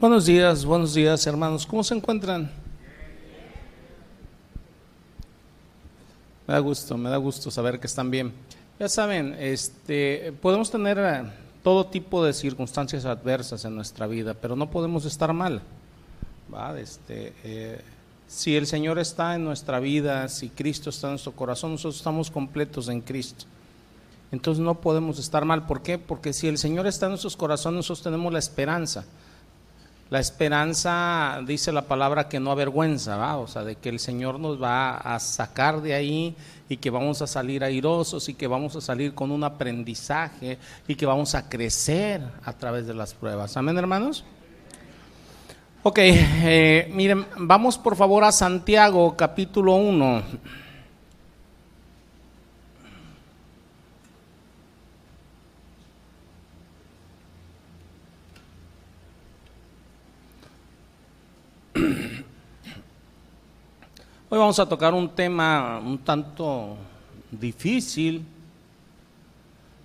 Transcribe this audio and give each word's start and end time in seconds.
Buenos 0.00 0.26
días, 0.26 0.64
buenos 0.64 0.94
días 0.94 1.26
hermanos. 1.26 1.66
¿Cómo 1.66 1.82
se 1.82 1.92
encuentran? 1.92 2.48
Me 6.46 6.54
da 6.54 6.60
gusto, 6.60 6.96
me 6.96 7.10
da 7.10 7.16
gusto 7.16 7.50
saber 7.50 7.80
que 7.80 7.88
están 7.88 8.08
bien. 8.08 8.32
Ya 8.78 8.88
saben, 8.88 9.34
este, 9.40 10.32
podemos 10.40 10.70
tener 10.70 10.98
eh, 11.00 11.24
todo 11.64 11.86
tipo 11.86 12.24
de 12.24 12.32
circunstancias 12.32 13.06
adversas 13.06 13.64
en 13.64 13.74
nuestra 13.74 14.06
vida, 14.06 14.34
pero 14.34 14.54
no 14.54 14.70
podemos 14.70 15.04
estar 15.04 15.32
mal. 15.32 15.62
Este, 16.78 17.32
eh, 17.42 17.80
si 18.28 18.54
el 18.54 18.68
Señor 18.68 19.00
está 19.00 19.34
en 19.34 19.42
nuestra 19.42 19.80
vida, 19.80 20.28
si 20.28 20.48
Cristo 20.48 20.90
está 20.90 21.08
en 21.08 21.14
nuestro 21.14 21.32
corazón, 21.32 21.72
nosotros 21.72 21.96
estamos 21.96 22.30
completos 22.30 22.88
en 22.88 23.00
Cristo. 23.00 23.46
Entonces 24.30 24.62
no 24.62 24.76
podemos 24.76 25.18
estar 25.18 25.44
mal. 25.44 25.66
¿Por 25.66 25.82
qué? 25.82 25.98
Porque 25.98 26.32
si 26.32 26.46
el 26.46 26.56
Señor 26.56 26.86
está 26.86 27.06
en 27.06 27.10
nuestros 27.10 27.36
corazones, 27.36 27.78
nosotros 27.78 28.04
tenemos 28.04 28.32
la 28.32 28.38
esperanza. 28.38 29.04
La 30.10 30.20
esperanza, 30.20 31.40
dice 31.46 31.70
la 31.70 31.82
palabra, 31.82 32.28
que 32.28 32.40
no 32.40 32.50
avergüenza, 32.50 33.16
¿va? 33.16 33.36
o 33.36 33.46
sea, 33.46 33.62
de 33.62 33.76
que 33.76 33.90
el 33.90 33.98
Señor 33.98 34.40
nos 34.40 34.60
va 34.62 34.96
a 34.96 35.18
sacar 35.18 35.82
de 35.82 35.94
ahí 35.94 36.34
y 36.66 36.78
que 36.78 36.88
vamos 36.88 37.20
a 37.20 37.26
salir 37.26 37.62
airosos 37.62 38.28
y 38.30 38.34
que 38.34 38.46
vamos 38.46 38.74
a 38.74 38.80
salir 38.80 39.14
con 39.14 39.30
un 39.30 39.44
aprendizaje 39.44 40.58
y 40.86 40.94
que 40.94 41.04
vamos 41.04 41.34
a 41.34 41.48
crecer 41.48 42.22
a 42.42 42.52
través 42.54 42.86
de 42.86 42.94
las 42.94 43.12
pruebas. 43.12 43.56
Amén, 43.58 43.76
hermanos. 43.76 44.24
Ok, 45.82 45.98
eh, 46.00 46.90
miren, 46.94 47.26
vamos 47.36 47.76
por 47.76 47.94
favor 47.94 48.24
a 48.24 48.32
Santiago 48.32 49.14
capítulo 49.16 49.74
1. 49.76 50.22
Hoy 64.30 64.38
vamos 64.38 64.58
a 64.58 64.68
tocar 64.68 64.92
un 64.92 65.08
tema 65.08 65.78
un 65.78 65.96
tanto 65.96 66.76
difícil. 67.30 68.26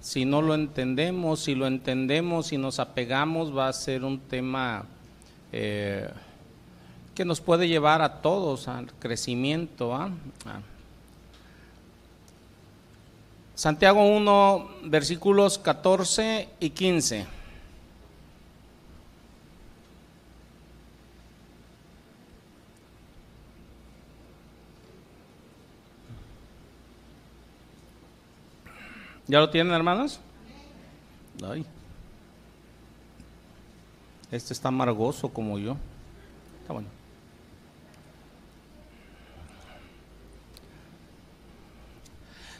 Si 0.01 0.25
no 0.25 0.41
lo 0.41 0.53
entendemos, 0.53 1.39
si 1.39 1.55
lo 1.55 1.65
entendemos 1.65 2.51
y 2.51 2.57
nos 2.57 2.77
apegamos, 2.77 3.55
va 3.57 3.69
a 3.69 3.73
ser 3.73 4.03
un 4.03 4.19
tema 4.19 4.83
eh, 5.53 6.09
que 7.15 7.23
nos 7.23 7.39
puede 7.39 7.69
llevar 7.69 8.01
a 8.01 8.21
todos 8.21 8.67
al 8.67 8.91
crecimiento. 8.99 9.95
¿ah? 9.95 10.09
Ah. 10.45 10.59
Santiago 13.55 14.05
1, 14.05 14.71
versículos 14.83 15.57
14 15.57 16.49
y 16.59 16.71
15. 16.71 17.42
¿Ya 29.27 29.39
lo 29.39 29.49
tienen, 29.49 29.73
hermanos? 29.73 30.19
Ay. 31.43 31.65
Este 34.31 34.53
está 34.53 34.69
amargoso 34.69 35.29
como 35.29 35.57
yo. 35.59 35.77
Está 36.61 36.73
bueno. 36.73 36.87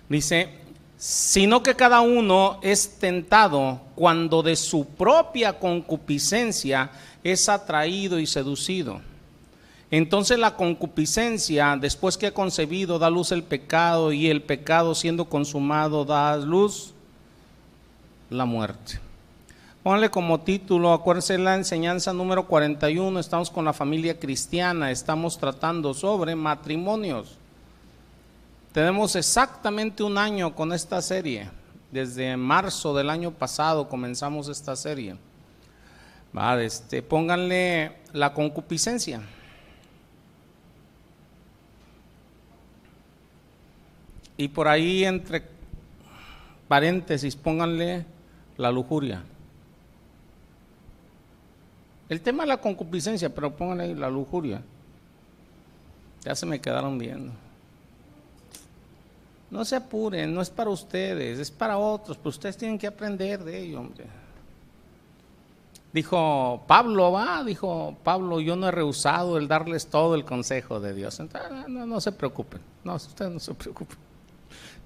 Dice, 0.08 0.50
sino 0.97 1.64
que 1.64 1.75
cada 1.75 2.02
uno 2.02 2.59
es 2.61 3.00
tentado 3.00 3.81
cuando 3.95 4.44
de 4.44 4.55
su 4.55 4.86
propia 4.86 5.59
concupiscencia 5.59 6.92
es 7.23 7.50
atraído 7.50 8.20
y 8.20 8.27
seducido. 8.27 9.02
Entonces 9.95 10.39
la 10.39 10.55
concupiscencia, 10.55 11.77
después 11.80 12.17
que 12.17 12.25
ha 12.25 12.33
concebido, 12.33 12.97
da 12.97 13.11
luz 13.11 13.31
el 13.31 13.44
pecado 13.44 14.11
y 14.11 14.27
el 14.27 14.41
pecado 14.41 14.95
siendo 14.95 15.25
consumado 15.25 16.04
da 16.04 16.36
luz 16.36 16.95
la 18.31 18.45
muerte. 18.45 18.99
Pónganle 19.83 20.09
como 20.09 20.39
título, 20.39 20.93
acuérdense 20.93 21.37
la 21.37 21.54
enseñanza 21.54 22.11
número 22.11 22.48
41, 22.48 23.20
estamos 23.20 23.52
con 23.52 23.65
la 23.65 23.71
familia 23.73 24.20
cristiana, 24.20 24.89
estamos 24.89 25.37
tratando 25.37 25.93
sobre 25.93 26.36
matrimonios. 26.36 27.37
Tenemos 28.71 29.15
exactamente 29.15 30.02
un 30.02 30.17
año 30.17 30.55
con 30.55 30.73
esta 30.73 31.04
serie, 31.04 31.52
desde 31.92 32.36
marzo 32.36 32.95
del 32.95 33.11
año 33.11 33.30
pasado 33.30 33.87
comenzamos 33.87 34.48
esta 34.48 34.75
serie. 34.75 35.17
Este, 36.61 37.04
pónganle 37.04 37.92
la 38.11 38.33
concupiscencia. 38.33 39.21
Y 44.38 44.48
por 44.48 44.67
ahí 44.67 45.04
entre 45.04 45.44
paréntesis 46.67 47.36
pónganle 47.36 48.05
la 48.58 48.71
lujuria. 48.71 49.23
El 52.10 52.21
tema 52.21 52.43
es 52.43 52.49
la 52.49 52.58
concupiscencia, 52.58 53.33
pero 53.33 53.55
pónganle 53.55 53.95
la 53.95 54.10
lujuria. 54.10 54.61
Ya 56.23 56.36
se 56.36 56.45
me 56.45 56.60
quedaron 56.60 56.98
viendo. 56.98 57.32
No 59.49 59.64
se 59.66 59.76
apuren, 59.76 60.33
no 60.33 60.42
es 60.42 60.49
para 60.49 60.70
ustedes, 60.70 61.38
es 61.38 61.52
para 61.52 61.77
otros, 61.77 62.17
pero 62.17 62.30
ustedes 62.30 62.58
tienen 62.58 62.80
que 62.80 62.88
aprender 62.88 63.43
de 63.43 63.61
ello, 63.61 63.82
hombre. 63.82 64.05
Dijo 65.92 66.64
Pablo, 66.66 67.11
va, 67.11 67.43
dijo 67.43 67.95
Pablo, 68.04 68.39
yo 68.39 68.55
no 68.55 68.67
he 68.67 68.72
rehusado 68.72 69.38
el 69.38 69.48
darles 69.48 69.86
todo 69.86 70.16
el 70.16 70.26
consejo 70.26 70.80
de 70.80 70.95
Dios. 70.95 71.20
Entonces, 71.20 71.52
no, 71.67 71.86
no 71.86 72.02
se 72.02 72.11
preocupen, 72.11 72.61
no, 72.83 72.95
ustedes 72.95 73.32
no 73.32 73.39
se 73.39 73.54
preocupen. 73.54 73.98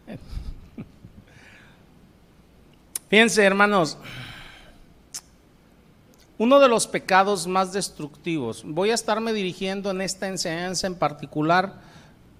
Fíjense, 3.09 3.43
hermanos, 3.43 3.97
uno 6.37 6.59
de 6.59 6.67
los 6.67 6.87
pecados 6.87 7.47
más 7.47 7.73
destructivos, 7.73 8.63
voy 8.65 8.91
a 8.91 8.93
estarme 8.93 9.33
dirigiendo 9.33 9.91
en 9.91 10.01
esta 10.01 10.27
enseñanza 10.27 10.87
en 10.87 10.95
particular 10.95 11.81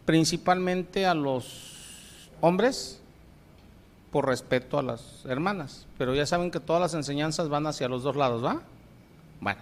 principalmente 0.06 1.06
a 1.06 1.14
los 1.14 2.30
hombres 2.40 3.02
por 4.12 4.26
respeto 4.26 4.80
a 4.80 4.84
las 4.84 5.26
hermanas, 5.26 5.86
pero 5.98 6.16
ya 6.16 6.26
saben 6.26 6.52
que 6.52 6.60
todas 6.60 6.82
las 6.82 6.94
enseñanzas 6.94 7.50
van 7.50 7.68
hacia 7.68 7.90
los 7.90 8.04
dos 8.04 8.16
lados, 8.16 8.44
¿va? 8.44 8.62
Bueno. 9.42 9.60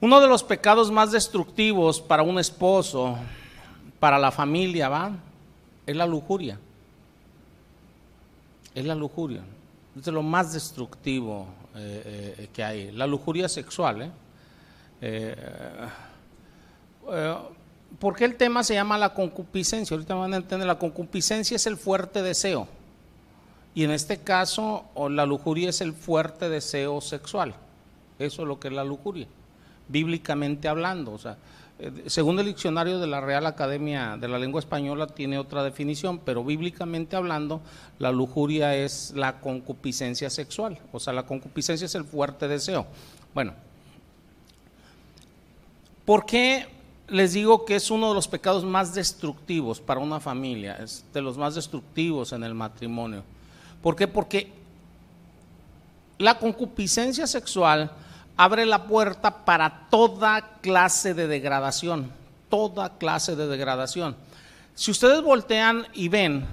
Uno 0.00 0.20
de 0.20 0.28
los 0.28 0.44
pecados 0.44 0.90
más 0.90 1.10
destructivos 1.10 2.00
para 2.00 2.22
un 2.22 2.38
esposo, 2.38 3.16
para 3.98 4.18
la 4.18 4.30
familia, 4.30 4.88
¿va? 4.88 5.12
Es 5.86 5.96
la 5.96 6.06
lujuria. 6.06 6.58
Es 8.74 8.84
la 8.84 8.94
lujuria. 8.94 9.42
Es 9.98 10.06
lo 10.08 10.22
más 10.22 10.52
destructivo 10.52 11.46
eh, 11.74 12.34
eh, 12.38 12.48
que 12.52 12.62
hay. 12.62 12.90
La 12.92 13.06
lujuria 13.06 13.48
sexual. 13.48 14.12
¿eh? 15.00 15.36
por 18.00 18.16
qué 18.16 18.24
el 18.24 18.36
tema 18.36 18.64
se 18.64 18.74
llama 18.74 18.98
la 18.98 19.14
concupiscencia? 19.14 19.94
Ahorita 19.94 20.14
van 20.14 20.34
a 20.34 20.38
entender, 20.38 20.66
la 20.66 20.78
concupiscencia 20.78 21.54
es 21.54 21.66
el 21.66 21.76
fuerte 21.76 22.22
deseo. 22.22 22.68
Y 23.74 23.84
en 23.84 23.90
este 23.90 24.18
caso, 24.18 24.86
la 25.10 25.24
lujuria 25.26 25.70
es 25.70 25.80
el 25.80 25.92
fuerte 25.92 26.48
deseo 26.48 27.00
sexual. 27.00 27.54
Eso 28.18 28.42
es 28.42 28.48
lo 28.48 28.58
que 28.58 28.68
es 28.68 28.74
la 28.74 28.84
lujuria, 28.84 29.26
bíblicamente 29.88 30.66
hablando. 30.66 31.12
O 31.12 31.18
sea, 31.18 31.36
según 32.06 32.38
el 32.38 32.46
diccionario 32.46 32.98
de 32.98 33.06
la 33.06 33.20
Real 33.20 33.44
Academia 33.44 34.16
de 34.16 34.28
la 34.28 34.38
Lengua 34.38 34.60
Española 34.60 35.06
tiene 35.08 35.38
otra 35.38 35.62
definición, 35.62 36.18
pero 36.18 36.42
bíblicamente 36.42 37.16
hablando, 37.16 37.60
la 37.98 38.10
lujuria 38.12 38.74
es 38.74 39.12
la 39.14 39.40
concupiscencia 39.40 40.30
sexual, 40.30 40.78
o 40.92 41.00
sea, 41.00 41.12
la 41.12 41.26
concupiscencia 41.26 41.84
es 41.84 41.94
el 41.94 42.04
fuerte 42.04 42.48
deseo. 42.48 42.86
Bueno, 43.34 43.52
¿por 46.06 46.24
qué 46.24 46.66
les 47.08 47.34
digo 47.34 47.66
que 47.66 47.76
es 47.76 47.90
uno 47.90 48.08
de 48.08 48.14
los 48.14 48.26
pecados 48.26 48.64
más 48.64 48.94
destructivos 48.94 49.78
para 49.78 50.00
una 50.00 50.18
familia? 50.18 50.76
Es 50.76 51.04
de 51.12 51.20
los 51.20 51.36
más 51.36 51.54
destructivos 51.54 52.32
en 52.32 52.42
el 52.42 52.54
matrimonio. 52.54 53.22
¿Por 53.82 53.94
qué? 53.94 54.08
Porque 54.08 54.50
la 56.18 56.38
concupiscencia 56.38 57.26
sexual 57.26 57.92
abre 58.36 58.66
la 58.66 58.84
puerta 58.84 59.44
para 59.44 59.88
toda 59.90 60.58
clase 60.60 61.14
de 61.14 61.26
degradación, 61.26 62.12
toda 62.48 62.98
clase 62.98 63.36
de 63.36 63.46
degradación. 63.46 64.16
Si 64.74 64.90
ustedes 64.90 65.22
voltean 65.22 65.86
y 65.94 66.08
ven 66.08 66.46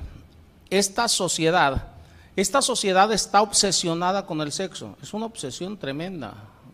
esta 0.70 1.08
sociedad, 1.08 1.88
esta 2.36 2.62
sociedad 2.62 3.12
está 3.12 3.42
obsesionada 3.42 4.26
con 4.26 4.42
el 4.42 4.52
sexo, 4.52 4.98
es 5.02 5.14
una 5.14 5.26
obsesión 5.26 5.78
tremenda 5.78 6.34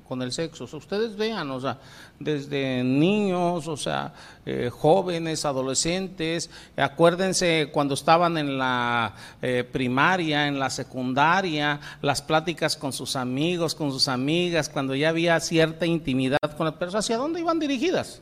con 0.09 0.23
el 0.23 0.31
sexo. 0.31 0.63
ustedes 0.63 1.15
vean, 1.15 1.51
o 1.51 1.61
sea, 1.61 1.77
desde 2.19 2.83
niños, 2.83 3.67
o 3.67 3.77
sea, 3.77 4.11
eh, 4.43 4.71
jóvenes, 4.73 5.45
adolescentes, 5.45 6.49
acuérdense 6.75 7.69
cuando 7.71 7.93
estaban 7.93 8.39
en 8.39 8.57
la 8.57 9.13
eh, 9.41 9.63
primaria, 9.71 10.47
en 10.47 10.57
la 10.57 10.71
secundaria, 10.71 11.79
las 12.01 12.23
pláticas 12.23 12.75
con 12.75 12.91
sus 12.91 13.15
amigos, 13.15 13.75
con 13.75 13.91
sus 13.91 14.07
amigas, 14.07 14.67
cuando 14.67 14.95
ya 14.95 15.09
había 15.09 15.39
cierta 15.39 15.85
intimidad 15.85 16.39
con 16.57 16.65
las 16.65 16.75
personas, 16.75 17.05
¿hacia 17.05 17.17
dónde 17.17 17.41
iban 17.41 17.59
dirigidas? 17.59 18.21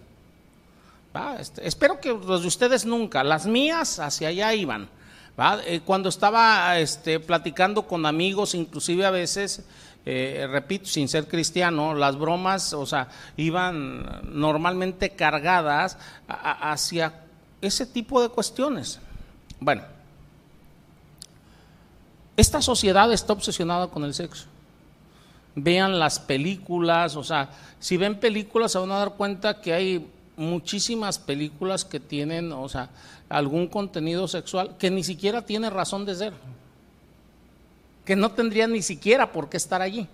Este, 1.39 1.67
espero 1.67 1.99
que 1.99 2.09
los 2.09 2.41
de 2.41 2.47
ustedes 2.47 2.85
nunca, 2.85 3.23
las 3.23 3.47
mías 3.47 3.99
hacia 3.99 4.27
allá 4.27 4.53
iban. 4.53 4.89
Eh, 5.65 5.81
cuando 5.85 6.09
estaba 6.09 6.79
este, 6.79 7.19
platicando 7.19 7.83
con 7.83 8.05
amigos, 8.05 8.55
inclusive 8.55 9.05
a 9.05 9.11
veces, 9.11 9.63
eh, 10.09 10.47
repito, 10.49 10.85
sin 10.85 11.09
ser 11.09 11.27
cristiano, 11.27 11.93
las 11.93 12.17
bromas, 12.17 12.71
o 12.71 12.85
sea, 12.85 13.09
iban 13.35 14.21
normalmente 14.23 15.09
cargadas 15.09 15.97
hacia 16.29 17.25
ese 17.59 17.85
tipo 17.85 18.21
de 18.21 18.29
cuestiones. 18.29 19.01
Bueno, 19.59 19.81
esta 22.37 22.61
sociedad 22.61 23.11
está 23.11 23.33
obsesionada 23.33 23.87
con 23.87 24.05
el 24.05 24.13
sexo. 24.13 24.45
Vean 25.55 25.99
las 25.99 26.19
películas, 26.19 27.17
o 27.17 27.23
sea, 27.25 27.49
si 27.77 27.97
ven 27.97 28.17
películas 28.17 28.71
se 28.71 28.79
van 28.79 28.91
a 28.91 28.99
dar 28.99 29.15
cuenta 29.15 29.59
que 29.59 29.73
hay 29.73 30.09
muchísimas 30.37 31.19
películas 31.19 31.83
que 31.83 31.99
tienen, 31.99 32.53
o 32.53 32.69
sea, 32.69 32.91
algún 33.27 33.67
contenido 33.67 34.29
sexual 34.29 34.77
que 34.77 34.89
ni 34.89 35.03
siquiera 35.03 35.41
tiene 35.41 35.69
razón 35.69 36.05
de 36.05 36.15
ser, 36.15 36.33
que 38.07 38.15
no 38.15 38.31
tendría 38.31 38.67
ni 38.67 38.81
siquiera 38.81 39.33
por 39.33 39.49
qué 39.49 39.57
estar 39.57 39.81
allí. 39.81 40.07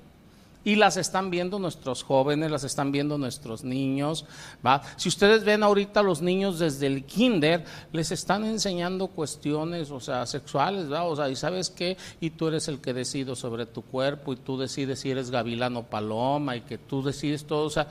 Y 0.66 0.78
las 0.78 0.98
están 0.98 1.30
viendo 1.30 1.60
nuestros 1.60 2.02
jóvenes, 2.04 2.50
las 2.50 2.64
están 2.64 2.92
viendo 2.92 3.20
nuestros 3.20 3.64
niños. 3.64 4.26
¿va? 4.66 4.82
Si 4.96 5.10
ustedes 5.10 5.44
ven 5.44 5.62
ahorita 5.62 6.02
los 6.02 6.20
niños 6.20 6.58
desde 6.58 6.88
el 6.88 7.04
kinder, 7.04 7.64
les 7.92 8.12
están 8.12 8.46
enseñando 8.46 9.10
cuestiones, 9.10 9.92
o 9.92 10.00
sea, 10.00 10.26
sexuales, 10.26 10.92
¿va? 10.92 11.04
O 11.04 11.16
sea, 11.16 11.30
y 11.30 11.36
sabes 11.36 11.70
qué, 11.70 11.96
y 12.20 12.32
tú 12.32 12.48
eres 12.48 12.68
el 12.68 12.80
que 12.80 12.94
decide 12.94 13.36
sobre 13.36 13.68
tu 13.68 13.84
cuerpo, 13.84 14.34
y 14.34 14.38
tú 14.38 14.58
decides 14.58 15.02
si 15.02 15.12
eres 15.12 15.30
gavilano 15.30 15.82
o 15.82 15.84
paloma, 15.84 16.56
y 16.56 16.62
que 16.62 16.80
tú 16.80 17.04
decides 17.04 17.46
todo, 17.46 17.66
o 17.66 17.70
sea, 17.70 17.88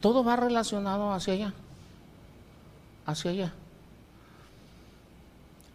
todo 0.00 0.24
va 0.24 0.34
relacionado 0.34 1.12
hacia 1.12 1.34
allá 1.34 1.54
hacia 3.06 3.30
allá. 3.30 3.52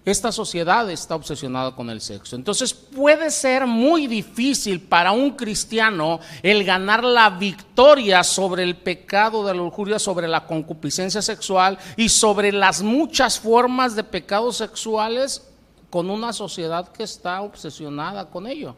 Esta 0.05 0.31
sociedad 0.31 0.89
está 0.89 1.15
obsesionada 1.15 1.75
con 1.75 1.89
el 1.89 1.99
sexo. 1.99 2.35
Entonces 2.35 2.73
puede 2.73 3.29
ser 3.29 3.67
muy 3.67 4.07
difícil 4.07 4.81
para 4.81 5.11
un 5.11 5.31
cristiano 5.31 6.19
el 6.41 6.63
ganar 6.63 7.03
la 7.03 7.29
victoria 7.29 8.23
sobre 8.23 8.63
el 8.63 8.77
pecado 8.77 9.45
de 9.45 9.53
la 9.53 9.61
lujuria, 9.61 9.99
sobre 9.99 10.27
la 10.27 10.45
concupiscencia 10.45 11.21
sexual 11.21 11.77
y 11.97 12.07
sobre 12.09 12.51
las 12.53 12.81
muchas 12.81 13.39
formas 13.39 13.95
de 13.95 14.03
pecados 14.03 14.57
sexuales 14.57 15.45
con 15.89 16.09
una 16.09 16.31
sociedad 16.31 16.87
que 16.87 17.03
está 17.03 17.41
obsesionada 17.41 18.29
con 18.29 18.47
ello. 18.47 18.75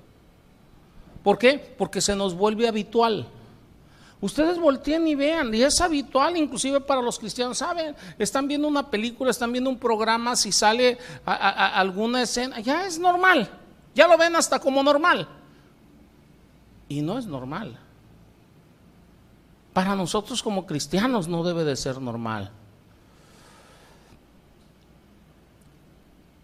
¿Por 1.24 1.38
qué? 1.38 1.75
Porque 1.77 2.01
se 2.01 2.15
nos 2.15 2.33
vuelve 2.33 2.67
habitual. 2.67 3.27
Ustedes 4.21 4.59
volteen 4.59 5.07
y 5.07 5.15
vean, 5.15 5.51
y 5.53 5.63
es 5.63 5.81
habitual 5.81 6.38
inclusive 6.38 6.79
para 6.79 7.01
los 7.01 7.18
cristianos, 7.18 7.57
¿saben? 7.57 7.95
Están 8.19 8.47
viendo 8.47 8.68
una 8.68 8.88
película, 8.88 9.31
están 9.31 9.51
viendo 9.51 9.69
un 9.69 9.79
programa, 9.79 10.35
si 10.35 10.51
sale 10.51 11.00
alguna 11.25 12.21
escena, 12.21 12.59
ya 12.59 12.85
es 12.85 13.00
normal, 13.00 13.50
ya 13.95 14.07
lo 14.07 14.19
ven 14.19 14.35
hasta 14.35 14.59
como 14.59 14.83
normal. 14.83 15.27
Y 16.88 17.01
no 17.01 17.18
es 17.18 17.25
normal. 17.25 17.79
Para 19.73 19.95
nosotros 19.95 20.44
como 20.44 20.67
cristianos 20.67 21.27
no 21.27 21.44
debe 21.44 21.63
de 21.63 21.75
ser 21.75 22.00
normal. 22.00 22.51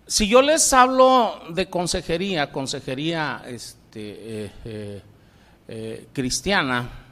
Si 0.07 0.27
yo 0.27 0.41
les 0.41 0.71
hablo 0.73 1.41
de 1.49 1.69
consejería, 1.69 2.51
consejería 2.51 3.43
este, 3.45 4.45
eh, 4.45 4.51
eh, 4.63 5.01
eh, 5.67 6.07
cristiana, 6.13 7.06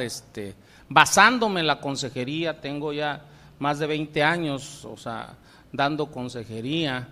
este, 0.00 0.54
basándome 0.88 1.60
en 1.60 1.66
la 1.66 1.80
consejería, 1.80 2.60
tengo 2.60 2.92
ya 2.92 3.22
más 3.58 3.78
de 3.78 3.86
20 3.86 4.22
años, 4.22 4.84
o 4.84 4.96
sea, 4.96 5.34
dando 5.72 6.06
consejería 6.06 7.08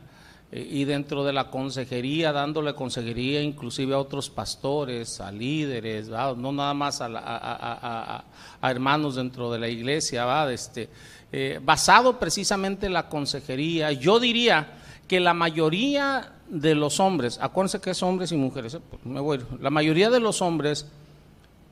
eh, 0.53 0.67
y 0.69 0.85
dentro 0.85 1.25
de 1.25 1.33
la 1.33 1.51
consejería, 1.51 2.33
dándole 2.33 2.75
consejería 2.75 3.41
inclusive 3.41 3.95
a 3.95 3.99
otros 3.99 4.29
pastores, 4.31 5.21
a 5.21 5.31
líderes, 5.31 6.09
no 6.09 6.53
nada 6.53 6.75
más 6.75 7.01
a, 7.01 8.25
hermanos 8.63 9.15
dentro 9.15 9.51
de 9.51 9.59
la 9.59 9.69
iglesia, 9.69 10.51
este, 10.51 10.89
eh, 11.33 11.61
basado 11.63 12.19
precisamente 12.19 12.87
en 12.87 12.93
la 12.93 13.09
consejería, 13.09 13.93
yo 13.93 14.19
diría 14.19 14.75
que 15.07 15.21
la 15.21 15.35
mayoría 15.35 16.33
de 16.49 16.75
los 16.75 17.01
hombres, 17.01 17.39
acuérdense 17.41 17.81
que 17.81 17.91
es 17.91 18.03
hombres 18.03 18.33
y 18.33 18.37
mujeres, 18.37 18.75
eh, 18.75 18.81
pues 18.91 19.05
me 19.07 19.21
voy, 19.21 19.41
la 19.61 19.71
mayoría 19.71 20.11
de 20.11 20.21
los 20.21 20.43
hombres 20.43 20.87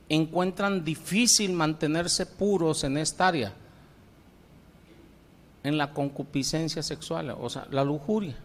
encuentran 0.09 0.85
difícil 0.85 1.53
mantenerse 1.53 2.27
puros 2.27 2.85
en 2.85 2.97
esta 2.99 3.29
área, 3.29 3.53
en 5.63 5.77
la 5.77 5.93
concupiscencia 5.93 6.83
sexual, 6.83 7.37
o 7.39 7.51
sea, 7.51 7.67
la 7.71 7.85
lujuria. 7.85 8.37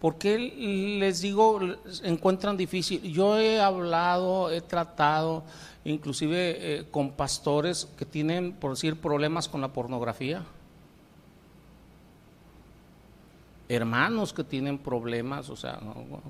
¿Por 0.00 0.16
qué 0.16 0.38
les 0.38 1.22
digo 1.22 1.58
encuentran 2.02 2.56
difícil? 2.56 3.00
Yo 3.02 3.38
he 3.38 3.60
hablado, 3.60 4.50
he 4.50 4.60
tratado, 4.60 5.42
inclusive 5.84 6.56
eh, 6.58 6.84
con 6.90 7.12
pastores 7.12 7.88
que 7.98 8.04
tienen, 8.04 8.52
por 8.52 8.72
decir, 8.72 9.00
problemas 9.00 9.48
con 9.48 9.62
la 9.62 9.68
pornografía 9.68 10.44
hermanos 13.68 14.32
que 14.32 14.44
tienen 14.44 14.78
problemas, 14.78 15.50
o 15.50 15.56
sea, 15.56 15.80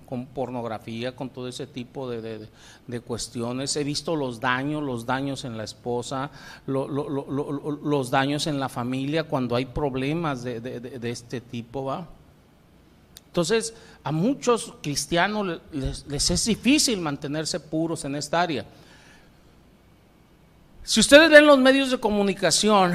con 0.09 0.27
pornografía, 0.27 1.15
con 1.15 1.29
todo 1.29 1.49
ese 1.49 1.67
tipo 1.67 2.11
de, 2.11 2.49
cuestiones. 3.05 3.77
He 3.77 3.85
visto 3.85 4.17
los 4.17 4.41
daños, 4.41 4.83
los 4.83 5.05
daños 5.05 5.44
en 5.44 5.56
la 5.56 5.65
esposa, 5.65 6.31
los 6.67 8.11
daños 8.11 8.47
en 8.47 8.59
la 8.59 8.69
familia 8.69 9.25
cuando 9.25 9.56
hay 9.56 9.67
problemas 9.67 10.43
de, 10.44 10.99
este 11.03 11.41
tipo, 11.41 11.85
¿va? 11.85 12.06
Entonces, 13.27 13.75
a 14.03 14.12
muchos 14.12 14.73
cristianos 14.83 15.61
les, 15.71 16.06
les 16.06 16.31
es 16.31 16.44
difícil 16.47 17.00
mantenerse 17.00 17.61
puros 17.61 18.03
en 18.06 18.15
esta 18.15 18.41
área. 18.41 18.65
Si 20.83 21.00
ustedes 21.00 21.29
ven 21.29 21.44
los 21.44 21.59
medios 21.59 21.91
de 21.91 22.00
comunicación, 22.00 22.94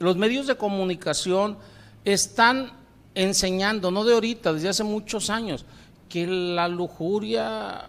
los 0.00 0.16
medios 0.16 0.46
de 0.46 0.56
comunicación 0.56 1.56
están 2.04 2.77
enseñando, 3.18 3.90
no 3.90 4.04
de 4.04 4.14
ahorita, 4.14 4.52
desde 4.52 4.68
hace 4.68 4.84
muchos 4.84 5.28
años, 5.28 5.64
que 6.08 6.26
la 6.26 6.68
lujuria 6.68 7.88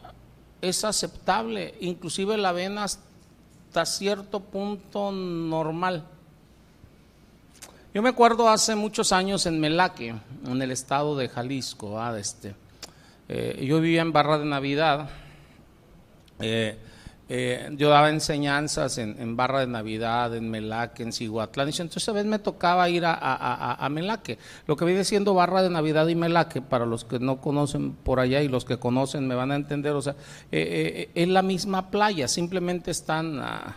es 0.59 0.83
aceptable, 0.83 1.75
inclusive 1.81 2.35
la 2.35 2.51
ven 2.51 2.79
hasta 2.79 3.85
cierto 3.85 4.39
punto 4.39 5.11
normal. 5.11 6.03
Yo 7.93 8.01
me 8.01 8.09
acuerdo 8.09 8.49
hace 8.49 8.75
muchos 8.75 9.11
años 9.11 9.45
en 9.45 9.59
Melaque, 9.59 10.15
en 10.45 10.61
el 10.61 10.71
estado 10.71 11.15
de 11.15 11.29
Jalisco, 11.29 11.99
este, 12.15 12.55
eh, 13.27 13.63
yo 13.67 13.79
vivía 13.79 14.01
en 14.01 14.11
Barra 14.11 14.39
de 14.39 14.45
Navidad, 14.45 15.09
eh, 16.39 16.75
eh, 17.31 17.69
yo 17.77 17.89
daba 17.89 18.09
enseñanzas 18.09 18.97
en, 18.97 19.37
Barra 19.37 19.59
de 19.59 19.67
Navidad, 19.67 20.35
en 20.35 20.49
Melaque, 20.49 21.03
en 21.03 21.13
Cihuatlán. 21.13 21.67
Entonces, 21.67 22.09
a 22.09 22.11
veces 22.11 22.27
me 22.27 22.39
tocaba 22.39 22.89
ir 22.89 23.05
a, 23.05 23.13
a, 23.13 23.89
Melaque. 23.89 24.39
Lo 24.65 24.75
que 24.75 24.83
viene 24.85 25.03
siendo 25.03 25.35
Barra 25.35 25.61
de 25.61 25.69
Navidad 25.69 26.07
y 26.07 26.15
Melaque, 26.15 26.61
para 26.61 26.87
los 26.87 27.05
que 27.05 27.19
no 27.19 27.39
conocen 27.39 27.93
por 27.93 28.19
allá 28.19 28.41
y 28.41 28.47
los 28.47 28.65
que 28.65 28.77
conocen 28.77 29.27
me 29.27 29.35
van 29.35 29.51
a 29.51 29.55
entender, 29.55 29.93
o 29.93 30.01
sea, 30.01 30.13
eh, 30.51 31.09
eh, 31.11 31.11
es 31.13 31.27
la 31.27 31.43
misma 31.43 31.91
playa, 31.91 32.27
simplemente 32.27 32.89
están 32.89 33.39
a 33.39 33.75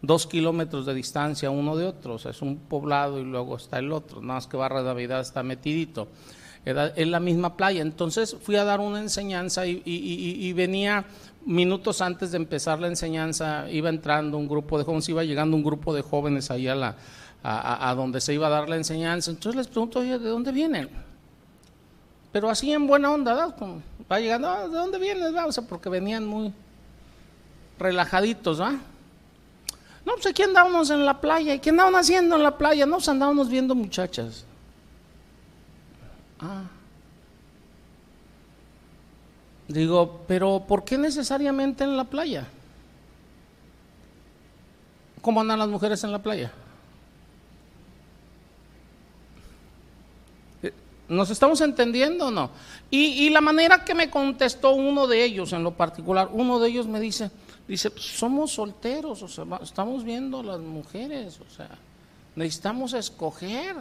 dos 0.00 0.28
kilómetros 0.28 0.86
de 0.86 0.94
distancia 0.94 1.50
uno 1.50 1.76
de 1.76 1.86
otro. 1.86 2.14
O 2.14 2.18
sea, 2.18 2.30
es 2.30 2.42
un 2.42 2.58
poblado 2.58 3.18
y 3.18 3.24
luego 3.24 3.56
está 3.56 3.80
el 3.80 3.90
otro. 3.90 4.20
Nada 4.20 4.34
más 4.34 4.46
que 4.46 4.56
Barra 4.56 4.82
de 4.82 4.88
Navidad 4.88 5.20
está 5.20 5.42
metidito. 5.42 6.08
Es 6.64 7.08
la 7.08 7.20
misma 7.20 7.56
playa. 7.56 7.82
Entonces 7.82 8.36
fui 8.42 8.56
a 8.56 8.64
dar 8.64 8.80
una 8.80 9.00
enseñanza 9.00 9.66
y 9.66 10.52
venía 10.52 11.04
minutos 11.46 12.00
antes 12.00 12.30
de 12.32 12.36
empezar 12.36 12.80
la 12.80 12.88
enseñanza 12.88 13.70
iba 13.70 13.88
entrando 13.88 14.38
un 14.38 14.48
grupo 14.48 14.78
de 14.78 14.84
jóvenes, 14.84 15.08
iba 15.08 15.24
llegando 15.24 15.56
un 15.56 15.62
grupo 15.62 15.94
de 15.94 16.02
jóvenes 16.02 16.50
ahí 16.50 16.68
a, 16.68 16.74
la, 16.74 16.96
a, 17.42 17.94
donde 17.94 18.20
se 18.20 18.34
iba 18.34 18.46
a 18.46 18.50
dar 18.50 18.68
la 18.68 18.76
enseñanza. 18.76 19.30
Entonces 19.30 19.56
les 19.56 19.68
pregunto, 19.68 20.00
oye, 20.00 20.18
¿de 20.18 20.28
dónde 20.28 20.52
vienen? 20.52 20.88
Pero 22.32 22.50
así 22.50 22.72
en 22.72 22.86
buena 22.86 23.10
onda, 23.10 23.54
va 24.10 24.20
llegando, 24.20 24.48
ah, 24.48 24.68
¿de 24.68 24.74
dónde 24.74 24.98
vienen? 24.98 25.36
O 25.36 25.52
sea, 25.52 25.64
porque 25.64 25.88
venían 25.88 26.26
muy 26.26 26.52
relajaditos, 27.78 28.60
¿va? 28.60 28.72
No, 30.04 30.12
pues 30.14 30.26
aquí 30.26 30.42
andábamos 30.42 30.90
en 30.90 31.04
la 31.04 31.20
playa. 31.20 31.54
¿Y 31.54 31.60
qué 31.60 31.70
andaban 31.70 31.94
haciendo 31.94 32.36
en 32.36 32.42
la 32.42 32.58
playa? 32.58 32.86
No, 32.86 32.96
pues 32.96 33.08
andábamos 33.08 33.48
viendo 33.48 33.74
muchachas. 33.74 34.44
Ah. 36.40 36.64
Digo, 39.68 40.24
pero 40.28 40.64
¿por 40.66 40.84
qué 40.84 40.98
necesariamente 40.98 41.84
en 41.84 41.96
la 41.96 42.04
playa? 42.04 42.46
¿Cómo 45.22 45.40
andan 45.40 45.58
las 45.58 45.68
mujeres 45.68 46.04
en 46.04 46.12
la 46.12 46.22
playa? 46.22 46.52
Eh, 50.62 50.72
¿Nos 51.08 51.30
estamos 51.30 51.62
entendiendo 51.62 52.26
o 52.26 52.30
no? 52.30 52.50
Y, 52.90 53.30
la 53.30 53.40
manera 53.40 53.84
que 53.84 53.94
me 53.94 54.10
contestó 54.10 54.72
uno 54.72 55.06
de 55.06 55.24
ellos 55.24 55.52
en 55.54 55.64
lo 55.64 55.72
particular, 55.72 56.28
uno 56.30 56.58
de 56.60 56.68
ellos 56.68 56.86
me 56.86 57.00
dice, 57.00 57.30
dice, 57.66 57.90
pues, 57.90 58.04
somos 58.04 58.52
solteros, 58.52 59.22
o 59.22 59.28
sea, 59.28 59.44
estamos 59.62 60.04
viendo 60.04 60.40
a 60.40 60.44
las 60.44 60.60
mujeres, 60.60 61.40
o 61.40 61.50
sea, 61.50 61.70
necesitamos 62.36 62.92
escoger. 62.92 63.76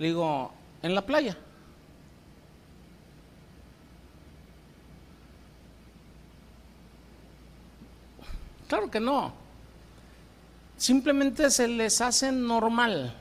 Le 0.00 0.06
digo, 0.08 0.52
en 0.82 0.94
la 0.94 1.02
playa. 1.04 1.36
Claro 8.68 8.90
que 8.90 9.00
no. 9.00 9.32
Simplemente 10.76 11.50
se 11.50 11.66
les 11.66 12.00
hace 12.00 12.30
normal. 12.30 13.14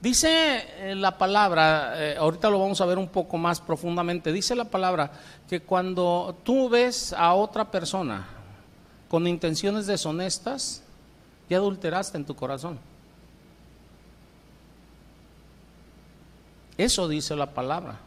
Dice 0.00 0.90
eh, 0.90 0.94
la 0.94 1.16
palabra, 1.16 1.92
eh, 1.96 2.16
ahorita 2.18 2.48
lo 2.50 2.58
vamos 2.58 2.80
a 2.80 2.86
ver 2.86 2.98
un 2.98 3.08
poco 3.08 3.36
más 3.36 3.60
profundamente, 3.60 4.32
dice 4.32 4.54
la 4.54 4.64
palabra 4.64 5.12
que 5.46 5.60
cuando 5.60 6.36
tú 6.42 6.70
ves 6.70 7.12
a 7.12 7.34
otra 7.34 7.70
persona 7.70 8.26
con 9.10 9.26
intenciones 9.26 9.86
deshonestas, 9.86 10.82
ya 11.50 11.58
adulteraste 11.58 12.16
en 12.16 12.24
tu 12.24 12.34
corazón. 12.34 12.78
Eso 16.80 17.08
dice 17.08 17.36
la 17.36 17.50
palabra. 17.50 17.98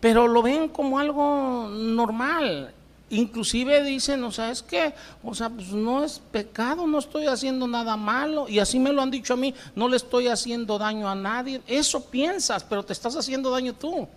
Pero 0.00 0.26
lo 0.26 0.42
ven 0.42 0.68
como 0.68 0.98
algo 0.98 1.68
normal. 1.70 2.74
Inclusive 3.10 3.84
dicen, 3.84 4.24
o 4.24 4.32
sea, 4.32 4.50
es 4.50 4.64
que, 4.64 4.92
o 5.22 5.32
sea, 5.32 5.48
pues 5.48 5.68
no 5.68 6.02
es 6.02 6.18
pecado, 6.18 6.88
no 6.88 6.98
estoy 6.98 7.26
haciendo 7.28 7.68
nada 7.68 7.96
malo. 7.96 8.48
Y 8.48 8.58
así 8.58 8.80
me 8.80 8.92
lo 8.92 9.00
han 9.00 9.12
dicho 9.12 9.34
a 9.34 9.36
mí, 9.36 9.54
no 9.76 9.88
le 9.88 9.96
estoy 9.96 10.26
haciendo 10.26 10.76
daño 10.76 11.08
a 11.08 11.14
nadie. 11.14 11.62
Eso 11.68 12.04
piensas, 12.04 12.64
pero 12.64 12.84
te 12.84 12.92
estás 12.92 13.14
haciendo 13.14 13.52
daño 13.52 13.74
tú. 13.74 14.08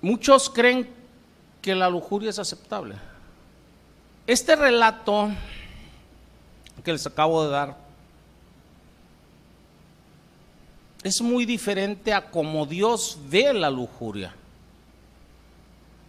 Muchos 0.00 0.50
creen 0.50 0.90
que 1.62 1.76
la 1.76 1.88
lujuria 1.88 2.30
es 2.30 2.40
aceptable. 2.40 2.96
Este 4.26 4.56
relato 4.56 5.30
que 6.84 6.92
les 6.92 7.06
acabo 7.06 7.44
de 7.44 7.50
dar 7.50 7.84
es 11.04 11.20
muy 11.20 11.44
diferente 11.44 12.14
a 12.14 12.30
como 12.30 12.64
Dios 12.64 13.18
ve 13.28 13.52
la 13.52 13.70
lujuria. 13.70 14.34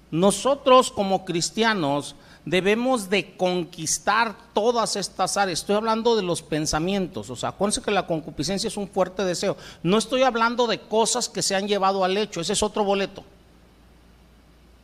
Nosotros 0.10 0.90
como 0.90 1.26
cristianos 1.26 2.16
debemos 2.46 3.10
de 3.10 3.36
conquistar 3.36 4.36
todas 4.54 4.96
estas 4.96 5.36
áreas. 5.36 5.60
Estoy 5.60 5.76
hablando 5.76 6.16
de 6.16 6.22
los 6.22 6.42
pensamientos, 6.42 7.30
o 7.30 7.36
sea, 7.36 7.50
acuérdense 7.50 7.82
que 7.82 7.92
la 7.92 8.08
concupiscencia 8.08 8.70
es 8.70 8.78
un 8.78 8.88
fuerte 8.88 9.26
deseo. 9.26 9.58
No 9.84 9.98
estoy 9.98 10.24
hablando 10.24 10.66
de 10.66 10.80
cosas 10.80 11.28
que 11.28 11.42
se 11.42 11.56
han 11.56 11.68
llevado 11.68 12.06
al 12.06 12.16
hecho, 12.16 12.40
ese 12.40 12.54
es 12.54 12.64
otro 12.64 12.86
boleto. 12.86 13.24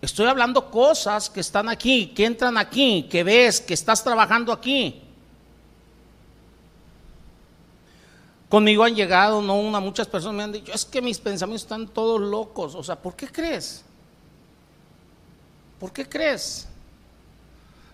Estoy 0.02 0.28
hablando 0.28 0.70
cosas 0.72 1.30
que 1.30 1.40
están 1.40 1.70
aquí, 1.70 2.08
que 2.08 2.26
entran 2.26 2.58
aquí, 2.58 3.08
que 3.10 3.24
ves, 3.24 3.62
que 3.62 3.76
estás 3.76 4.04
trabajando 4.04 4.52
aquí. 4.52 5.02
Conmigo 8.52 8.84
han 8.84 8.94
llegado, 8.94 9.42
no 9.42 9.58
una, 9.58 9.80
muchas 9.80 10.08
personas 10.08 10.36
me 10.36 10.44
han 10.44 10.52
dicho, 10.52 10.74
es 10.74 10.84
que 10.84 11.02
mis 11.02 11.20
pensamientos 11.20 11.64
están 11.64 11.88
todos 11.88 12.20
locos. 12.20 12.76
O 12.76 12.84
sea, 12.84 12.98
¿por 12.98 13.16
qué 13.16 13.30
crees? 13.30 13.82
¿Por 15.80 15.94
qué 15.94 16.08
crees? 16.08 16.68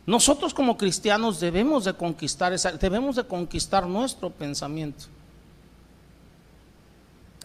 Nosotros 0.08 0.56
como 0.56 0.76
cristianos 0.76 1.40
debemos 1.40 1.86
de 1.86 1.94
conquistar 1.94 2.54
esa, 2.54 2.72
debemos 2.72 3.18
de 3.18 3.24
conquistar 3.26 3.86
nuestro 3.86 4.32
pensamiento. 4.32 5.06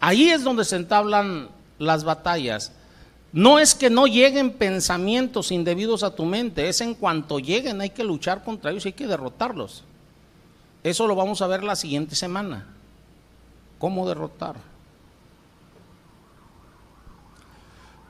Ahí 0.01 0.31
es 0.31 0.43
donde 0.43 0.65
se 0.65 0.77
entablan 0.77 1.49
las 1.77 2.03
batallas. 2.03 2.71
No 3.31 3.59
es 3.59 3.75
que 3.75 3.91
no 3.91 4.07
lleguen 4.07 4.53
pensamientos 4.53 5.51
indebidos 5.51 6.01
a 6.01 6.15
tu 6.15 6.25
mente, 6.25 6.67
es 6.67 6.81
en 6.81 6.95
cuanto 6.95 7.37
lleguen 7.37 7.79
hay 7.79 7.91
que 7.91 8.03
luchar 8.03 8.43
contra 8.43 8.71
ellos, 8.71 8.87
hay 8.87 8.93
que 8.93 9.05
derrotarlos. 9.05 9.83
Eso 10.81 11.05
lo 11.05 11.13
vamos 11.13 11.43
a 11.43 11.47
ver 11.47 11.63
la 11.63 11.75
siguiente 11.75 12.15
semana 12.15 12.72
cómo 13.83 14.07
derrotar. 14.07 14.55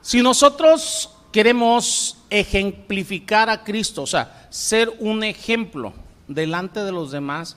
Si 0.02 0.22
nosotros 0.22 1.10
queremos 1.32 2.16
ejemplificar 2.30 3.50
a 3.50 3.64
Cristo, 3.64 4.02
o 4.02 4.06
sea, 4.06 4.46
ser 4.50 4.88
un 5.00 5.24
ejemplo 5.24 5.92
delante 6.28 6.78
de 6.84 6.92
los 6.92 7.10
demás, 7.10 7.56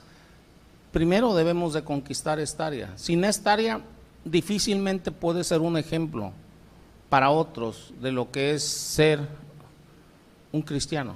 primero 0.90 1.32
debemos 1.32 1.74
de 1.74 1.84
conquistar 1.84 2.40
esta 2.40 2.66
área. 2.66 2.90
Sin 2.96 3.22
esta 3.22 3.52
área 3.52 3.82
difícilmente 4.24 5.12
puede 5.12 5.44
ser 5.44 5.60
un 5.60 5.78
ejemplo 5.78 6.32
para 7.08 7.30
otros 7.30 7.92
de 8.00 8.10
lo 8.10 8.32
que 8.32 8.50
es 8.50 8.64
ser 8.64 9.20
un 10.50 10.62
cristiano. 10.62 11.14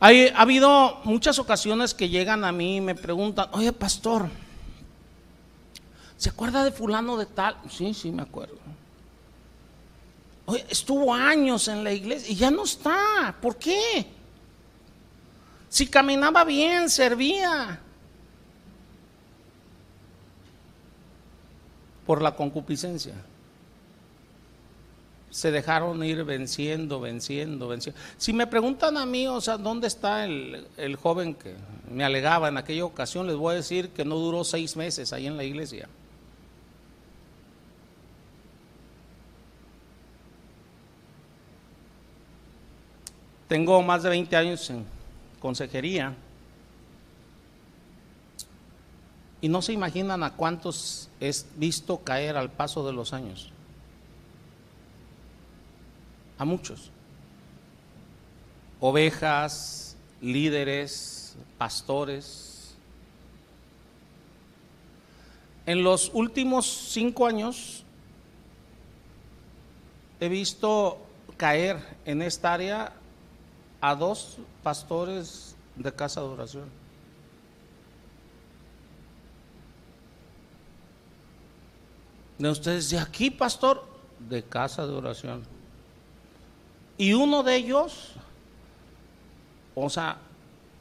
Hay, 0.00 0.26
ha 0.26 0.40
habido 0.40 0.98
muchas 1.04 1.38
ocasiones 1.38 1.94
que 1.94 2.08
llegan 2.08 2.42
a 2.44 2.50
mí 2.50 2.78
y 2.78 2.80
me 2.80 2.96
preguntan, 2.96 3.46
oye 3.52 3.72
pastor, 3.72 4.28
¿Se 6.22 6.30
acuerda 6.30 6.64
de 6.64 6.70
fulano 6.70 7.16
de 7.16 7.26
tal? 7.26 7.56
Sí, 7.68 7.92
sí, 7.92 8.12
me 8.12 8.22
acuerdo. 8.22 8.54
Estuvo 10.68 11.12
años 11.12 11.66
en 11.66 11.82
la 11.82 11.90
iglesia 11.90 12.30
y 12.30 12.36
ya 12.36 12.48
no 12.48 12.62
está. 12.62 13.34
¿Por 13.42 13.56
qué? 13.56 14.06
Si 15.68 15.88
caminaba 15.88 16.44
bien, 16.44 16.88
servía. 16.88 17.80
Por 22.06 22.22
la 22.22 22.36
concupiscencia. 22.36 23.14
Se 25.28 25.50
dejaron 25.50 26.04
ir 26.04 26.22
venciendo, 26.22 27.00
venciendo, 27.00 27.66
venciendo. 27.66 28.00
Si 28.16 28.32
me 28.32 28.46
preguntan 28.46 28.96
a 28.96 29.04
mí, 29.04 29.26
o 29.26 29.40
sea, 29.40 29.58
¿dónde 29.58 29.88
está 29.88 30.24
el, 30.24 30.68
el 30.76 30.94
joven 30.94 31.34
que 31.34 31.56
me 31.90 32.04
alegaba 32.04 32.46
en 32.46 32.58
aquella 32.58 32.84
ocasión? 32.84 33.26
Les 33.26 33.34
voy 33.34 33.54
a 33.54 33.56
decir 33.56 33.88
que 33.88 34.04
no 34.04 34.14
duró 34.14 34.44
seis 34.44 34.76
meses 34.76 35.12
ahí 35.12 35.26
en 35.26 35.36
la 35.36 35.42
iglesia. 35.42 35.88
Tengo 43.52 43.82
más 43.82 44.02
de 44.02 44.08
20 44.08 44.34
años 44.34 44.70
en 44.70 44.86
consejería 45.38 46.14
y 49.42 49.48
no 49.50 49.60
se 49.60 49.74
imaginan 49.74 50.22
a 50.22 50.32
cuántos 50.32 51.10
he 51.20 51.30
visto 51.56 51.98
caer 51.98 52.38
al 52.38 52.50
paso 52.50 52.86
de 52.86 52.94
los 52.94 53.12
años. 53.12 53.50
A 56.38 56.46
muchos. 56.46 56.90
Ovejas, 58.80 59.98
líderes, 60.22 61.36
pastores. 61.58 62.74
En 65.66 65.84
los 65.84 66.10
últimos 66.14 66.64
cinco 66.64 67.26
años 67.26 67.84
he 70.20 70.30
visto 70.30 70.96
caer 71.36 71.76
en 72.06 72.22
esta 72.22 72.54
área 72.54 72.94
a 73.82 73.96
dos 73.96 74.38
pastores 74.62 75.56
de 75.74 75.92
casa 75.92 76.20
de 76.20 76.28
oración. 76.28 76.64
De 82.38 82.48
ustedes, 82.48 82.90
de 82.90 82.98
aquí, 83.00 83.28
pastor, 83.28 83.84
de 84.20 84.44
casa 84.44 84.86
de 84.86 84.92
oración. 84.92 85.42
Y 86.96 87.12
uno 87.12 87.42
de 87.42 87.56
ellos, 87.56 88.12
o 89.74 89.90
sea, 89.90 90.18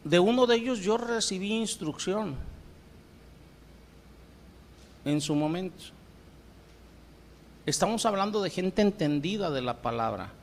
de 0.03 0.19
uno 0.19 0.45
de 0.45 0.57
ellos 0.57 0.79
yo 0.79 0.97
recibí 0.99 1.53
instrucción 1.53 2.35
en 5.05 5.19
su 5.21 5.33
momento. 5.33 5.85
Estamos 7.65 8.05
hablando 8.05 8.43
de 8.43 8.51
gente 8.51 8.83
entendida 8.83 9.49
de 9.49 9.63
la 9.63 9.81
palabra 9.81 10.33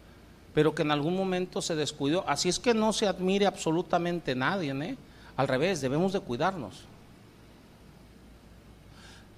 pero 0.55 0.75
que 0.75 0.83
en 0.83 0.91
algún 0.91 1.17
momento 1.17 1.63
se 1.63 1.77
descuidó. 1.77 2.25
Así 2.27 2.49
es 2.49 2.59
que 2.59 2.75
no 2.75 2.93
se 2.93 3.07
admire 3.07 3.47
absolutamente 3.47 4.35
nadie, 4.35 4.73
¿eh? 4.73 4.97
Al 5.37 5.47
revés, 5.47 5.81
debemos 5.81 6.13
de 6.13 6.21
cuidarnos. 6.21 6.85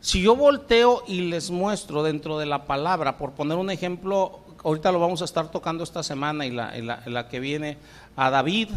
Si 0.00 0.22
yo 0.22 0.34
volteo 0.34 1.04
y 1.06 1.28
les 1.28 1.50
muestro 1.50 2.02
dentro 2.02 2.38
de 2.38 2.46
la 2.46 2.64
palabra, 2.64 3.18
por 3.18 3.32
poner 3.32 3.58
un 3.58 3.70
ejemplo, 3.70 4.40
ahorita 4.64 4.92
lo 4.92 4.98
vamos 4.98 5.20
a 5.20 5.26
estar 5.26 5.50
tocando 5.50 5.84
esta 5.84 6.02
semana 6.02 6.46
y 6.46 6.50
la, 6.50 6.72
la 7.04 7.28
que 7.28 7.38
viene, 7.38 7.76
a 8.16 8.30
David. 8.30 8.70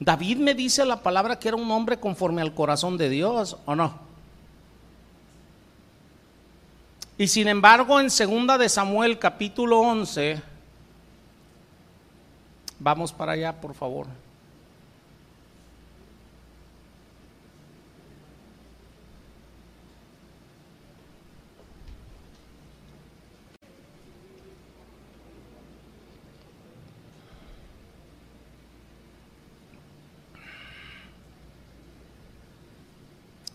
David 0.00 0.38
me 0.38 0.54
dice 0.54 0.86
la 0.86 1.02
palabra 1.02 1.38
que 1.38 1.48
era 1.48 1.56
un 1.58 1.70
hombre 1.70 2.00
conforme 2.00 2.40
al 2.40 2.54
corazón 2.54 2.96
de 2.96 3.10
Dios, 3.10 3.58
¿o 3.66 3.74
no? 3.74 4.00
Y 7.18 7.28
sin 7.28 7.46
embargo, 7.46 8.00
en 8.00 8.10
segunda 8.10 8.56
de 8.56 8.70
Samuel 8.70 9.18
capítulo 9.18 9.80
11, 9.80 10.42
vamos 12.82 13.12
para 13.12 13.32
allá, 13.32 13.52
por 13.52 13.74
favor. 13.74 14.06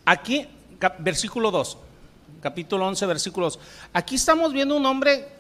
Aquí, 0.05 0.47
versículo 0.99 1.51
2, 1.51 1.77
capítulo 2.39 2.87
11, 2.87 3.05
versículos. 3.07 3.59
Aquí 3.91 4.15
estamos 4.15 4.53
viendo 4.53 4.77
un 4.77 4.85
hombre 4.85 5.36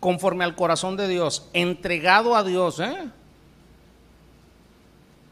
conforme 0.00 0.44
al 0.44 0.56
corazón 0.56 0.96
de 0.96 1.06
Dios, 1.06 1.46
entregado 1.52 2.34
a 2.34 2.42
Dios. 2.42 2.80
¿eh? 2.80 3.10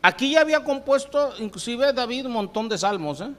Aquí 0.02 0.32
ya 0.32 0.42
había 0.42 0.62
compuesto, 0.62 1.32
inclusive 1.38 1.92
David, 1.92 2.26
un 2.26 2.32
montón 2.32 2.68
de 2.68 2.76
salmos. 2.76 3.22
¿eh? 3.22 3.30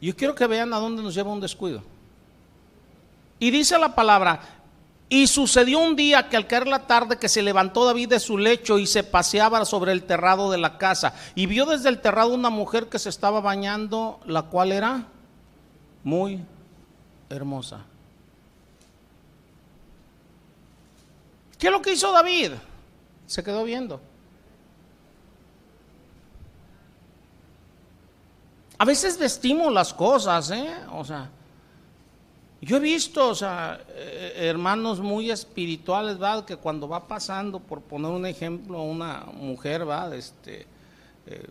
Yo 0.00 0.16
quiero 0.16 0.34
que 0.34 0.46
vean 0.46 0.72
a 0.72 0.78
dónde 0.78 1.02
nos 1.02 1.14
lleva 1.14 1.32
un 1.32 1.40
descuido. 1.40 1.82
Y 3.38 3.50
dice 3.50 3.78
la 3.78 3.94
palabra, 3.94 4.40
y 5.10 5.26
sucedió 5.26 5.80
un 5.80 5.96
día 5.96 6.28
que 6.28 6.36
al 6.36 6.46
caer 6.46 6.66
la 6.66 6.86
tarde 6.86 7.18
que 7.18 7.28
se 7.28 7.42
levantó 7.42 7.84
David 7.84 8.08
de 8.08 8.20
su 8.20 8.38
lecho 8.38 8.78
y 8.78 8.86
se 8.86 9.04
paseaba 9.04 9.64
sobre 9.66 9.92
el 9.92 10.04
terrado 10.04 10.50
de 10.50 10.58
la 10.58 10.78
casa 10.78 11.14
y 11.34 11.46
vio 11.46 11.66
desde 11.66 11.90
el 11.90 12.00
terrado 12.00 12.32
una 12.32 12.48
mujer 12.50 12.88
que 12.88 12.98
se 12.98 13.10
estaba 13.10 13.40
bañando, 13.40 14.20
la 14.24 14.42
cual 14.44 14.72
era 14.72 15.08
muy 16.04 16.40
hermosa. 17.30 17.84
¿Qué 21.58 21.66
es 21.66 21.72
lo 21.72 21.82
que 21.82 21.94
hizo 21.94 22.12
David? 22.12 22.52
Se 23.26 23.42
quedó 23.42 23.64
viendo. 23.64 24.00
A 28.76 28.84
veces 28.84 29.18
vestimos 29.18 29.72
las 29.72 29.94
cosas, 29.94 30.50
¿eh? 30.50 30.76
O 30.92 31.04
sea, 31.04 31.30
yo 32.60 32.76
he 32.76 32.80
visto, 32.80 33.28
o 33.28 33.34
sea, 33.34 33.80
eh, 33.88 34.34
hermanos 34.36 35.00
muy 35.00 35.30
espirituales, 35.30 36.18
¿verdad? 36.18 36.44
Que 36.44 36.56
cuando 36.56 36.88
va 36.88 37.06
pasando, 37.06 37.60
por 37.60 37.80
poner 37.80 38.10
un 38.10 38.26
ejemplo, 38.26 38.82
una 38.82 39.24
mujer, 39.34 39.84
¿verdad? 39.84 40.14
Este, 40.14 40.66
eh, 41.26 41.46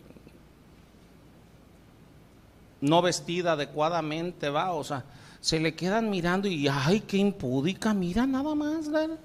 no 2.84 3.00
vestida 3.00 3.52
adecuadamente, 3.52 4.50
¿va? 4.50 4.72
O 4.72 4.84
sea, 4.84 5.04
se 5.40 5.58
le 5.58 5.74
quedan 5.74 6.10
mirando 6.10 6.48
y, 6.48 6.68
ay, 6.68 7.00
qué 7.00 7.16
impúdica, 7.16 7.94
mira 7.94 8.26
nada 8.26 8.54
más, 8.54 8.90
¿verdad? 8.90 9.18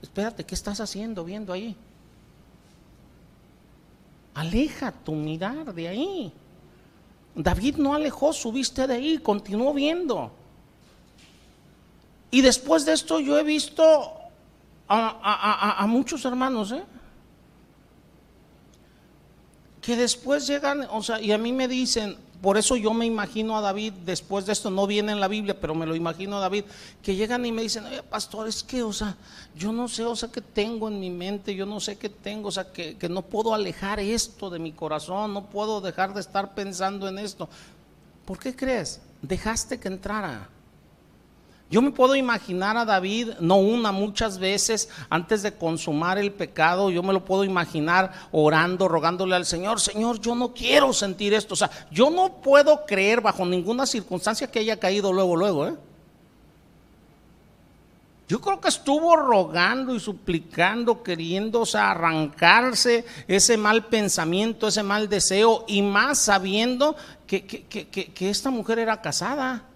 Espérate, 0.00 0.44
¿qué 0.44 0.54
estás 0.54 0.80
haciendo 0.80 1.22
viendo 1.22 1.52
ahí? 1.52 1.76
Aleja 4.32 4.92
tu 4.92 5.12
mirar 5.12 5.74
de 5.74 5.88
ahí. 5.88 6.32
David 7.34 7.76
no 7.76 7.94
alejó 7.94 8.32
su 8.32 8.50
vista 8.50 8.86
de 8.86 8.94
ahí, 8.94 9.18
continuó 9.18 9.74
viendo. 9.74 10.32
Y 12.30 12.40
después 12.40 12.86
de 12.86 12.94
esto 12.94 13.20
yo 13.20 13.38
he 13.38 13.42
visto 13.42 14.10
a, 14.88 15.84
muchos 15.86 16.24
hermanos, 16.24 16.72
¿eh? 16.72 16.82
que 19.82 19.96
después 19.96 20.46
llegan, 20.46 20.86
o 20.90 21.02
sea, 21.02 21.20
y 21.20 21.30
a 21.32 21.38
mí 21.38 21.52
me 21.52 21.68
dicen, 21.68 22.16
por 22.40 22.56
eso 22.56 22.76
yo 22.76 22.94
me 22.94 23.06
imagino 23.06 23.56
a 23.56 23.60
David, 23.60 23.92
después 24.04 24.46
de 24.46 24.52
esto 24.52 24.70
no 24.70 24.86
viene 24.86 25.12
en 25.12 25.20
la 25.20 25.28
Biblia, 25.28 25.60
pero 25.60 25.74
me 25.74 25.86
lo 25.86 25.94
imagino 25.94 26.38
a 26.38 26.40
David, 26.40 26.64
que 27.02 27.14
llegan 27.14 27.44
y 27.44 27.52
me 27.52 27.62
dicen, 27.62 27.84
oye, 27.84 28.02
pastor, 28.02 28.48
es 28.48 28.62
que, 28.62 28.82
o 28.82 28.92
sea, 28.92 29.16
yo 29.54 29.72
no 29.72 29.88
sé, 29.88 30.04
o 30.04 30.16
sea, 30.16 30.30
qué 30.30 30.40
tengo 30.40 30.88
en 30.88 30.98
mi 30.98 31.10
mente, 31.10 31.54
yo 31.54 31.66
no 31.66 31.80
sé 31.80 31.96
qué 31.96 32.08
tengo, 32.08 32.48
o 32.48 32.52
sea, 32.52 32.72
que, 32.72 32.96
que 32.96 33.08
no 33.08 33.22
puedo 33.22 33.54
alejar 33.54 34.00
esto 34.00 34.48
de 34.48 34.58
mi 34.58 34.72
corazón, 34.72 35.34
no 35.34 35.46
puedo 35.46 35.80
dejar 35.80 36.14
de 36.14 36.20
estar 36.20 36.54
pensando 36.54 37.08
en 37.08 37.18
esto. 37.18 37.48
¿Por 38.24 38.38
qué 38.38 38.56
crees? 38.56 39.00
Dejaste 39.22 39.78
que 39.78 39.88
entrara. 39.88 40.48
Yo 41.70 41.80
me 41.80 41.92
puedo 41.92 42.16
imaginar 42.16 42.76
a 42.76 42.84
David, 42.84 43.34
no 43.38 43.58
una, 43.58 43.92
muchas 43.92 44.40
veces, 44.40 44.88
antes 45.08 45.42
de 45.42 45.54
consumar 45.54 46.18
el 46.18 46.32
pecado, 46.32 46.90
yo 46.90 47.00
me 47.04 47.12
lo 47.12 47.24
puedo 47.24 47.44
imaginar 47.44 48.12
orando, 48.32 48.88
rogándole 48.88 49.36
al 49.36 49.46
Señor, 49.46 49.78
Señor, 49.80 50.18
yo 50.18 50.34
no 50.34 50.52
quiero 50.52 50.92
sentir 50.92 51.32
esto. 51.32 51.54
O 51.54 51.56
sea, 51.56 51.70
yo 51.92 52.10
no 52.10 52.42
puedo 52.42 52.84
creer 52.86 53.20
bajo 53.20 53.46
ninguna 53.46 53.86
circunstancia 53.86 54.50
que 54.50 54.58
haya 54.58 54.80
caído 54.80 55.12
luego, 55.12 55.36
luego, 55.36 55.68
¿eh? 55.68 55.74
Yo 58.26 58.40
creo 58.40 58.60
que 58.60 58.68
estuvo 58.68 59.14
rogando 59.16 59.94
y 59.94 60.00
suplicando, 60.00 61.04
queriendo 61.04 61.64
arrancarse 61.72 63.04
ese 63.28 63.56
mal 63.56 63.86
pensamiento, 63.86 64.68
ese 64.68 64.82
mal 64.82 65.08
deseo, 65.08 65.64
y 65.68 65.82
más 65.82 66.18
sabiendo 66.18 66.96
que, 67.28 67.44
que 67.44 68.30
esta 68.30 68.50
mujer 68.50 68.80
era 68.80 69.00
casada 69.00 69.69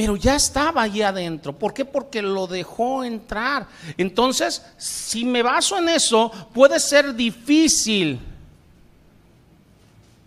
pero 0.00 0.16
ya 0.16 0.34
estaba 0.34 0.80
allí 0.80 1.02
adentro. 1.02 1.52
¿Por 1.52 1.74
qué? 1.74 1.84
Porque 1.84 2.22
lo 2.22 2.46
dejó 2.46 3.04
entrar. 3.04 3.66
Entonces, 3.98 4.64
si 4.78 5.26
me 5.26 5.42
baso 5.42 5.76
en 5.76 5.90
eso, 5.90 6.32
puede 6.54 6.80
ser 6.80 7.14
difícil 7.14 8.18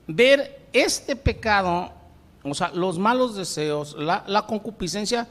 ver 0.05 0.67
este 0.71 1.15
pecado, 1.15 1.91
o 2.43 2.53
sea, 2.53 2.69
los 2.69 2.99
malos 2.99 3.35
deseos, 3.35 3.95
la, 3.97 4.23
la 4.27 4.45
concupiscencia, 4.45 5.27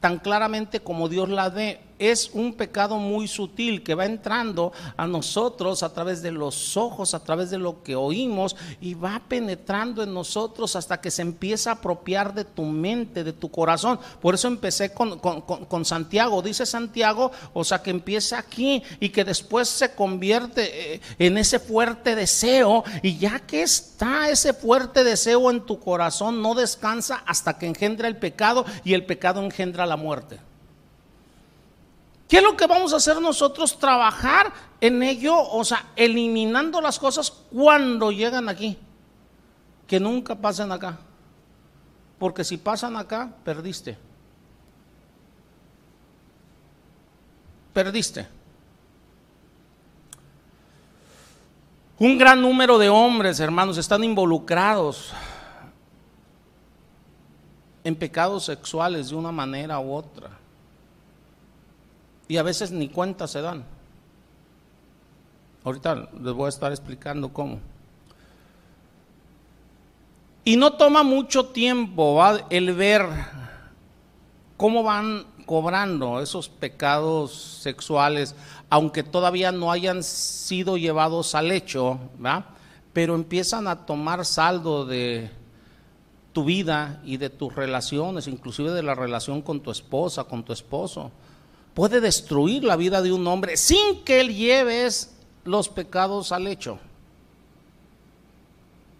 tan 0.00 0.18
claramente 0.18 0.80
como 0.80 1.08
Dios 1.08 1.28
la 1.28 1.48
ve 1.48 1.78
es 1.98 2.30
un 2.32 2.54
pecado 2.54 2.98
muy 2.98 3.28
sutil 3.28 3.82
que 3.82 3.94
va 3.94 4.06
entrando 4.06 4.72
a 4.96 5.06
nosotros 5.06 5.82
a 5.82 5.92
través 5.92 6.22
de 6.22 6.30
los 6.30 6.76
ojos, 6.76 7.14
a 7.14 7.22
través 7.22 7.50
de 7.50 7.58
lo 7.58 7.82
que 7.82 7.96
oímos 7.96 8.56
y 8.80 8.94
va 8.94 9.22
penetrando 9.28 10.02
en 10.02 10.12
nosotros 10.12 10.76
hasta 10.76 11.00
que 11.00 11.10
se 11.10 11.22
empieza 11.22 11.70
a 11.70 11.74
apropiar 11.74 12.34
de 12.34 12.44
tu 12.44 12.62
mente, 12.62 13.24
de 13.24 13.32
tu 13.32 13.50
corazón. 13.50 13.98
Por 14.20 14.34
eso 14.34 14.48
empecé 14.48 14.92
con, 14.92 15.18
con, 15.18 15.84
Santiago, 15.84 16.42
dice 16.42 16.66
Santiago, 16.66 17.30
o 17.52 17.64
sea 17.64 17.82
que 17.82 17.90
empieza 17.90 18.38
aquí 18.38 18.82
y 19.00 19.10
que 19.10 19.24
después 19.24 19.68
se 19.68 19.94
convierte 19.94 20.94
eh, 20.94 21.00
en 21.18 21.38
ese 21.38 21.58
fuerte 21.58 22.14
deseo 22.14 22.84
y 23.02 23.18
ya 23.18 23.40
que 23.40 23.62
está 23.62 24.28
ese 24.28 24.52
fuerte 24.52 25.04
deseo 25.04 25.50
en 25.50 25.64
tu 25.64 25.78
corazón, 25.78 26.42
no 26.42 26.54
descansa 26.54 27.22
hasta 27.26 27.58
que 27.58 27.66
engendra 27.66 28.08
el 28.08 28.16
pecado 28.16 28.64
y 28.84 28.94
el 28.94 29.04
pecado 29.04 29.42
engendra 29.42 29.86
la 29.86 29.96
muerte. 29.96 30.38
¿Qué 32.28 32.38
es 32.38 32.42
lo 32.42 32.56
que 32.56 32.66
vamos 32.66 32.92
a 32.92 32.96
hacer 32.96 33.20
nosotros? 33.20 33.78
Trabajar 33.78 34.52
en 34.80 35.02
ello, 35.02 35.36
o 35.38 35.64
sea, 35.64 35.86
eliminando 35.94 36.80
las 36.80 36.98
cosas 36.98 37.30
cuando 37.30 38.10
llegan 38.10 38.48
aquí. 38.48 38.76
Que 39.86 40.00
nunca 40.00 40.34
pasen 40.34 40.72
acá. 40.72 40.98
Porque 42.18 42.42
si 42.42 42.56
pasan 42.56 42.96
acá, 42.96 43.30
perdiste. 43.44 43.96
Perdiste. 47.72 48.26
Un 51.98 52.18
gran 52.18 52.42
número 52.42 52.78
de 52.78 52.88
hombres, 52.88 53.38
hermanos, 53.38 53.78
están 53.78 54.02
involucrados 54.02 55.12
en 57.84 57.94
pecados 57.94 58.44
sexuales 58.46 59.10
de 59.10 59.14
una 59.14 59.30
manera 59.30 59.78
u 59.78 59.94
otra. 59.94 60.30
Y 62.28 62.36
a 62.36 62.42
veces 62.42 62.70
ni 62.70 62.88
cuenta 62.88 63.26
se 63.26 63.40
dan. 63.40 63.64
Ahorita 65.64 66.08
les 66.20 66.32
voy 66.32 66.46
a 66.46 66.48
estar 66.48 66.70
explicando 66.72 67.32
cómo. 67.32 67.58
Y 70.44 70.56
no 70.56 70.74
toma 70.74 71.02
mucho 71.02 71.46
tiempo 71.46 72.22
el 72.50 72.72
ver 72.72 73.04
cómo 74.56 74.84
van 74.84 75.26
cobrando 75.44 76.20
esos 76.20 76.48
pecados 76.48 77.32
sexuales, 77.62 78.34
aunque 78.70 79.02
todavía 79.02 79.50
no 79.50 79.72
hayan 79.72 80.02
sido 80.02 80.76
llevados 80.76 81.34
al 81.34 81.50
hecho, 81.50 81.98
pero 82.92 83.14
empiezan 83.14 83.66
a 83.66 83.86
tomar 83.86 84.24
saldo 84.24 84.86
de 84.86 85.30
tu 86.32 86.44
vida 86.44 87.00
y 87.04 87.16
de 87.16 87.30
tus 87.30 87.54
relaciones, 87.54 88.28
inclusive 88.28 88.70
de 88.70 88.82
la 88.82 88.94
relación 88.94 89.42
con 89.42 89.60
tu 89.60 89.70
esposa, 89.70 90.24
con 90.24 90.44
tu 90.44 90.52
esposo 90.52 91.10
puede 91.76 92.00
destruir 92.00 92.64
la 92.64 92.74
vida 92.74 93.02
de 93.02 93.12
un 93.12 93.26
hombre 93.26 93.58
sin 93.58 94.02
que 94.02 94.20
él 94.20 94.34
lleves 94.34 95.14
los 95.44 95.68
pecados 95.68 96.32
al 96.32 96.46
hecho. 96.46 96.78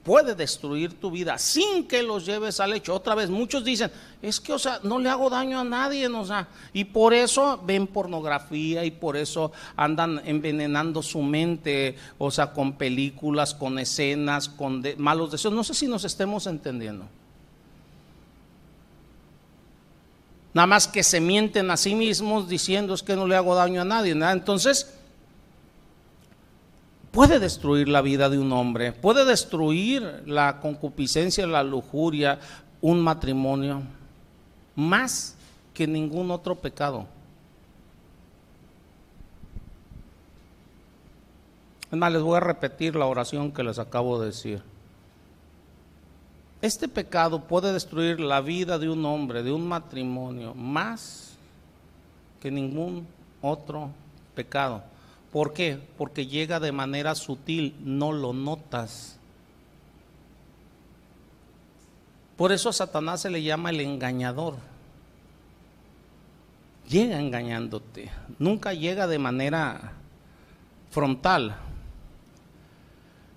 puede 0.04 0.36
destruir 0.36 1.00
tu 1.00 1.10
vida 1.10 1.36
sin 1.36 1.88
que 1.88 2.02
los 2.02 2.26
lleves 2.26 2.60
al 2.60 2.74
hecho. 2.74 2.94
Otra 2.94 3.16
vez, 3.16 3.28
muchos 3.28 3.64
dicen, 3.64 3.90
es 4.22 4.38
que, 4.38 4.52
o 4.52 4.58
sea, 4.58 4.78
no 4.84 5.00
le 5.00 5.08
hago 5.08 5.28
daño 5.30 5.58
a 5.58 5.64
nadie, 5.64 6.06
o 6.06 6.24
sea, 6.24 6.46
y 6.72 6.84
por 6.84 7.12
eso 7.12 7.60
ven 7.64 7.88
pornografía 7.88 8.84
y 8.84 8.92
por 8.92 9.16
eso 9.16 9.50
andan 9.74 10.20
envenenando 10.24 11.02
su 11.02 11.22
mente, 11.22 11.96
o 12.18 12.30
sea, 12.30 12.52
con 12.52 12.74
películas, 12.74 13.52
con 13.52 13.80
escenas, 13.80 14.48
con 14.48 14.84
malos 14.98 15.32
deseos. 15.32 15.54
No 15.54 15.64
sé 15.64 15.74
si 15.74 15.88
nos 15.88 16.04
estemos 16.04 16.46
entendiendo. 16.46 17.06
Nada 20.56 20.68
más 20.68 20.88
que 20.88 21.02
se 21.02 21.20
mienten 21.20 21.70
a 21.70 21.76
sí 21.76 21.94
mismos 21.94 22.48
diciendo 22.48 22.94
es 22.94 23.02
que 23.02 23.14
no 23.14 23.26
le 23.26 23.36
hago 23.36 23.54
daño 23.54 23.82
a 23.82 23.84
nadie. 23.84 24.14
¿nada? 24.14 24.32
Entonces, 24.32 24.90
puede 27.12 27.38
destruir 27.38 27.90
la 27.90 28.00
vida 28.00 28.30
de 28.30 28.38
un 28.38 28.50
hombre, 28.52 28.92
puede 28.92 29.26
destruir 29.26 30.22
la 30.24 30.58
concupiscencia, 30.60 31.46
la 31.46 31.62
lujuria, 31.62 32.38
un 32.80 33.02
matrimonio, 33.02 33.82
más 34.74 35.36
que 35.74 35.86
ningún 35.86 36.30
otro 36.30 36.54
pecado. 36.54 37.06
Es 41.92 41.98
más, 41.98 42.10
les 42.10 42.22
voy 42.22 42.38
a 42.38 42.40
repetir 42.40 42.96
la 42.96 43.04
oración 43.04 43.52
que 43.52 43.62
les 43.62 43.78
acabo 43.78 44.18
de 44.18 44.28
decir. 44.28 44.62
Este 46.62 46.88
pecado 46.88 47.44
puede 47.44 47.72
destruir 47.72 48.18
la 48.18 48.40
vida 48.40 48.78
de 48.78 48.88
un 48.88 49.04
hombre, 49.04 49.42
de 49.42 49.52
un 49.52 49.66
matrimonio, 49.66 50.54
más 50.54 51.36
que 52.40 52.50
ningún 52.50 53.06
otro 53.42 53.90
pecado. 54.34 54.82
¿Por 55.32 55.52
qué? 55.52 55.78
Porque 55.98 56.26
llega 56.26 56.58
de 56.58 56.72
manera 56.72 57.14
sutil, 57.14 57.74
no 57.80 58.12
lo 58.12 58.32
notas. 58.32 59.18
Por 62.36 62.52
eso 62.52 62.68
a 62.68 62.72
Satanás 62.72 63.22
se 63.22 63.30
le 63.30 63.42
llama 63.42 63.70
el 63.70 63.80
engañador. 63.80 64.54
Llega 66.88 67.18
engañándote, 67.18 68.10
nunca 68.38 68.72
llega 68.72 69.06
de 69.06 69.18
manera 69.18 69.92
frontal. 70.90 71.56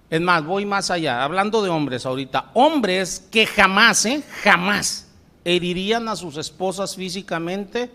Es 0.10 0.22
más, 0.22 0.44
voy 0.44 0.66
más 0.66 0.90
allá, 0.90 1.24
hablando 1.24 1.62
de 1.62 1.70
hombres 1.70 2.06
ahorita, 2.06 2.50
hombres 2.56 3.28
que 3.32 3.46
jamás, 3.46 4.06
¿eh? 4.06 4.24
jamás 4.44 5.08
herirían 5.46 6.08
a 6.08 6.16
sus 6.16 6.38
esposas 6.38 6.96
físicamente, 6.96 7.92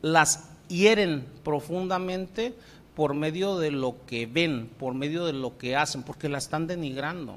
las 0.00 0.48
hieren 0.68 1.26
profundamente, 1.44 2.54
por 2.94 3.14
medio 3.14 3.58
de 3.58 3.70
lo 3.70 3.96
que 4.06 4.26
ven, 4.26 4.70
por 4.78 4.94
medio 4.94 5.24
de 5.24 5.32
lo 5.32 5.56
que 5.56 5.76
hacen, 5.76 6.02
porque 6.02 6.28
la 6.28 6.38
están 6.38 6.66
denigrando. 6.66 7.36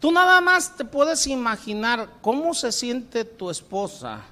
Tú 0.00 0.12
nada 0.12 0.40
más 0.40 0.76
te 0.76 0.84
puedes 0.84 1.26
imaginar 1.26 2.08
cómo 2.20 2.54
se 2.54 2.70
siente 2.70 3.24
tu 3.24 3.50
esposa 3.50 4.22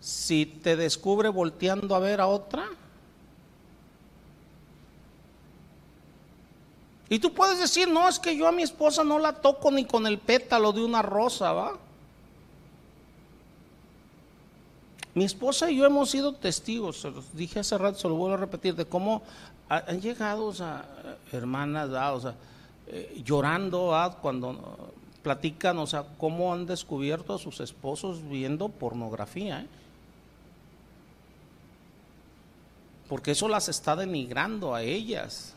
si 0.00 0.46
te 0.46 0.76
descubre 0.76 1.28
volteando 1.28 1.94
a 1.94 1.98
ver 1.98 2.20
a 2.20 2.26
otra. 2.26 2.68
Y 7.08 7.18
tú 7.18 7.32
puedes 7.32 7.58
decir, 7.58 7.88
no, 7.88 8.08
es 8.08 8.18
que 8.18 8.36
yo 8.36 8.48
a 8.48 8.52
mi 8.52 8.62
esposa 8.62 9.04
no 9.04 9.18
la 9.18 9.32
toco 9.34 9.70
ni 9.70 9.84
con 9.84 10.06
el 10.06 10.18
pétalo 10.18 10.72
de 10.72 10.84
una 10.84 11.02
rosa, 11.02 11.52
¿va? 11.52 11.78
Mi 15.14 15.24
esposa 15.24 15.70
y 15.70 15.78
yo 15.78 15.86
hemos 15.86 16.10
sido 16.10 16.34
testigos, 16.34 17.00
se 17.00 17.10
los 17.10 17.34
dije 17.34 17.60
hace 17.60 17.78
rato, 17.78 17.98
se 17.98 18.08
lo 18.08 18.16
vuelvo 18.16 18.34
a 18.34 18.38
repetir, 18.38 18.74
de 18.74 18.84
cómo 18.84 19.22
han 19.68 20.00
llegado 20.00 20.52
hermanas, 21.32 21.88
o 21.88 22.20
sea, 22.20 22.34
eh, 22.88 23.22
llorando 23.24 23.92
cuando 24.20 24.92
platican, 25.22 25.78
o 25.78 25.86
sea, 25.88 26.04
cómo 26.18 26.52
han 26.52 26.66
descubierto 26.66 27.34
a 27.34 27.38
sus 27.38 27.58
esposos 27.60 28.28
viendo 28.28 28.68
pornografía. 28.68 29.62
¿eh? 29.62 29.66
Porque 33.08 33.32
eso 33.32 33.48
las 33.48 33.68
está 33.68 33.96
denigrando 33.96 34.72
a 34.72 34.82
ellas. 34.82 35.55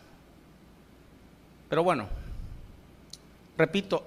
Pero 1.70 1.84
bueno, 1.84 2.08
repito, 3.58 4.04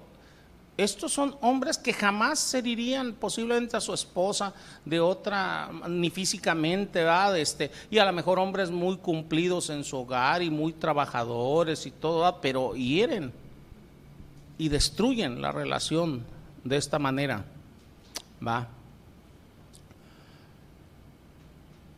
estos 0.75 1.13
son 1.13 1.35
hombres 1.41 1.77
que 1.77 1.93
jamás 1.93 2.39
se 2.39 2.61
dirían 2.61 3.13
posiblemente 3.13 3.77
a 3.77 3.81
su 3.81 3.93
esposa 3.93 4.53
de 4.83 4.99
otra, 4.99 5.69
ni 5.87 6.09
físicamente, 6.09 6.99
¿verdad? 6.99 7.37
Este, 7.37 7.71
y 7.91 7.99
a 7.99 8.05
lo 8.05 8.11
mejor 8.11 8.39
hombres 8.39 8.71
muy 8.71 8.97
cumplidos 8.97 9.69
en 9.69 9.83
su 9.83 9.97
hogar 9.97 10.41
y 10.41 10.49
muy 10.49 10.73
trabajadores 10.73 11.85
y 11.85 11.91
todo, 11.91 12.41
pero 12.41 12.73
hieren 12.75 13.31
y 14.57 14.69
destruyen 14.69 15.41
la 15.41 15.51
relación 15.51 16.23
de 16.63 16.77
esta 16.77 16.97
manera, 16.97 17.45
¿va? 18.45 18.67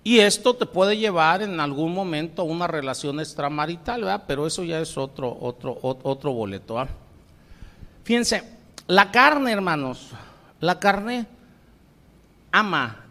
Y 0.05 0.19
esto 0.19 0.55
te 0.55 0.67
puede 0.67 0.99
llevar 0.99 1.41
en 1.41 1.59
algún 1.59 1.91
momento 1.91 2.43
a 2.43 2.45
una 2.45 2.67
relación 2.67 3.19
extramarital, 3.19 4.01
¿verdad? 4.01 4.25
Pero 4.27 4.45
eso 4.45 4.63
ya 4.63 4.79
es 4.79 4.99
otro, 4.99 5.35
otro, 5.41 5.79
otro 5.81 6.31
boleto, 6.31 6.75
¿va? 6.75 6.87
Fíjense, 8.03 8.43
la 8.85 9.09
carne, 9.09 9.51
hermanos, 9.51 10.11
la 10.59 10.79
carne 10.79 11.25
ama 12.51 13.03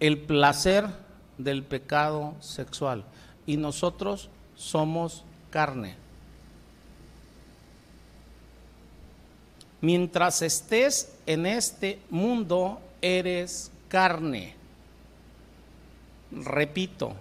el 0.00 0.18
placer 0.18 0.84
del 1.38 1.62
pecado 1.62 2.34
sexual 2.40 3.04
y 3.46 3.56
nosotros 3.56 4.28
somos 4.56 5.22
carne. 5.50 5.94
Mientras 9.80 10.42
estés 10.42 11.16
en 11.24 11.46
este 11.46 12.00
mundo, 12.10 12.80
eres 13.00 13.70
carne. 13.86 14.56
Repito, 16.32 17.12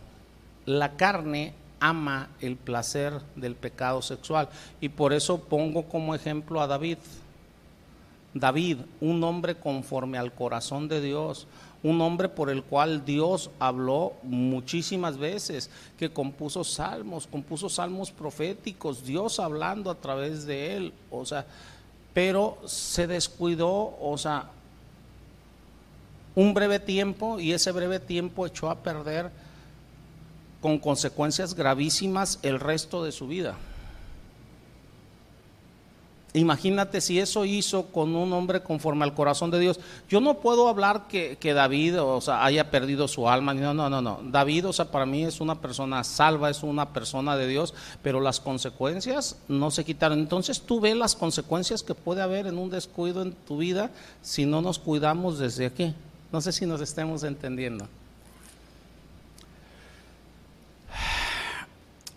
la 0.65 0.95
carne 0.95 1.53
ama 1.79 2.29
el 2.39 2.55
placer 2.55 3.13
del 3.35 3.55
pecado 3.55 4.01
sexual 4.01 4.47
y 4.79 4.89
por 4.89 5.11
eso 5.13 5.41
pongo 5.41 5.83
como 5.83 6.15
ejemplo 6.15 6.61
a 6.61 6.67
David. 6.67 6.97
David, 8.33 8.77
un 9.01 9.23
hombre 9.23 9.55
conforme 9.55 10.17
al 10.17 10.31
corazón 10.31 10.87
de 10.87 11.01
Dios, 11.01 11.47
un 11.83 11.99
hombre 11.99 12.29
por 12.29 12.49
el 12.49 12.63
cual 12.63 13.03
Dios 13.03 13.49
habló 13.59 14.13
muchísimas 14.23 15.17
veces, 15.17 15.69
que 15.97 16.13
compuso 16.13 16.63
salmos, 16.63 17.27
compuso 17.27 17.67
salmos 17.67 18.11
proféticos, 18.11 19.03
Dios 19.03 19.39
hablando 19.39 19.89
a 19.89 19.95
través 19.95 20.45
de 20.45 20.77
él, 20.77 20.93
o 21.09 21.25
sea, 21.25 21.45
pero 22.13 22.57
se 22.65 23.07
descuidó, 23.07 23.97
o 23.99 24.17
sea, 24.17 24.51
un 26.35 26.53
breve 26.53 26.79
tiempo 26.79 27.39
y 27.39 27.53
ese 27.53 27.71
breve 27.71 27.99
tiempo 27.99 28.45
echó 28.45 28.69
a 28.69 28.75
perder 28.75 29.31
con 30.61 30.77
consecuencias 30.77 31.55
gravísimas 31.55 32.39
el 32.43 32.59
resto 32.59 33.03
de 33.03 33.11
su 33.11 33.27
vida. 33.27 33.57
Imagínate 36.33 37.01
si 37.01 37.19
eso 37.19 37.43
hizo 37.43 37.87
con 37.87 38.15
un 38.15 38.31
hombre 38.31 38.63
conforme 38.63 39.03
al 39.03 39.13
corazón 39.13 39.51
de 39.51 39.59
Dios. 39.59 39.81
Yo 40.07 40.21
no 40.21 40.35
puedo 40.35 40.69
hablar 40.69 41.07
que, 41.09 41.53
David 41.53 42.01
o 42.01 42.21
sea, 42.21 42.45
haya 42.45 42.71
perdido 42.71 43.09
su 43.09 43.27
alma. 43.27 43.53
No, 43.53 43.73
no, 43.73 43.89
no, 43.89 44.01
no. 44.01 44.21
David, 44.23 44.69
o 44.69 44.73
sea, 44.73 44.89
para 44.89 45.05
mí 45.05 45.25
es 45.25 45.41
una 45.41 45.59
persona 45.59 46.05
salva, 46.05 46.49
es 46.49 46.63
una 46.63 46.93
persona 46.93 47.35
de 47.35 47.47
Dios, 47.47 47.73
pero 48.01 48.21
las 48.21 48.39
consecuencias 48.39 49.39
no 49.49 49.71
se 49.71 49.83
quitaron. 49.83 50.19
Entonces 50.19 50.61
tú 50.61 50.79
ves 50.79 50.95
las 50.95 51.17
consecuencias 51.17 51.83
que 51.83 51.95
puede 51.95 52.21
haber 52.21 52.47
en 52.47 52.57
un 52.57 52.69
descuido 52.69 53.23
en 53.23 53.33
tu 53.33 53.57
vida 53.57 53.91
si 54.21 54.45
no 54.45 54.61
nos 54.61 54.79
cuidamos 54.79 55.37
desde 55.37 55.65
aquí. 55.65 55.93
No 56.31 56.39
sé 56.39 56.51
si 56.51 56.65
nos 56.65 56.79
estemos 56.81 57.23
entendiendo. 57.23 57.87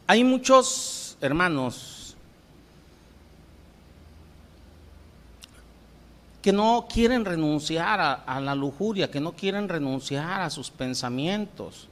Hay 0.07 0.23
muchos 0.23 1.17
hermanos 1.21 2.17
que 6.43 6.53
no 6.53 6.87
quieren 6.93 7.25
renunciar 7.25 8.01
a, 8.27 8.41
la 8.41 8.55
lujuria, 8.55 9.11
que 9.11 9.19
no 9.19 9.33
quieren 9.33 9.67
renunciar 9.67 10.43
a 10.43 10.51
sus 10.51 10.71
pensamientos, 10.71 11.89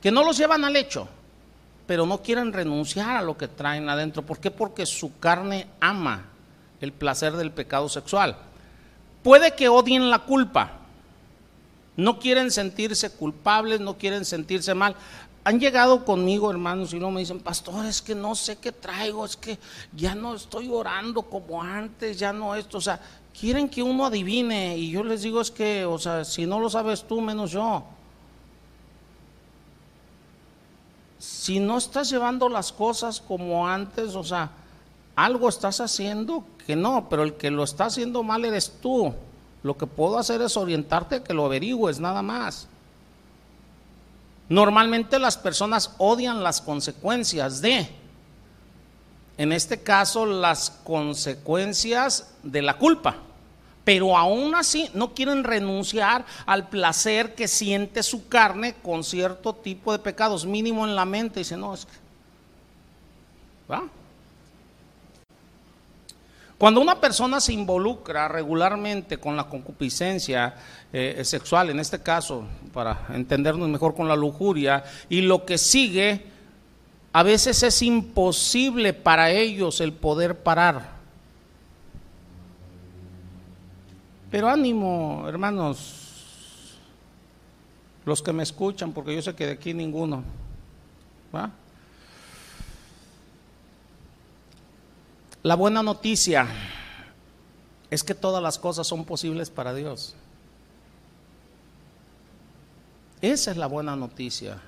que 0.00 0.12
no 0.12 0.22
los 0.22 0.38
llevan 0.38 0.64
al 0.64 0.76
hecho, 0.76 1.08
pero 1.88 2.06
no 2.06 2.22
quieren 2.22 2.52
renunciar 2.52 3.16
a 3.16 3.22
lo 3.22 3.36
que 3.36 3.48
traen 3.48 3.88
adentro. 3.88 4.22
¿Por 4.22 4.38
qué? 4.38 4.52
Porque 4.52 4.86
su 4.86 5.18
carne 5.18 5.66
ama 5.80 6.26
el 6.80 6.92
placer 6.92 7.32
del 7.32 7.50
pecado 7.50 7.88
sexual. 7.88 8.36
Puede 9.24 9.56
que 9.56 9.68
odien 9.68 10.08
la 10.08 10.20
culpa, 10.20 10.85
no 11.96 12.18
quieren 12.18 12.50
sentirse 12.50 13.10
culpables, 13.10 13.80
no 13.80 13.96
quieren 13.96 14.24
sentirse 14.24 14.74
mal. 14.74 14.96
Han 15.44 15.60
llegado 15.60 16.04
conmigo, 16.04 16.50
hermanos, 16.50 16.92
y 16.92 16.98
no 16.98 17.10
me 17.10 17.20
dicen, 17.20 17.40
pastor, 17.40 17.86
es 17.86 18.02
que 18.02 18.14
no 18.14 18.34
sé 18.34 18.56
qué 18.56 18.72
traigo, 18.72 19.24
es 19.24 19.36
que 19.36 19.58
ya 19.94 20.14
no 20.14 20.34
estoy 20.34 20.68
orando 20.68 21.22
como 21.22 21.62
antes, 21.62 22.18
ya 22.18 22.32
no 22.32 22.54
esto, 22.54 22.78
o 22.78 22.80
sea, 22.80 23.00
quieren 23.38 23.68
que 23.68 23.82
uno 23.82 24.06
adivine, 24.06 24.76
y 24.76 24.90
yo 24.90 25.04
les 25.04 25.22
digo, 25.22 25.40
es 25.40 25.50
que, 25.50 25.84
o 25.84 25.98
sea, 25.98 26.24
si 26.24 26.46
no 26.46 26.58
lo 26.58 26.68
sabes 26.68 27.06
tú, 27.06 27.20
menos 27.20 27.52
yo. 27.52 27.84
si 31.26 31.60
no 31.60 31.78
estás 31.78 32.10
llevando 32.10 32.48
las 32.48 32.72
cosas 32.72 33.20
como 33.20 33.66
antes, 33.66 34.14
o 34.14 34.24
sea, 34.24 34.50
algo 35.14 35.48
estás 35.48 35.80
haciendo 35.80 36.44
que 36.66 36.76
no, 36.76 37.08
pero 37.08 37.22
el 37.22 37.34
que 37.34 37.50
lo 37.50 37.64
está 37.64 37.86
haciendo 37.86 38.22
mal 38.22 38.44
eres 38.44 38.72
tú. 38.80 39.14
Lo 39.66 39.76
que 39.76 39.88
puedo 39.88 40.16
hacer 40.16 40.40
es 40.42 40.56
orientarte 40.56 41.16
a 41.16 41.24
que 41.24 41.34
lo 41.34 41.44
averigües, 41.44 41.98
nada 41.98 42.22
más. 42.22 42.68
Normalmente 44.48 45.18
las 45.18 45.36
personas 45.36 45.90
odian 45.98 46.44
las 46.44 46.60
consecuencias 46.60 47.60
de, 47.60 47.88
en 49.36 49.52
este 49.52 49.82
caso, 49.82 50.24
las 50.24 50.70
consecuencias 50.70 52.32
de 52.44 52.62
la 52.62 52.78
culpa. 52.78 53.16
Pero 53.82 54.16
aún 54.16 54.54
así 54.54 54.88
no 54.94 55.14
quieren 55.14 55.42
renunciar 55.42 56.24
al 56.46 56.68
placer 56.68 57.34
que 57.34 57.48
siente 57.48 58.04
su 58.04 58.28
carne 58.28 58.76
con 58.84 59.02
cierto 59.02 59.52
tipo 59.52 59.90
de 59.90 59.98
pecados, 59.98 60.46
mínimo 60.46 60.86
en 60.86 60.94
la 60.94 61.04
mente. 61.04 61.40
Dice, 61.40 61.56
no, 61.56 61.74
es 61.74 61.86
que... 61.86 61.92
¿Va? 63.68 63.82
Cuando 66.58 66.80
una 66.80 66.98
persona 67.00 67.38
se 67.38 67.52
involucra 67.52 68.28
regularmente 68.28 69.18
con 69.18 69.36
la 69.36 69.44
concupiscencia 69.44 70.54
eh, 70.90 71.22
sexual, 71.22 71.68
en 71.68 71.80
este 71.80 72.02
caso, 72.02 72.44
para 72.72 73.08
entendernos 73.12 73.68
mejor 73.68 73.94
con 73.94 74.08
la 74.08 74.16
lujuria, 74.16 74.82
y 75.10 75.20
lo 75.20 75.44
que 75.44 75.58
sigue, 75.58 76.24
a 77.12 77.22
veces 77.22 77.62
es 77.62 77.82
imposible 77.82 78.94
para 78.94 79.30
ellos 79.30 79.82
el 79.82 79.92
poder 79.92 80.38
parar. 80.38 80.96
Pero 84.30 84.48
ánimo, 84.48 85.24
hermanos, 85.28 86.78
los 88.06 88.22
que 88.22 88.32
me 88.32 88.42
escuchan, 88.42 88.92
porque 88.92 89.14
yo 89.14 89.20
sé 89.20 89.34
que 89.34 89.46
de 89.46 89.52
aquí 89.52 89.74
ninguno. 89.74 90.24
¿va? 91.34 91.50
La 95.46 95.54
buena 95.54 95.80
noticia 95.80 96.48
es 97.88 98.02
que 98.02 98.16
todas 98.16 98.42
las 98.42 98.58
cosas 98.58 98.84
son 98.84 99.04
posibles 99.04 99.48
para 99.48 99.72
Dios. 99.74 100.16
Esa 103.20 103.52
es 103.52 103.56
la 103.56 103.68
buena 103.68 103.94
noticia. 103.94 104.60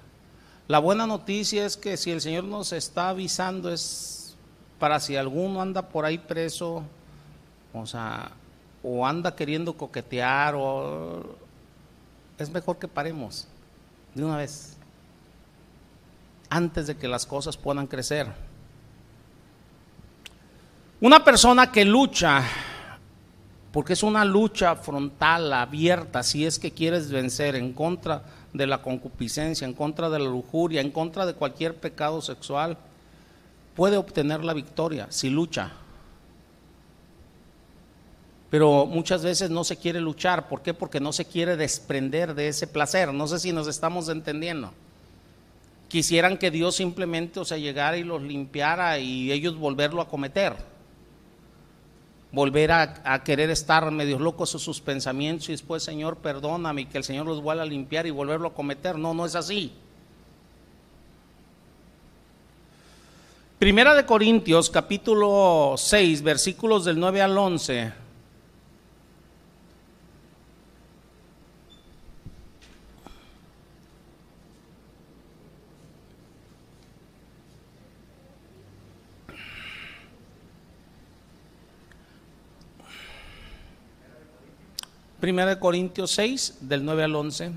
La 0.69 0.79
buena 0.79 1.05
noticia 1.05 1.67
es 1.67 1.77
que 1.77 1.97
si 1.97 2.13
el 2.13 2.21
Señor 2.21 2.45
nos 2.45 2.71
está 2.71 3.09
avisando 3.09 3.73
es 3.73 4.37
para 4.79 5.01
si 5.01 5.17
alguno 5.17 5.61
anda 5.61 5.89
por 5.89 6.05
ahí 6.05 6.17
preso, 6.17 6.85
o 7.75 7.85
sea, 7.85 8.31
o 8.85 9.05
anda 9.05 9.35
queriendo 9.35 9.77
coquetear, 9.77 10.55
o 10.55 11.25
es 12.39 12.51
mejor 12.51 12.79
que 12.79 12.87
paremos 12.87 13.49
de 14.15 14.25
una 14.25 14.37
vez, 14.37 14.77
antes 16.49 16.87
de 16.87 16.97
que 16.97 17.09
las 17.09 17.27
cosas 17.27 17.57
puedan 17.57 17.89
crecer. 17.89 18.33
Una 21.01 21.23
persona 21.23 21.71
que 21.71 21.85
lucha, 21.85 22.43
porque 23.71 23.93
es 23.93 24.03
una 24.03 24.25
lucha 24.25 24.75
frontal, 24.75 25.53
abierta, 25.53 26.25
si 26.25 26.45
es 26.45 26.59
que 26.59 26.73
quieres 26.73 27.13
vencer 27.13 27.55
en 27.55 27.73
contra 27.73 28.25
de 28.53 28.67
la 28.67 28.83
concupiscencia, 28.83 29.65
en 29.65 29.75
contra 29.75 30.11
de 30.11 30.19
la 30.19 30.25
lujuria, 30.25 30.81
en 30.81 30.91
contra 30.91 31.25
de 31.25 31.35
cualquier 31.35 31.77
pecado 31.77 32.21
sexual, 32.21 32.77
puede 33.77 33.97
obtener 33.97 34.43
la 34.43 34.55
victoria 34.55 35.07
si 35.11 35.31
lucha. 35.31 35.71
Pero 38.51 38.85
muchas 38.85 39.23
veces 39.23 39.51
no 39.51 39.63
se 39.63 39.77
quiere 39.77 40.01
luchar. 40.01 40.49
¿Por 40.49 40.63
qué? 40.63 40.75
Porque 40.75 40.99
no 40.99 41.13
se 41.13 41.27
quiere 41.27 41.57
desprender 41.57 42.35
de 42.35 42.49
ese 42.49 42.67
placer. 42.67 43.15
No 43.15 43.29
sé 43.29 43.39
si 43.39 43.53
nos 43.53 43.69
estamos 43.69 44.09
entendiendo. 44.09 44.73
Quisieran 45.87 46.39
que 46.39 46.51
Dios 46.51 46.75
simplemente, 46.75 47.39
o 47.39 47.45
sea, 47.45 47.57
llegara 47.57 47.99
y 47.99 48.03
los 48.03 48.21
limpiara 48.21 48.99
y 48.99 49.31
ellos 49.31 49.57
volverlo 49.57 50.03
a 50.03 50.09
cometer 50.09 50.57
volver 52.31 52.73
a, 52.73 53.23
querer 53.25 53.51
estar 53.51 53.91
medios 53.91 54.21
locos 54.21 54.53
en 54.55 54.61
sus 54.61 54.81
pensamientos 54.81 55.49
y 55.49 55.53
después, 55.53 55.83
Señor, 55.83 56.19
perdóname, 56.19 56.83
y 56.83 56.87
que 56.87 56.99
el 56.99 57.05
Señor 57.05 57.27
los 57.27 57.43
vuelva 57.43 57.63
a 57.63 57.67
limpiar 57.67 58.07
y 58.07 58.11
volverlo 58.11 58.49
a 58.49 58.55
cometer. 58.55 58.99
No, 58.99 59.15
no 59.15 59.25
es 59.25 59.35
así. 59.35 59.73
Primera 63.59 63.95
de 63.95 64.07
Corintios, 64.07 64.71
capítulo 64.71 65.75
6, 65.77 66.23
versículos 66.23 66.85
del 66.85 67.01
9 67.01 67.23
al 67.23 67.37
11. 67.37 67.93
Primera 85.29 85.51
de 85.51 85.61
Corintios 85.61 86.13
6, 86.13 86.55
del 86.63 86.83
9 86.87 87.05
al 87.05 87.15
11. 87.15 87.53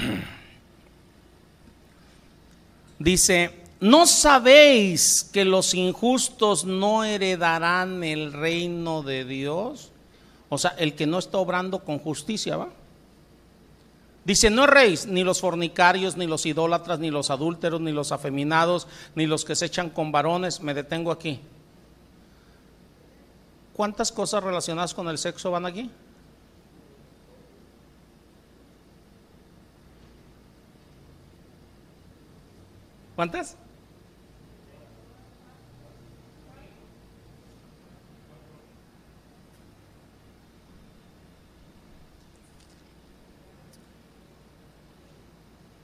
Dice, 2.98 3.52
¿no 3.78 4.04
sabéis 4.04 5.30
que 5.32 5.44
los 5.44 5.72
injustos 5.74 6.64
no 6.64 7.04
heredarán 7.04 8.02
el 8.02 8.32
reino 8.32 9.04
de 9.04 9.24
Dios? 9.24 9.92
O 10.48 10.58
sea, 10.58 10.70
el 10.76 10.96
que 10.96 11.06
no 11.06 11.20
está 11.20 11.38
obrando 11.38 11.84
con 11.84 12.00
justicia, 12.00 12.56
¿va? 12.56 12.79
Dice, 14.30 14.48
no 14.48 14.62
erréis 14.62 15.06
ni 15.06 15.24
los 15.24 15.40
fornicarios, 15.40 16.16
ni 16.16 16.28
los 16.28 16.46
idólatras, 16.46 17.00
ni 17.00 17.10
los 17.10 17.30
adúlteros, 17.30 17.80
ni 17.80 17.90
los 17.90 18.12
afeminados, 18.12 18.86
ni 19.16 19.26
los 19.26 19.44
que 19.44 19.56
se 19.56 19.66
echan 19.66 19.90
con 19.90 20.12
varones. 20.12 20.60
Me 20.60 20.72
detengo 20.72 21.10
aquí. 21.10 21.40
¿Cuántas 23.74 24.12
cosas 24.12 24.44
relacionadas 24.44 24.94
con 24.94 25.08
el 25.08 25.18
sexo 25.18 25.50
van 25.50 25.66
aquí? 25.66 25.90
¿Cuántas? 33.16 33.56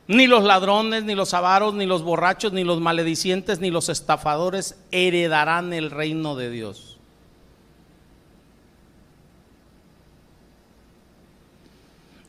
Ni 0.09 0.29
los 0.29 0.45
ladrones, 0.45 1.03
ni 1.03 1.15
los 1.15 1.35
avaros, 1.35 1.75
ni 1.75 1.85
los 1.85 2.03
borrachos, 2.03 2.53
ni 2.53 2.63
los 2.63 2.81
maledicientes, 2.81 3.59
ni 3.59 3.71
los 3.71 3.89
estafadores 3.89 4.77
heredarán 4.93 5.73
el 5.73 5.91
reino 5.91 6.37
de 6.37 6.51
Dios. 6.51 6.97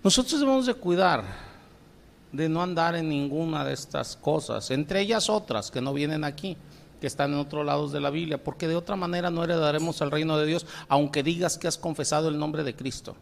Nosotros 0.03 0.39
debemos 0.39 0.65
de 0.65 0.73
cuidar 0.73 1.23
de 2.31 2.49
no 2.49 2.63
andar 2.63 2.95
en 2.95 3.09
ninguna 3.09 3.63
de 3.63 3.73
estas 3.73 4.15
cosas, 4.15 4.71
entre 4.71 5.01
ellas 5.01 5.29
otras 5.29 5.69
que 5.69 5.81
no 5.81 5.93
vienen 5.93 6.23
aquí, 6.23 6.57
que 6.99 7.07
están 7.07 7.33
en 7.33 7.39
otros 7.39 7.65
lados 7.65 7.91
de 7.91 7.99
la 7.99 8.09
Biblia, 8.09 8.43
porque 8.43 8.67
de 8.67 8.75
otra 8.75 8.95
manera 8.95 9.29
no 9.29 9.43
heredaremos 9.43 10.01
el 10.01 10.09
reino 10.09 10.37
de 10.37 10.45
Dios, 10.45 10.65
aunque 10.87 11.23
digas 11.23 11.57
que 11.57 11.67
has 11.67 11.77
confesado 11.77 12.29
el 12.29 12.39
nombre 12.39 12.63
de 12.63 12.75
Cristo. 12.75 13.15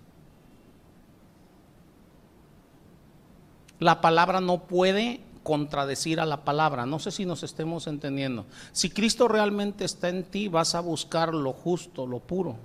La 3.80 4.02
palabra 4.02 4.42
no 4.42 4.64
puede 4.64 5.22
contradecir 5.46 6.20
a 6.20 6.26
la 6.26 6.44
palabra. 6.44 6.86
No 6.86 6.98
sé 7.00 7.12
si 7.12 7.24
nos 7.24 7.44
estemos 7.44 7.86
entendiendo. 7.88 8.46
Si 8.72 8.90
Cristo 8.90 9.28
realmente 9.28 9.86
está 9.86 10.10
en 10.10 10.24
ti, 10.24 10.48
vas 10.48 10.74
a 10.74 10.80
buscar 10.80 11.34
lo 11.34 11.54
justo, 11.54 12.08
lo 12.08 12.20
puro, 12.20 12.58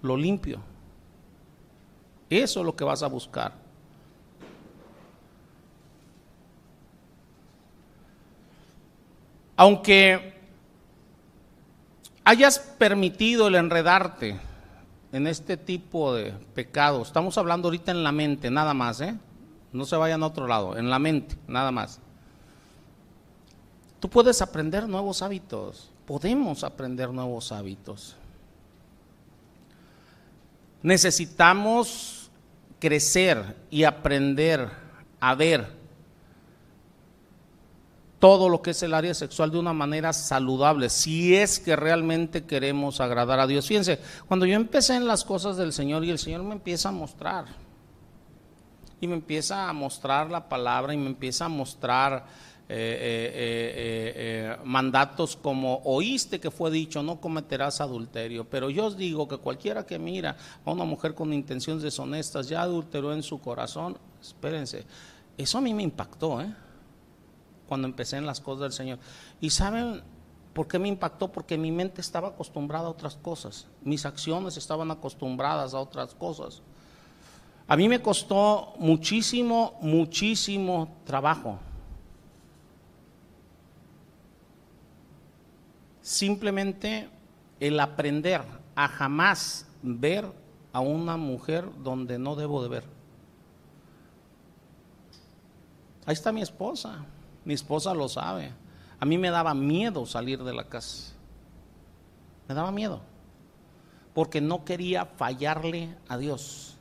lo 0.00 0.16
limpio. 0.16 0.60
Eso 2.30 2.60
es 2.60 2.66
lo 2.66 2.74
que 2.74 2.84
vas 2.84 3.02
a 3.02 3.08
buscar. 3.08 3.52
Aunque 9.54 10.32
hayas 12.24 12.58
permitido 12.58 13.48
el 13.48 13.56
enredarte 13.56 14.40
en 15.12 15.26
este 15.26 15.58
tipo 15.58 16.14
de 16.14 16.32
pecado, 16.54 17.02
estamos 17.02 17.36
hablando 17.36 17.68
ahorita 17.68 17.92
en 17.92 18.02
la 18.02 18.12
mente, 18.12 18.50
nada 18.50 18.72
más, 18.72 19.02
¿eh? 19.02 19.14
No 19.72 19.84
se 19.84 19.96
vayan 19.96 20.22
a 20.22 20.26
otro 20.26 20.46
lado, 20.46 20.76
en 20.76 20.90
la 20.90 20.98
mente, 20.98 21.36
nada 21.46 21.70
más. 21.70 21.98
Tú 24.00 24.10
puedes 24.10 24.42
aprender 24.42 24.88
nuevos 24.88 25.22
hábitos, 25.22 25.90
podemos 26.06 26.64
aprender 26.64 27.10
nuevos 27.10 27.52
hábitos. 27.52 28.16
Necesitamos 30.82 32.30
crecer 32.80 33.56
y 33.70 33.84
aprender 33.84 34.68
a 35.20 35.34
ver 35.36 35.82
todo 38.18 38.48
lo 38.48 38.60
que 38.62 38.70
es 38.70 38.82
el 38.82 38.94
área 38.94 39.14
sexual 39.14 39.50
de 39.50 39.58
una 39.58 39.72
manera 39.72 40.12
saludable, 40.12 40.90
si 40.90 41.34
es 41.34 41.58
que 41.58 41.74
realmente 41.74 42.44
queremos 42.44 43.00
agradar 43.00 43.40
a 43.40 43.46
Dios. 43.46 43.66
Fíjense, 43.66 44.00
cuando 44.28 44.46
yo 44.46 44.54
empecé 44.54 44.96
en 44.96 45.06
las 45.06 45.24
cosas 45.24 45.56
del 45.56 45.72
Señor 45.72 46.04
y 46.04 46.10
el 46.10 46.18
Señor 46.18 46.42
me 46.42 46.52
empieza 46.52 46.90
a 46.90 46.92
mostrar, 46.92 47.46
y 49.02 49.08
me 49.08 49.14
empieza 49.14 49.68
a 49.68 49.72
mostrar 49.72 50.30
la 50.30 50.48
palabra 50.48 50.94
y 50.94 50.96
me 50.96 51.08
empieza 51.08 51.46
a 51.46 51.48
mostrar 51.48 52.24
eh, 52.68 53.34
eh, 53.34 54.12
eh, 54.14 54.56
mandatos 54.64 55.34
como 55.34 55.82
oíste 55.82 56.38
que 56.38 56.52
fue 56.52 56.70
dicho, 56.70 57.02
no 57.02 57.20
cometerás 57.20 57.80
adulterio. 57.80 58.48
Pero 58.48 58.70
yo 58.70 58.86
os 58.86 58.96
digo 58.96 59.26
que 59.26 59.38
cualquiera 59.38 59.84
que 59.84 59.98
mira 59.98 60.36
a 60.64 60.70
una 60.70 60.84
mujer 60.84 61.16
con 61.16 61.32
intenciones 61.32 61.82
deshonestas 61.82 62.48
ya 62.48 62.62
adulteró 62.62 63.12
en 63.12 63.24
su 63.24 63.40
corazón, 63.40 63.98
espérense, 64.20 64.86
eso 65.36 65.58
a 65.58 65.60
mí 65.60 65.74
me 65.74 65.82
impactó, 65.82 66.40
¿eh? 66.40 66.54
cuando 67.66 67.88
empecé 67.88 68.18
en 68.18 68.26
las 68.26 68.40
cosas 68.40 68.60
del 68.60 68.72
Señor. 68.72 69.00
¿Y 69.40 69.50
saben 69.50 70.00
por 70.52 70.68
qué 70.68 70.78
me 70.78 70.86
impactó? 70.86 71.32
Porque 71.32 71.58
mi 71.58 71.72
mente 71.72 72.00
estaba 72.00 72.28
acostumbrada 72.28 72.86
a 72.86 72.90
otras 72.90 73.16
cosas, 73.16 73.66
mis 73.82 74.06
acciones 74.06 74.56
estaban 74.56 74.92
acostumbradas 74.92 75.74
a 75.74 75.80
otras 75.80 76.14
cosas. 76.14 76.62
A 77.66 77.76
mí 77.76 77.88
me 77.88 78.02
costó 78.02 78.74
muchísimo, 78.78 79.78
muchísimo 79.80 80.96
trabajo. 81.04 81.58
Simplemente 86.00 87.08
el 87.60 87.78
aprender 87.78 88.42
a 88.74 88.88
jamás 88.88 89.66
ver 89.82 90.26
a 90.72 90.80
una 90.80 91.16
mujer 91.16 91.68
donde 91.82 92.18
no 92.18 92.34
debo 92.34 92.62
de 92.62 92.68
ver. 92.68 92.84
Ahí 96.04 96.14
está 96.14 96.32
mi 96.32 96.42
esposa. 96.42 97.04
Mi 97.44 97.54
esposa 97.54 97.94
lo 97.94 98.08
sabe. 98.08 98.52
A 98.98 99.04
mí 99.04 99.18
me 99.18 99.30
daba 99.30 99.54
miedo 99.54 100.06
salir 100.06 100.42
de 100.42 100.54
la 100.54 100.64
casa. 100.64 101.12
Me 102.48 102.54
daba 102.54 102.72
miedo. 102.72 103.00
Porque 104.14 104.40
no 104.40 104.64
quería 104.64 105.06
fallarle 105.06 105.96
a 106.08 106.18
Dios. 106.18 106.76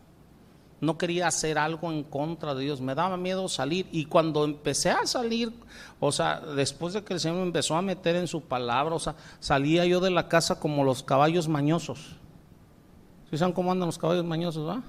No 0.81 0.97
quería 0.97 1.27
hacer 1.27 1.59
algo 1.59 1.91
en 1.91 2.03
contra 2.03 2.55
de 2.55 2.63
Dios. 2.63 2.81
Me 2.81 2.95
daba 2.95 3.15
miedo 3.15 3.47
salir. 3.47 3.87
Y 3.91 4.05
cuando 4.05 4.43
empecé 4.43 4.89
a 4.89 5.05
salir, 5.05 5.53
o 5.99 6.11
sea, 6.11 6.39
después 6.39 6.93
de 6.93 7.03
que 7.03 7.13
el 7.13 7.19
Señor 7.19 7.37
me 7.37 7.43
empezó 7.43 7.75
a 7.75 7.81
meter 7.83 8.15
en 8.15 8.27
su 8.27 8.41
palabra, 8.41 8.95
o 8.95 8.99
sea, 8.99 9.15
salía 9.39 9.85
yo 9.85 9.99
de 9.99 10.09
la 10.09 10.27
casa 10.27 10.59
como 10.59 10.83
los 10.83 11.03
caballos 11.03 11.47
mañosos. 11.47 12.15
¿Sí 13.29 13.37
saben 13.37 13.53
cómo 13.53 13.71
andan 13.71 13.87
los 13.87 13.99
caballos 13.99 14.25
mañosos, 14.25 14.67
va? 14.67 14.81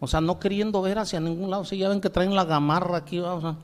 O 0.00 0.08
sea, 0.08 0.20
no 0.20 0.40
queriendo 0.40 0.82
ver 0.82 0.98
hacia 0.98 1.20
ningún 1.20 1.50
lado. 1.50 1.64
Si 1.64 1.78
ya 1.78 1.88
ven 1.88 2.00
que 2.00 2.10
traen 2.10 2.34
la 2.34 2.44
gamarra 2.44 2.98
aquí, 2.98 3.20
¿va? 3.20 3.34
O 3.34 3.40
sea, 3.40 3.56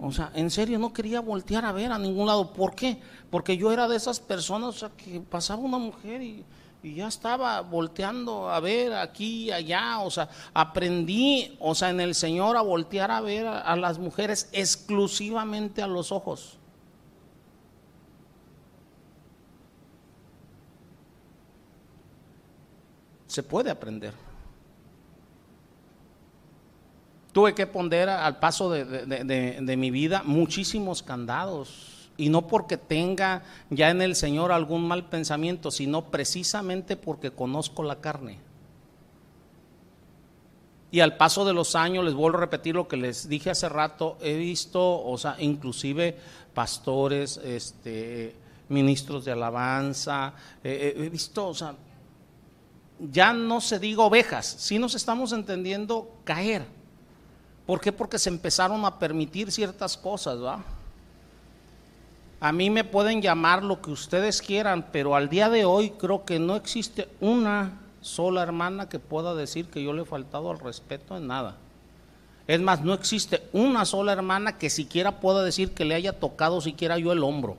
o 0.00 0.10
sea, 0.10 0.32
en 0.34 0.50
serio 0.50 0.80
no 0.80 0.92
quería 0.92 1.20
voltear 1.20 1.64
a 1.64 1.70
ver 1.70 1.92
a 1.92 1.98
ningún 1.98 2.26
lado. 2.26 2.52
¿Por 2.52 2.74
qué? 2.74 3.00
Porque 3.30 3.56
yo 3.56 3.70
era 3.70 3.86
de 3.86 3.94
esas 3.94 4.18
personas 4.18 4.84
que 4.96 5.20
pasaba 5.20 5.62
una 5.62 5.78
mujer 5.78 6.20
y, 6.20 6.44
ya 6.82 7.08
estaba 7.08 7.60
volteando 7.60 8.50
a 8.50 8.58
ver 8.60 8.92
aquí 8.92 9.44
y 9.44 9.50
allá. 9.52 10.00
O 10.00 10.10
sea, 10.10 10.28
aprendí, 10.52 11.56
o 11.60 11.74
sea, 11.74 11.90
en 11.90 12.00
el 12.00 12.14
Señor 12.14 12.56
a 12.56 12.62
voltear 12.62 13.10
a 13.10 13.20
ver 13.20 13.46
a 13.46 13.76
las 13.76 13.98
mujeres 13.98 14.48
exclusivamente 14.52 15.82
a 15.82 15.86
los 15.86 16.10
ojos. 16.10 16.58
Se 23.32 23.42
puede 23.42 23.70
aprender. 23.70 24.12
Tuve 27.32 27.54
que 27.54 27.66
poner 27.66 28.10
al 28.10 28.38
paso 28.38 28.68
de, 28.68 29.76
mi 29.78 29.90
vida 29.90 30.22
muchísimos 30.22 31.02
candados. 31.02 31.91
Y 32.16 32.28
no 32.28 32.46
porque 32.46 32.76
tenga 32.76 33.42
ya 33.70 33.90
en 33.90 34.02
el 34.02 34.14
Señor 34.14 34.52
algún 34.52 34.86
mal 34.86 35.08
pensamiento, 35.08 35.70
sino 35.70 36.10
precisamente 36.10 36.96
porque 36.96 37.30
conozco 37.30 37.82
la 37.82 38.00
carne. 38.00 38.38
Y 40.90 41.00
al 41.00 41.16
paso 41.16 41.44
de 41.44 41.54
los 41.54 41.74
años, 41.74 42.04
les 42.04 42.14
vuelvo 42.14 42.38
a 42.38 42.42
repetir 42.42 42.74
lo 42.74 42.86
que 42.86 42.98
les 42.98 43.28
dije 43.28 43.50
hace 43.50 43.68
rato, 43.68 44.18
he 44.20 44.36
visto, 44.36 45.02
o 45.02 45.16
sea, 45.16 45.36
inclusive 45.38 46.18
pastores, 46.52 47.38
este, 47.38 48.36
ministros 48.68 49.24
de 49.24 49.32
alabanza, 49.32 50.34
eh, 50.62 50.94
eh, 50.96 51.04
he 51.06 51.08
visto, 51.08 51.48
o 51.48 51.54
sea, 51.54 51.74
ya 53.10 53.32
no 53.32 53.62
se 53.62 53.78
diga 53.78 54.02
ovejas, 54.02 54.46
si 54.46 54.78
nos 54.78 54.94
estamos 54.94 55.32
entendiendo 55.32 56.10
caer 56.24 56.66
¿Por 57.66 57.80
qué? 57.80 57.92
Porque 57.92 58.18
se 58.18 58.28
empezaron 58.28 58.84
a 58.84 58.98
permitir 58.98 59.52
ciertas 59.52 59.96
cosas, 59.96 60.42
¿va? 60.42 60.64
A 62.42 62.50
mí 62.50 62.70
me 62.70 62.82
pueden 62.82 63.22
llamar 63.22 63.62
lo 63.62 63.80
que 63.80 63.92
ustedes 63.92 64.42
quieran, 64.42 64.88
pero 64.90 65.14
al 65.14 65.28
día 65.28 65.48
de 65.48 65.64
hoy 65.64 65.90
creo 65.90 66.24
que 66.24 66.38
no 66.38 66.56
existe 66.56 67.08
una 67.20 67.80
sola 68.00 68.42
hermana 68.42 68.88
que 68.88 68.98
pueda 68.98 69.34
decir 69.34 69.66
que 69.66 69.82
yo 69.82 69.92
le 69.92 70.02
he 70.02 70.04
faltado 70.04 70.50
al 70.50 70.58
respeto 70.58 71.16
en 71.16 71.28
nada. 71.28 71.56
Es 72.48 72.60
más, 72.60 72.82
no 72.82 72.94
existe 72.94 73.48
una 73.52 73.84
sola 73.84 74.12
hermana 74.12 74.58
que 74.58 74.70
siquiera 74.70 75.20
pueda 75.20 75.44
decir 75.44 75.72
que 75.72 75.84
le 75.84 75.94
haya 75.94 76.18
tocado 76.18 76.60
siquiera 76.60 76.98
yo 76.98 77.12
el 77.12 77.22
hombro. 77.22 77.56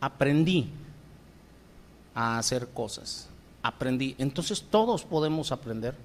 Aprendí 0.00 0.70
a 2.14 2.38
hacer 2.38 2.68
cosas 2.68 3.28
aprendí. 3.64 4.14
Entonces 4.18 4.62
todos 4.62 5.04
podemos 5.04 5.50
aprender. 5.50 5.96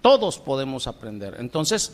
Todos 0.00 0.38
podemos 0.38 0.86
aprender. 0.86 1.36
Entonces, 1.38 1.92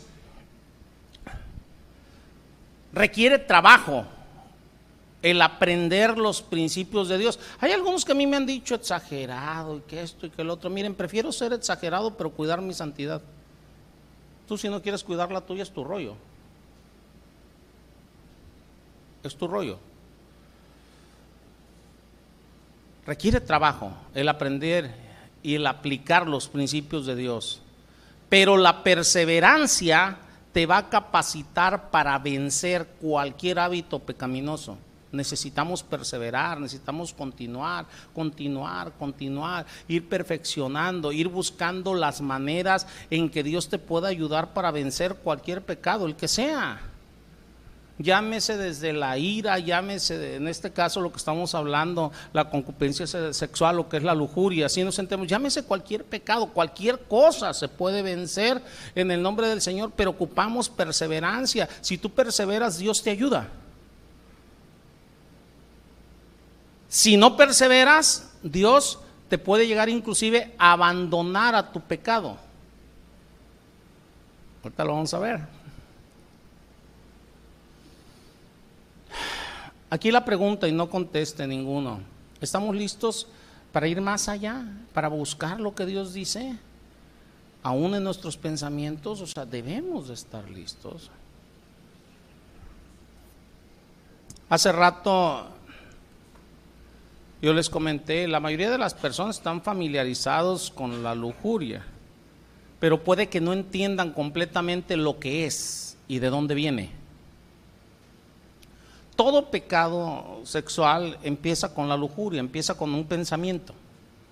requiere 2.93 3.39
trabajo 3.39 4.05
el 5.21 5.41
aprender 5.41 6.17
los 6.17 6.41
principios 6.41 7.07
de 7.07 7.17
Dios. 7.17 7.39
Hay 7.59 7.71
algunos 7.71 8.05
que 8.05 8.11
a 8.11 8.15
mí 8.15 8.27
me 8.27 8.37
han 8.37 8.45
dicho 8.45 8.75
exagerado 8.75 9.77
y 9.77 9.81
que 9.81 10.01
esto 10.01 10.25
y 10.25 10.29
que 10.29 10.41
el 10.41 10.49
otro. 10.49 10.69
Miren, 10.69 10.93
prefiero 10.93 11.31
ser 11.31 11.53
exagerado 11.53 12.15
pero 12.15 12.29
cuidar 12.29 12.61
mi 12.61 12.73
santidad. 12.73 13.21
Tú 14.47 14.57
si 14.57 14.67
no 14.67 14.81
quieres 14.81 15.03
cuidar 15.03 15.31
la 15.31 15.41
tuya 15.41 15.63
es 15.63 15.71
tu 15.71 15.83
rollo. 15.83 16.15
Es 19.23 19.35
tu 19.35 19.47
rollo. 19.47 19.79
Requiere 23.05 23.39
trabajo 23.39 23.93
el 24.13 24.27
aprender 24.27 24.93
y 25.41 25.55
el 25.55 25.65
aplicar 25.67 26.27
los 26.27 26.49
principios 26.49 27.05
de 27.05 27.15
Dios. 27.15 27.61
Pero 28.27 28.57
la 28.57 28.83
perseverancia 28.83 30.17
te 30.53 30.65
va 30.65 30.77
a 30.77 30.89
capacitar 30.89 31.89
para 31.89 32.17
vencer 32.19 32.87
cualquier 33.01 33.59
hábito 33.59 33.99
pecaminoso. 33.99 34.77
Necesitamos 35.11 35.83
perseverar, 35.83 36.59
necesitamos 36.59 37.13
continuar, 37.13 37.85
continuar, 38.15 38.93
continuar, 38.93 39.65
ir 39.87 40.07
perfeccionando, 40.07 41.11
ir 41.11 41.27
buscando 41.27 41.93
las 41.93 42.21
maneras 42.21 42.87
en 43.09 43.29
que 43.29 43.43
Dios 43.43 43.69
te 43.69 43.77
pueda 43.77 44.07
ayudar 44.07 44.53
para 44.53 44.71
vencer 44.71 45.15
cualquier 45.15 45.63
pecado, 45.63 46.07
el 46.07 46.15
que 46.15 46.27
sea 46.27 46.92
llámese 48.03 48.57
desde 48.57 48.91
la 48.91 49.17
ira, 49.17 49.57
llámese 49.57 50.35
en 50.35 50.47
este 50.47 50.71
caso 50.71 50.99
lo 50.99 51.11
que 51.11 51.17
estamos 51.17 51.55
hablando, 51.55 52.11
la 52.33 52.49
concupiscencia 52.49 53.33
sexual, 53.33 53.77
lo 53.77 53.87
que 53.89 53.97
es 53.97 54.03
la 54.03 54.13
lujuria, 54.13 54.65
así 54.65 54.83
nos 54.83 54.95
sentemos, 54.95 55.25
llámese 55.27 55.63
cualquier 55.63 56.03
pecado, 56.03 56.47
cualquier 56.47 56.99
cosa 56.99 57.53
se 57.53 57.69
puede 57.69 58.01
vencer 58.01 58.61
en 58.93 59.09
el 59.09 59.21
nombre 59.21 59.47
del 59.47 59.61
Señor, 59.61 59.93
pero 59.95 60.11
ocupamos 60.11 60.69
perseverancia. 60.69 61.69
Si 61.81 61.97
tú 61.97 62.09
perseveras, 62.09 62.77
Dios 62.77 63.01
te 63.01 63.09
ayuda. 63.09 63.47
Si 66.89 67.17
no 67.17 67.37
perseveras, 67.37 68.31
Dios 68.43 68.99
te 69.29 69.37
puede 69.37 69.65
llegar 69.65 69.89
inclusive 69.89 70.53
a 70.59 70.73
abandonar 70.73 71.55
a 71.55 71.71
tu 71.71 71.79
pecado. 71.79 72.37
Ahorita 74.63 74.83
lo 74.83 74.93
vamos 74.93 75.13
a 75.13 75.19
ver. 75.19 75.62
Aquí 79.93 80.09
la 80.09 80.25
pregunta 80.25 80.67
y 80.67 80.71
no 80.71 80.89
conteste 80.89 81.45
ninguno. 81.45 81.99
¿Estamos 82.41 82.75
listos 82.75 83.27
para 83.71 83.87
ir 83.87 84.01
más 84.01 84.27
allá, 84.27 84.65
para 84.91 85.07
buscar 85.07 85.59
lo 85.59 85.75
que 85.75 85.85
Dios 85.85 86.15
dice? 86.15 86.57
Aún 87.61 87.93
en 87.93 88.03
nuestros 88.03 88.35
pensamientos, 88.35 89.21
o 89.21 89.27
sea, 89.27 89.45
debemos 89.45 90.07
de 90.07 90.15
estar 90.15 90.49
listos. 90.49 91.11
Hace 94.49 94.71
rato 94.71 95.45
yo 97.43 97.53
les 97.53 97.69
comenté, 97.69 98.27
la 98.27 98.39
mayoría 98.39 98.71
de 98.71 98.79
las 98.79 98.95
personas 98.95 99.37
están 99.37 99.61
familiarizados 99.61 100.71
con 100.71 101.03
la 101.03 101.13
lujuria, 101.13 101.85
pero 102.79 103.03
puede 103.03 103.29
que 103.29 103.41
no 103.41 103.53
entiendan 103.53 104.11
completamente 104.11 104.97
lo 104.97 105.19
que 105.19 105.45
es 105.45 105.97
y 106.07 106.17
de 106.17 106.31
dónde 106.31 106.55
viene 106.55 107.02
todo 109.15 109.49
pecado 109.49 110.41
sexual 110.43 111.17
empieza 111.23 111.73
con 111.73 111.87
la 111.87 111.97
lujuria, 111.97 112.39
empieza 112.39 112.75
con 112.75 112.93
un 112.93 113.05
pensamiento. 113.05 113.73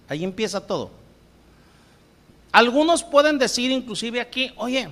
Ahí 0.08 0.24
empieza 0.24 0.66
todo. 0.66 0.92
Algunos 2.52 3.04
pueden 3.04 3.38
decir 3.38 3.72
inclusive 3.72 4.20
aquí, 4.20 4.52
oye, 4.58 4.90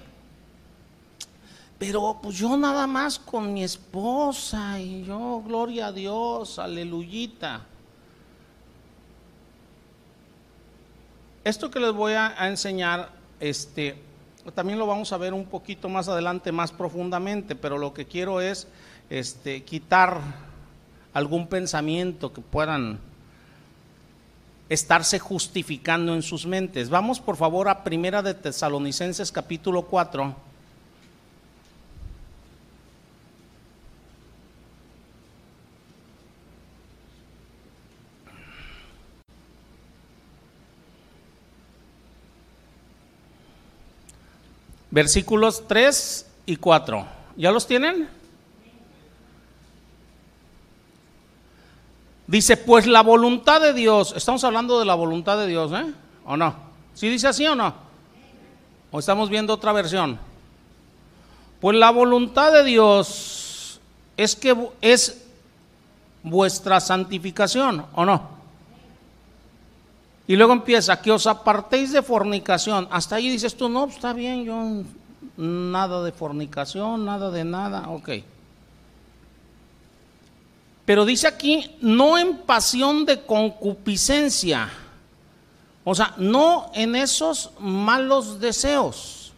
pero 1.78 2.20
pues 2.22 2.38
yo 2.38 2.56
nada 2.58 2.88
más 2.88 3.18
con 3.18 3.54
mi 3.54 3.64
esposa 3.64 4.80
y 4.80 5.04
yo, 5.06 5.42
gloria 5.46 5.88
a 5.88 5.92
Dios, 5.92 6.60
aleluyita. 6.60 7.62
Esto 11.44 11.72
que 11.72 11.80
les 11.80 11.94
voy 11.94 12.14
a, 12.14 12.48
enseñar, 12.48 13.10
este, 13.40 13.98
también 14.54 14.78
lo 14.78 14.86
vamos 14.86 15.12
a 15.14 15.18
ver 15.18 15.34
un 15.34 15.46
poquito 15.46 15.88
más 15.88 16.10
adelante, 16.10 16.52
más 16.52 16.72
profundamente, 16.72 17.56
pero 17.56 17.78
lo 17.78 17.94
que 17.94 18.06
quiero 18.06 18.42
es 18.42 18.68
este, 19.10 19.64
quitar 19.64 20.22
algún 21.14 21.48
pensamiento 21.48 22.32
que 22.32 22.42
puedan 22.42 23.00
estarse 24.70 25.18
justificando 25.18 26.14
en 26.14 26.22
sus 26.22 26.46
mentes. 26.46 26.90
Vamos 26.90 27.20
por 27.20 27.36
favor 27.36 27.68
a 27.68 27.84
Primera 27.84 28.22
de 28.22 28.36
Tesalonicenses 28.36 29.32
capítulo 29.32 29.84
4. 29.84 30.50
Versículos 44.92 45.68
3 45.68 46.26
y 46.48 46.56
4. 46.56 47.08
¿Ya 47.38 47.52
los 47.52 47.68
tienen? 47.68 48.19
Dice, 52.30 52.58
pues 52.58 52.86
la 52.86 53.02
voluntad 53.02 53.60
de 53.60 53.74
Dios, 53.74 54.14
estamos 54.16 54.44
hablando 54.44 54.78
de 54.78 54.86
la 54.86 54.94
voluntad 54.94 55.36
de 55.40 55.48
Dios, 55.48 55.72
¿eh? 55.72 55.92
¿O 56.26 56.38
no? 56.38 56.54
¿Sí 56.94 57.10
dice 57.10 57.28
así 57.28 57.48
o 57.48 57.56
no? 57.56 57.74
¿O 58.92 59.00
estamos 59.00 59.32
viendo 59.32 59.52
otra 59.52 59.74
versión? 59.74 60.20
Pues 61.60 61.76
la 61.76 61.90
voluntad 61.90 62.54
de 62.54 62.64
Dios 62.64 63.82
es 64.16 64.36
que 64.36 64.56
es 64.80 65.26
vuestra 66.22 66.80
santificación, 66.80 67.88
¿o 67.96 68.06
no? 68.06 68.30
Y 70.28 70.36
luego 70.36 70.54
empieza, 70.54 71.02
que 71.02 71.12
os 71.12 71.26
apartéis 71.26 71.92
de 71.94 72.04
fornicación. 72.04 72.88
Hasta 72.92 73.16
ahí 73.16 73.28
dices 73.28 73.58
tú, 73.58 73.70
no, 73.70 73.86
pues, 73.86 73.96
está 73.96 74.14
bien, 74.14 74.44
yo 74.44 74.84
nada 75.36 76.04
de 76.04 76.12
fornicación, 76.12 77.06
nada 77.06 77.32
de 77.32 77.44
nada, 77.44 77.90
ok. 77.90 78.10
Pero 80.90 81.06
dice 81.06 81.28
aquí, 81.28 81.78
no 81.82 82.18
en 82.18 82.36
pasión 82.36 83.06
de 83.06 83.22
concupiscencia. 83.22 84.72
O 85.84 85.94
sea, 85.94 86.16
no 86.18 86.72
en 86.74 86.96
esos 86.96 87.52
malos 87.60 88.40
deseos 88.40 89.32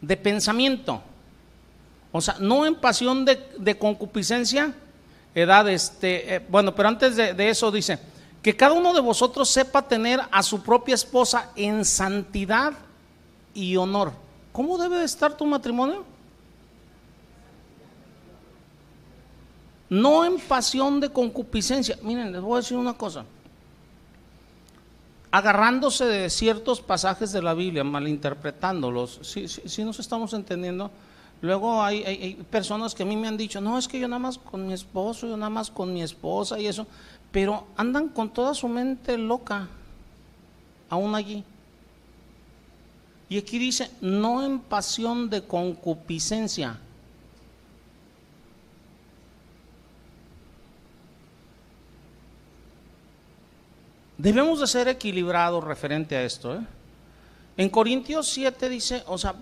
de 0.00 0.16
pensamiento. 0.16 1.02
O 2.10 2.22
sea, 2.22 2.36
no 2.40 2.64
en 2.64 2.74
pasión 2.74 3.26
de, 3.26 3.76
concupiscencia, 3.78 4.72
edad, 5.34 5.68
este, 5.68 6.36
eh, 6.36 6.46
bueno, 6.48 6.74
pero 6.74 6.88
antes 6.88 7.16
de, 7.16 7.50
eso 7.50 7.70
dice, 7.70 7.98
que 8.40 8.56
cada 8.56 8.72
uno 8.72 8.94
de 8.94 9.00
vosotros 9.02 9.50
sepa 9.50 9.82
tener 9.82 10.22
a 10.30 10.42
su 10.42 10.62
propia 10.62 10.94
esposa 10.94 11.50
en 11.54 11.84
santidad 11.84 12.72
y 13.52 13.76
honor. 13.76 14.10
¿Cómo 14.52 14.78
debe 14.78 15.00
de 15.00 15.04
estar 15.04 15.36
tu 15.36 15.44
matrimonio? 15.44 16.15
No 19.88 20.24
en 20.24 20.38
pasión 20.38 21.00
de 21.00 21.10
concupiscencia. 21.10 21.98
Miren, 22.02 22.32
les 22.32 22.40
voy 22.40 22.54
a 22.54 22.60
decir 22.60 22.76
una 22.76 22.94
cosa. 22.94 23.24
Agarrándose 25.30 26.06
de 26.06 26.30
ciertos 26.30 26.80
pasajes 26.80 27.32
de 27.32 27.42
la 27.42 27.54
Biblia, 27.54 27.84
malinterpretándolos, 27.84 29.20
si, 29.22 29.48
si, 29.48 29.84
nos 29.84 29.98
estamos 29.98 30.32
entendiendo, 30.32 30.90
luego 31.42 31.82
hay, 31.82 32.04
hay, 32.04 32.34
personas 32.50 32.94
que 32.94 33.02
a 33.02 33.06
mí 33.06 33.16
me 33.16 33.28
han 33.28 33.36
dicho, 33.36 33.60
no, 33.60 33.76
es 33.76 33.86
que 33.86 34.00
yo 34.00 34.08
nada 34.08 34.20
más 34.20 34.38
con 34.38 34.66
mi 34.66 34.72
esposo, 34.72 35.26
yo 35.26 35.36
nada 35.36 35.50
más 35.50 35.70
con 35.70 35.92
mi 35.92 36.02
esposa 36.02 36.58
y 36.58 36.66
eso, 36.66 36.86
pero 37.32 37.66
andan 37.76 38.08
con 38.08 38.30
toda 38.30 38.54
su 38.54 38.66
mente 38.66 39.18
loca, 39.18 39.68
aún 40.88 41.14
allí. 41.14 41.44
Y 43.28 43.38
aquí 43.38 43.58
dice, 43.58 43.90
no 44.00 44.42
en 44.42 44.60
pasión 44.60 45.28
de 45.28 45.42
concupiscencia 45.42 46.78
Debemos 54.18 54.60
de 54.60 54.66
ser 54.66 54.88
equilibrados 54.88 55.62
referente 55.62 56.16
a 56.16 56.22
esto. 56.22 56.54
¿eh? 56.54 56.60
En 57.56 57.68
Corintios 57.68 58.28
7 58.28 58.68
dice, 58.68 59.02
o 59.06 59.18
sea, 59.18 59.34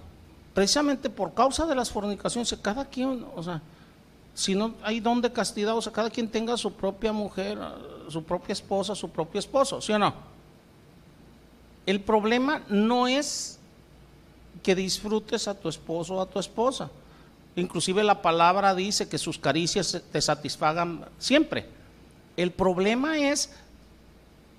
precisamente 0.53 1.11
por 1.11 1.35
causa 1.35 1.67
de 1.67 1.75
las 1.75 1.91
fornicaciones, 1.91 2.55
cada 2.61 2.85
quien, 2.85 3.25
o 3.35 3.43
sea, 3.43 3.61
si 4.35 4.55
no 4.55 4.75
hay 4.83 4.99
don 4.99 5.21
de 5.21 5.33
castidad, 5.33 5.77
o 5.77 5.83
sea, 5.83 5.93
cada 5.93 6.11
quien 6.11 6.29
tenga 6.29 6.57
su 6.57 6.73
propia 6.73 7.13
mujer, 7.13 7.59
su 8.09 8.23
propia 8.25 8.53
esposa, 8.53 8.95
su 8.95 9.11
propio 9.11 9.39
esposo, 9.39 9.81
¿sí 9.81 9.93
o 9.93 9.99
no? 9.99 10.13
El 11.87 12.01
problema 12.01 12.63
no 12.69 13.07
es 13.07 13.59
que 14.63 14.75
disfrutes 14.75 15.47
a 15.47 15.55
tu 15.55 15.69
esposo 15.69 16.17
o 16.17 16.21
a 16.21 16.27
tu 16.27 16.39
esposa. 16.39 16.91
Inclusive 17.57 18.03
la 18.03 18.23
palabra 18.23 18.75
dice 18.75 19.09
que 19.09 19.19
sus 19.19 19.39
caricias 19.39 20.03
te 20.11 20.21
satisfagan 20.21 21.05
siempre. 21.19 21.67
El 22.37 22.51
problema 22.51 23.19
es 23.19 23.51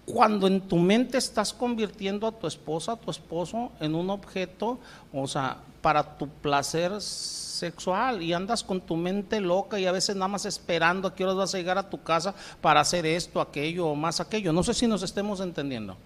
cuando 0.06 0.48
en 0.48 0.62
tu 0.62 0.78
mente 0.78 1.18
estás 1.18 1.52
convirtiendo 1.52 2.28
a 2.28 2.32
tu 2.32 2.46
esposa, 2.46 2.94
a 2.94 2.96
tu 2.96 3.10
esposo 3.10 3.72
en 3.80 3.96
un 3.96 4.10
objeto, 4.10 4.78
o 5.12 5.28
sea, 5.28 5.58
para 5.82 6.18
tu 6.18 6.28
placer 6.28 7.02
sexual 7.02 8.22
y 8.22 8.34
andas 8.34 8.64
con 8.64 8.82
tu 8.82 8.96
mente 8.96 9.40
loca 9.40 9.80
y 9.80 9.86
a 9.86 9.92
veces 9.92 10.16
nada 10.16 10.28
más 10.28 10.46
esperando 10.46 11.08
a 11.08 11.16
qué 11.16 11.24
horas 11.24 11.36
vas 11.36 11.56
a 11.56 11.58
llegar 11.58 11.78
a 11.78 11.90
tu 11.90 12.02
casa 12.04 12.36
para 12.62 12.82
hacer 12.82 13.06
esto, 13.06 13.42
aquello 13.42 13.88
o 13.88 13.96
más 13.96 14.20
aquello. 14.20 14.54
No 14.54 14.64
sé 14.64 14.74
si 14.74 14.88
nos 14.88 15.02
estemos 15.02 15.40
entendiendo. 15.40 15.98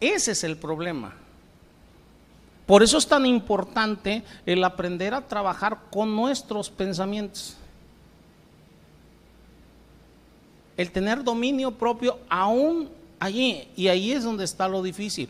Ese 0.00 0.32
es 0.32 0.44
el 0.44 0.56
problema. 0.56 1.14
Por 2.66 2.82
eso 2.82 2.98
es 2.98 3.06
tan 3.06 3.26
importante 3.26 4.22
el 4.46 4.62
aprender 4.62 5.14
a 5.14 5.26
trabajar 5.26 5.78
con 5.90 6.14
nuestros 6.14 6.70
pensamientos. 6.70 7.56
El 10.76 10.90
tener 10.90 11.22
dominio 11.24 11.72
propio 11.72 12.18
aún 12.28 12.88
allí, 13.18 13.68
y 13.76 13.88
ahí 13.88 14.12
es 14.12 14.24
donde 14.24 14.44
está 14.44 14.68
lo 14.68 14.82
difícil. 14.82 15.28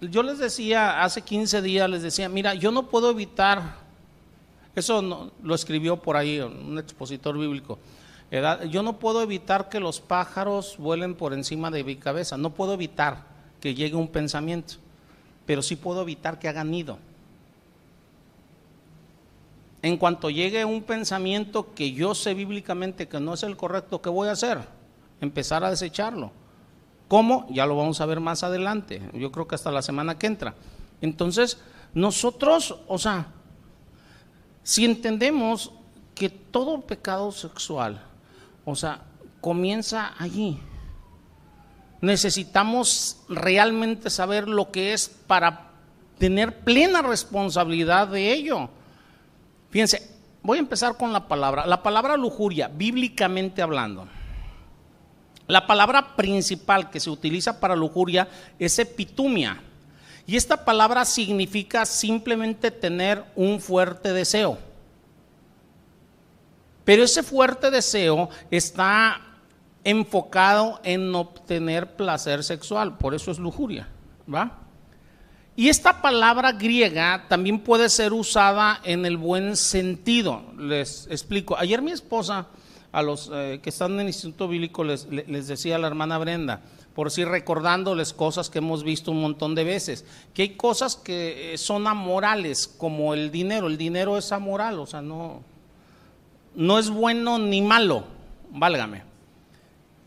Yo 0.00 0.22
les 0.22 0.38
decía, 0.38 1.02
hace 1.02 1.22
15 1.22 1.62
días 1.62 1.88
les 1.88 2.02
decía, 2.02 2.28
mira, 2.28 2.54
yo 2.54 2.72
no 2.72 2.88
puedo 2.88 3.10
evitar, 3.10 3.76
eso 4.74 5.30
lo 5.42 5.54
escribió 5.54 5.96
por 5.96 6.16
ahí 6.16 6.40
un 6.40 6.78
expositor 6.78 7.38
bíblico, 7.38 7.78
yo 8.70 8.82
no 8.82 8.98
puedo 8.98 9.22
evitar 9.22 9.68
que 9.68 9.78
los 9.78 10.00
pájaros 10.00 10.76
vuelen 10.78 11.14
por 11.14 11.34
encima 11.34 11.70
de 11.70 11.84
mi 11.84 11.96
cabeza, 11.96 12.36
no 12.36 12.50
puedo 12.50 12.74
evitar 12.74 13.24
que 13.60 13.74
llegue 13.74 13.94
un 13.94 14.08
pensamiento, 14.08 14.74
pero 15.46 15.62
sí 15.62 15.76
puedo 15.76 16.02
evitar 16.02 16.38
que 16.38 16.48
hagan 16.48 16.70
nido 16.70 16.98
en 19.82 19.96
cuanto 19.96 20.30
llegue 20.30 20.64
un 20.64 20.82
pensamiento 20.82 21.74
que 21.74 21.92
yo 21.92 22.14
sé 22.14 22.34
bíblicamente 22.34 23.08
que 23.08 23.20
no 23.20 23.34
es 23.34 23.42
el 23.42 23.56
correcto, 23.56 24.00
¿qué 24.00 24.08
voy 24.08 24.28
a 24.28 24.32
hacer? 24.32 24.60
Empezar 25.20 25.64
a 25.64 25.70
desecharlo. 25.70 26.30
¿Cómo? 27.08 27.46
Ya 27.50 27.66
lo 27.66 27.76
vamos 27.76 28.00
a 28.00 28.06
ver 28.06 28.20
más 28.20 28.42
adelante. 28.42 29.02
Yo 29.12 29.32
creo 29.32 29.46
que 29.46 29.56
hasta 29.56 29.70
la 29.70 29.82
semana 29.82 30.18
que 30.18 30.28
entra. 30.28 30.54
Entonces, 31.00 31.58
nosotros, 31.94 32.78
o 32.86 32.96
sea, 32.96 33.26
si 34.62 34.84
entendemos 34.84 35.72
que 36.14 36.30
todo 36.30 36.80
pecado 36.82 37.32
sexual, 37.32 38.02
o 38.64 38.76
sea, 38.76 39.02
comienza 39.40 40.14
allí, 40.18 40.60
necesitamos 42.00 43.18
realmente 43.28 44.10
saber 44.10 44.48
lo 44.48 44.70
que 44.70 44.92
es 44.92 45.08
para 45.08 45.72
tener 46.18 46.60
plena 46.60 47.02
responsabilidad 47.02 48.08
de 48.08 48.32
ello. 48.32 48.70
Fíjense, 49.72 50.06
voy 50.42 50.58
a 50.58 50.60
empezar 50.60 50.98
con 50.98 51.14
la 51.14 51.26
palabra. 51.26 51.66
La 51.66 51.82
palabra 51.82 52.18
lujuria, 52.18 52.68
bíblicamente 52.68 53.62
hablando. 53.62 54.06
La 55.46 55.66
palabra 55.66 56.14
principal 56.14 56.90
que 56.90 57.00
se 57.00 57.08
utiliza 57.08 57.58
para 57.58 57.74
lujuria 57.74 58.28
es 58.58 58.78
epitumia. 58.78 59.62
Y 60.26 60.36
esta 60.36 60.64
palabra 60.64 61.06
significa 61.06 61.86
simplemente 61.86 62.70
tener 62.70 63.24
un 63.34 63.60
fuerte 63.60 64.12
deseo. 64.12 64.58
Pero 66.84 67.02
ese 67.02 67.22
fuerte 67.22 67.70
deseo 67.70 68.28
está 68.50 69.20
enfocado 69.84 70.80
en 70.84 71.14
obtener 71.14 71.96
placer 71.96 72.44
sexual, 72.44 72.98
por 72.98 73.14
eso 73.14 73.30
es 73.30 73.38
lujuria, 73.38 73.88
¿va? 74.32 74.61
Y 75.54 75.68
esta 75.68 76.00
palabra 76.00 76.52
griega 76.52 77.26
también 77.28 77.58
puede 77.58 77.90
ser 77.90 78.12
usada 78.12 78.80
en 78.84 79.04
el 79.04 79.18
buen 79.18 79.56
sentido. 79.56 80.42
Les 80.56 81.06
explico. 81.10 81.56
Ayer 81.58 81.82
mi 81.82 81.90
esposa 81.90 82.46
a 82.90 83.02
los 83.02 83.30
eh, 83.32 83.60
que 83.62 83.70
están 83.70 83.92
en 83.92 84.00
el 84.00 84.06
Instituto 84.08 84.48
Bíblico, 84.48 84.84
les, 84.84 85.08
decía 85.46 85.76
a 85.76 85.78
la 85.78 85.86
hermana 85.88 86.18
Brenda, 86.18 86.62
por 86.94 87.08
decir 87.08 87.28
recordándoles 87.28 88.12
cosas 88.12 88.50
que 88.50 88.58
hemos 88.58 88.84
visto 88.84 89.10
un 89.10 89.20
montón 89.20 89.54
de 89.54 89.64
veces, 89.64 90.04
que 90.34 90.42
hay 90.42 90.50
cosas 90.56 90.96
que 90.96 91.54
eh, 91.54 91.58
son 91.58 91.86
amorales, 91.86 92.66
como 92.66 93.14
el 93.14 93.30
dinero, 93.30 93.66
el 93.66 93.78
dinero 93.78 94.18
es 94.18 94.30
amoral, 94.32 94.78
o 94.78 94.86
sea, 94.86 95.00
no, 95.00 95.42
no 96.54 96.78
es 96.78 96.90
bueno 96.90 97.38
ni 97.38 97.62
malo, 97.62 98.04
válgame. 98.50 99.11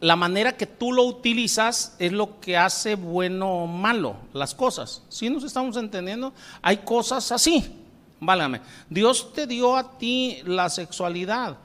La 0.06 0.16
manera 0.16 0.56
que 0.56 0.68
tú 0.68 0.94
lo 0.94 1.02
utilizas 1.02 1.96
es 1.98 2.12
lo 2.12 2.40
que 2.40 2.58
hace 2.58 2.94
bueno 2.94 3.64
o 3.64 3.66
malo 3.66 4.18
las 4.34 4.54
cosas. 4.54 5.02
Si 5.10 5.32
nos 5.32 5.44
estamos 5.44 5.78
entendiendo? 5.78 6.32
Hay 6.62 6.78
cosas 6.78 7.32
así, 7.32 7.76
válgame. 8.20 8.62
Dios 8.88 9.34
te 9.34 9.48
dio 9.48 9.76
a 9.76 9.98
ti 9.98 10.44
la 10.46 10.70
sexualidad. 10.70 11.58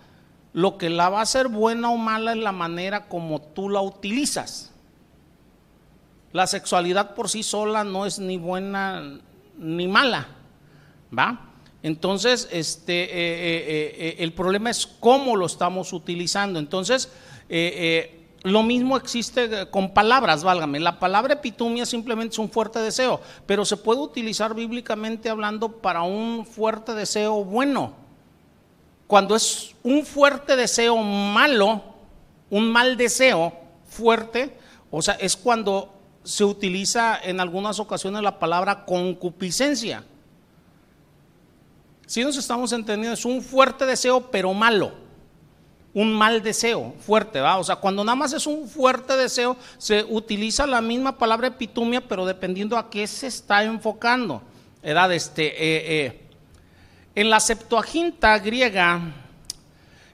Lo 0.55 0.78
que 0.78 0.88
la 0.88 1.11
va 1.11 1.18
a 1.18 1.24
hacer 1.24 1.49
buena 1.49 1.91
o 1.91 1.99
mala 1.99 2.32
es 2.32 2.38
la 2.38 2.53
manera 2.53 3.09
como 3.09 3.43
tú 3.43 3.68
la 3.68 3.82
utilizas. 3.82 4.72
La 6.32 6.47
sexualidad 6.47 7.14
por 7.14 7.28
sí 7.28 7.43
sola 7.43 7.84
no 7.84 8.07
es 8.07 8.18
ni 8.18 8.38
buena 8.38 9.18
ni 9.59 9.86
mala, 9.86 10.28
¿va? 11.12 11.51
Entonces, 11.82 12.49
este, 12.51 13.03
eh, 13.03 13.11
eh, 13.11 13.95
eh, 13.99 14.16
el 14.20 14.32
problema 14.32 14.70
es 14.70 14.86
cómo 14.86 15.36
lo 15.36 15.45
estamos 15.45 15.93
utilizando. 15.93 16.59
Entonces, 16.59 17.11
lo 18.43 18.62
mismo 18.62 18.97
existe 18.97 19.68
con 19.70 19.93
palabras, 19.93 20.43
válgame. 20.43 20.80
La 20.80 20.99
palabra 20.99 21.34
epitumia 21.34 21.84
simplemente 21.84 22.34
es 22.34 22.38
un 22.38 22.51
fuerte 22.51 22.78
deseo, 22.78 23.20
pero 23.47 23.64
se 23.64 23.76
puede 23.76 24.01
utilizar 24.01 24.55
bíblicamente 24.55 25.28
hablando 25.28 25.70
para 25.70 26.03
un 26.03 26.47
fuerte 26.47 26.95
deseo 26.95 27.45
bueno. 27.45 27.93
Cuando 29.07 29.36
es 29.36 29.74
un 29.82 30.07
fuerte 30.07 30.57
deseo 30.57 30.97
malo, 30.97 31.82
un 32.49 32.72
mal 32.72 32.97
deseo 32.97 33.53
fuerte, 33.88 34.57
o 34.91 35.03
sea, 35.03 35.14
es 35.14 35.36
cuando 35.36 35.93
se 36.22 36.45
utiliza 36.45 37.18
en 37.22 37.41
algunas 37.41 37.78
ocasiones 37.78 38.22
la 38.22 38.38
palabra 38.38 38.84
concupiscencia. 38.84 40.05
Si 42.07 42.24
nos 42.24 42.36
estamos 42.36 42.72
entendiendo, 42.72 43.14
es 43.14 43.24
un 43.24 43.43
fuerte 43.43 43.84
deseo, 43.84 44.30
pero 44.30 44.55
malo. 44.55 45.09
Un 45.93 46.12
mal 46.12 46.43
deseo, 46.43 46.95
fuerte, 47.05 47.41
¿va? 47.41 47.59
O 47.59 47.64
sea, 47.64 47.76
cuando 47.76 48.05
nada 48.05 48.14
más 48.14 48.32
es 48.32 48.47
un 48.47 48.68
fuerte 48.68 49.16
deseo, 49.16 49.57
se 49.76 50.05
utiliza 50.05 50.66
la 50.66 50.80
misma 50.80 51.18
palabra 51.18 51.49
epitumia, 51.49 52.01
pero 52.01 52.24
dependiendo 52.24 52.78
a 52.78 52.88
qué 52.88 53.07
se 53.07 53.26
está 53.26 53.64
enfocando. 53.64 54.43
Edad, 54.82 55.12
este, 55.12 55.47
eh, 55.47 56.07
eh. 56.07 56.20
En 57.14 57.28
la 57.28 57.41
Septuaginta 57.41 58.38
griega, 58.38 59.01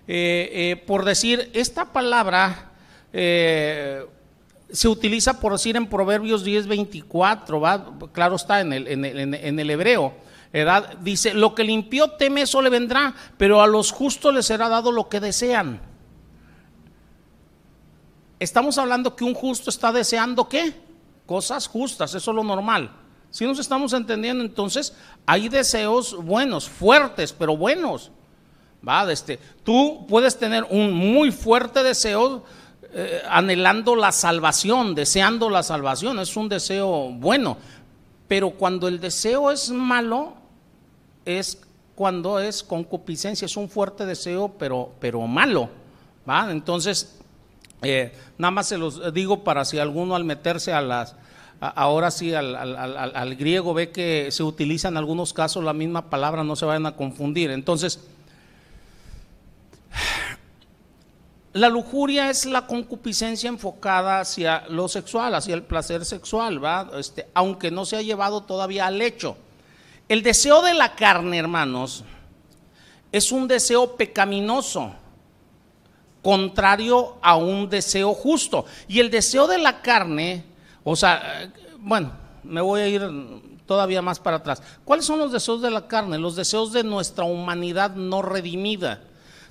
eh, 0.08 0.82
por 0.86 1.04
decir, 1.04 1.50
esta 1.52 1.84
palabra 1.92 2.70
se 3.12 4.88
utiliza 4.88 5.40
por 5.40 5.52
decir 5.52 5.76
en 5.76 5.86
Proverbios 5.86 6.42
10, 6.42 6.66
24, 6.66 7.60
¿va? 7.60 7.92
claro 8.12 8.36
está 8.36 8.60
en 8.60 8.72
el, 8.72 8.88
en 8.88 9.58
el, 9.58 9.70
hebreo. 9.70 10.14
Dice, 11.00 11.34
lo 11.34 11.54
que 11.54 11.64
limpió 11.64 12.12
teme, 12.12 12.42
eso 12.42 12.62
le 12.62 12.70
vendrá, 12.70 13.14
pero 13.36 13.60
a 13.60 13.66
los 13.66 13.92
justos 13.92 14.34
les 14.34 14.46
será 14.46 14.68
dado 14.68 14.90
lo 14.90 15.08
que 15.08 15.20
desean. 15.20 15.80
Estamos 18.38 18.78
hablando 18.78 19.16
que 19.16 19.24
un 19.24 19.34
justo 19.34 19.68
está 19.68 19.92
deseando 19.92 20.48
qué? 20.48 20.74
Cosas 21.26 21.66
justas, 21.66 22.14
eso 22.14 22.30
es 22.30 22.34
lo 22.34 22.44
normal. 22.44 22.90
Si 23.30 23.44
nos 23.44 23.58
estamos 23.58 23.92
entendiendo, 23.92 24.44
entonces 24.44 24.94
hay 25.26 25.48
deseos 25.48 26.16
buenos, 26.16 26.68
fuertes, 26.68 27.32
pero 27.32 27.56
buenos. 27.56 28.10
¿va? 28.86 29.10
Este, 29.12 29.38
tú 29.62 30.06
puedes 30.08 30.38
tener 30.38 30.64
un 30.70 30.92
muy 30.92 31.32
fuerte 31.32 31.82
deseo 31.82 32.44
eh, 32.92 33.20
anhelando 33.28 33.94
la 33.94 34.12
salvación, 34.12 34.94
deseando 34.94 35.50
la 35.50 35.62
salvación, 35.62 36.18
es 36.18 36.34
un 36.36 36.48
deseo 36.48 37.10
bueno. 37.10 37.58
Pero 38.28 38.50
cuando 38.50 38.88
el 38.88 39.00
deseo 39.00 39.50
es 39.50 39.70
malo, 39.70 40.35
es 41.26 41.60
cuando 41.94 42.40
es 42.40 42.62
concupiscencia, 42.62 43.44
es 43.44 43.56
un 43.56 43.68
fuerte 43.68 44.06
deseo, 44.06 44.54
pero, 44.58 44.92
pero 45.00 45.20
malo. 45.26 45.68
¿va? 46.28 46.50
Entonces, 46.50 47.18
eh, 47.82 48.12
nada 48.38 48.50
más 48.50 48.68
se 48.68 48.78
los 48.78 49.12
digo 49.12 49.44
para 49.44 49.64
si 49.64 49.78
alguno 49.78 50.16
al 50.16 50.24
meterse 50.24 50.72
a 50.72 50.80
las, 50.80 51.16
ahora 51.60 52.10
sí 52.10 52.34
al, 52.34 52.54
al, 52.56 53.36
griego 53.36 53.74
ve 53.74 53.90
que 53.90 54.28
se 54.30 54.42
utiliza 54.42 54.88
en 54.88 54.96
algunos 54.96 55.32
casos 55.32 55.64
la 55.64 55.72
misma 55.72 56.08
palabra, 56.08 56.44
no 56.44 56.56
se 56.56 56.64
vayan 56.64 56.86
a 56.86 56.96
confundir. 56.96 57.50
Entonces, 57.50 58.00
La 61.56 61.70
lujuria 61.70 62.28
es 62.28 62.44
la 62.44 62.66
concupiscencia 62.66 63.48
enfocada 63.48 64.20
hacia 64.20 64.66
lo 64.68 64.88
sexual, 64.88 65.34
hacia 65.34 65.54
el 65.54 65.62
placer 65.62 66.04
sexual, 66.04 66.62
¿va? 66.62 66.90
Este, 66.98 67.28
aunque 67.32 67.70
no 67.70 67.86
se 67.86 67.96
ha 67.96 68.02
llevado 68.02 68.42
todavía 68.42 68.86
al 68.86 69.00
hecho. 69.00 69.38
El 70.08 70.22
deseo 70.22 70.62
de 70.62 70.74
la 70.74 70.94
carne, 70.94 71.38
hermanos, 71.38 72.04
es 73.12 73.32
un 73.32 73.48
deseo 73.48 73.96
pecaminoso, 73.96 74.94
contrario 76.22 77.16
a 77.22 77.36
un 77.36 77.68
deseo 77.68 78.14
justo. 78.14 78.64
Y 78.88 79.00
el 79.00 79.10
deseo 79.10 79.46
de 79.46 79.58
la 79.58 79.82
carne, 79.82 80.44
o 80.84 80.94
sea, 80.96 81.50
bueno, 81.78 82.12
me 82.42 82.60
voy 82.60 82.80
a 82.80 82.88
ir 82.88 83.02
todavía 83.66 84.02
más 84.02 84.20
para 84.20 84.36
atrás. 84.36 84.62
¿Cuáles 84.84 85.06
son 85.06 85.18
los 85.18 85.32
deseos 85.32 85.62
de 85.62 85.70
la 85.70 85.88
carne? 85.88 86.18
Los 86.18 86.36
deseos 86.36 86.72
de 86.72 86.84
nuestra 86.84 87.24
humanidad 87.24 87.94
no 87.94 88.22
redimida 88.22 89.00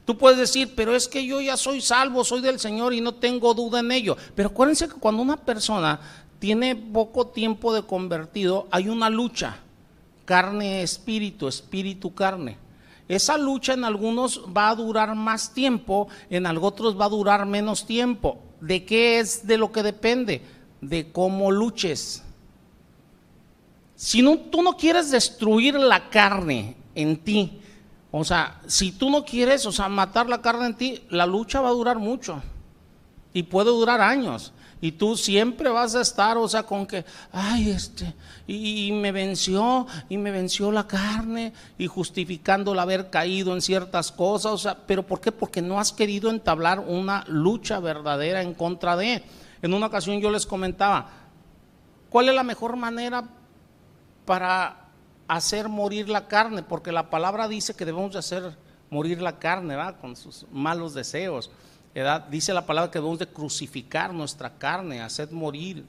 Tú 0.05 0.19
puedes 0.19 0.37
decir, 0.37 0.73
pero 0.75 0.95
es 0.95 1.07
que 1.07 1.25
yo 1.25 1.41
ya 1.41 1.57
soy 1.57 1.81
salvo, 1.81 2.23
soy 2.23 2.41
del 2.41 2.59
Señor 2.59 2.93
y 2.93 3.01
no 3.01 3.15
tengo 3.15 3.55
duda 3.55 3.79
en 3.79 3.91
ello. 3.91 4.15
Pero 4.35 4.49
acuérdense 4.49 4.87
que 4.87 4.93
cuando 4.93 5.23
una 5.23 5.35
persona 5.35 5.99
tiene 6.37 6.75
poco 6.75 7.27
tiempo 7.27 7.73
de 7.73 7.81
convertido, 7.81 8.67
hay 8.69 8.87
una 8.87 9.09
lucha, 9.09 9.57
carne-espíritu, 10.26 11.47
espíritu-carne. 11.47 12.57
Esa 13.07 13.38
lucha 13.38 13.73
en 13.73 13.86
algunos 13.86 14.41
va 14.55 14.69
a 14.69 14.76
durar 14.76 15.13
más 15.15 15.53
tiempo, 15.53 16.07
en 16.30 16.45
otros 16.57 16.99
va 16.99 17.05
a 17.05 17.09
durar 17.09 17.45
menos 17.45 17.86
tiempo. 17.86 18.39
¿De 18.59 18.84
qué 18.84 19.19
es 19.19 19.45
de 19.45 19.57
lo 19.57 19.71
que 19.71 19.84
depende? 19.84 20.41
De 20.82 21.11
cómo 21.11 21.51
luches. 21.51 22.23
Si 23.95 24.21
no, 24.21 24.38
tú 24.38 24.61
no 24.61 24.76
quieres 24.76 25.11
destruir 25.11 25.76
la 25.76 26.09
carne 26.09 26.76
en 26.95 27.17
ti, 27.17 27.61
o 28.11 28.23
sea, 28.23 28.61
si 28.65 28.91
tú 28.91 29.09
no 29.09 29.23
quieres, 29.26 29.65
o 29.65 29.71
sea, 29.71 29.89
matar 29.89 30.28
la 30.28 30.41
carne 30.41 30.67
en 30.67 30.76
ti, 30.76 31.03
la 31.09 31.26
lucha 31.26 31.61
va 31.61 31.69
a 31.69 31.73
durar 31.73 31.99
mucho 31.99 32.41
y 33.34 33.43
puede 33.43 33.69
durar 33.69 34.01
años. 34.01 34.53
Y 34.86 34.91
tú 34.91 35.17
siempre 35.17 35.67
vas 35.71 35.95
a 35.95 36.01
estar, 36.01 36.38
o 36.38 36.47
sea, 36.47 36.61
con 36.61 36.86
que, 36.86 37.03
ay, 37.31 37.71
este, 37.71 38.13
y, 38.45 38.91
me 38.91 39.11
venció, 39.11 39.88
y 40.09 40.17
me 40.19 40.29
venció 40.29 40.71
la 40.71 40.86
carne, 40.86 41.53
y 41.79 41.88
justificando 41.88 42.73
el 42.73 42.77
haber 42.77 43.09
caído 43.09 43.55
en 43.55 43.63
ciertas 43.63 44.11
cosas, 44.11 44.51
o 44.51 44.57
sea, 44.59 44.77
pero 44.86 45.01
¿por 45.01 45.19
qué? 45.19 45.31
Porque 45.31 45.59
no 45.59 45.79
has 45.79 45.91
querido 45.91 46.29
entablar 46.29 46.81
una 46.81 47.23
lucha 47.27 47.79
verdadera 47.79 48.43
en 48.43 48.53
contra 48.53 48.95
de. 48.95 49.23
En 49.63 49.73
una 49.73 49.88
ocasión 49.88 50.21
yo 50.21 50.29
les 50.29 50.45
comentaba, 50.45 51.09
¿cuál 52.11 52.29
es 52.29 52.36
la 52.36 52.43
mejor 52.43 52.75
manera 52.75 53.23
para 54.23 54.86
hacer 55.27 55.67
morir 55.67 56.09
la 56.09 56.27
carne, 56.27 56.61
porque 56.61 56.91
la 56.91 57.09
palabra 57.09 57.47
dice 57.47 57.75
que 57.75 57.86
debemos 57.86 58.13
de 58.13 58.19
hacer 58.19 58.55
morir 58.91 59.19
la 59.19 59.39
carne, 59.39 59.75
¿verdad? 59.75 59.99
Con 59.99 60.15
sus 60.15 60.45
malos 60.51 60.93
deseos. 60.93 61.49
Dice 62.29 62.53
la 62.53 62.65
palabra 62.65 62.91
que 62.91 62.99
debemos 62.99 63.19
de 63.19 63.27
crucificar 63.27 64.13
nuestra 64.13 64.57
carne, 64.57 65.01
hacer 65.01 65.31
morir 65.31 65.85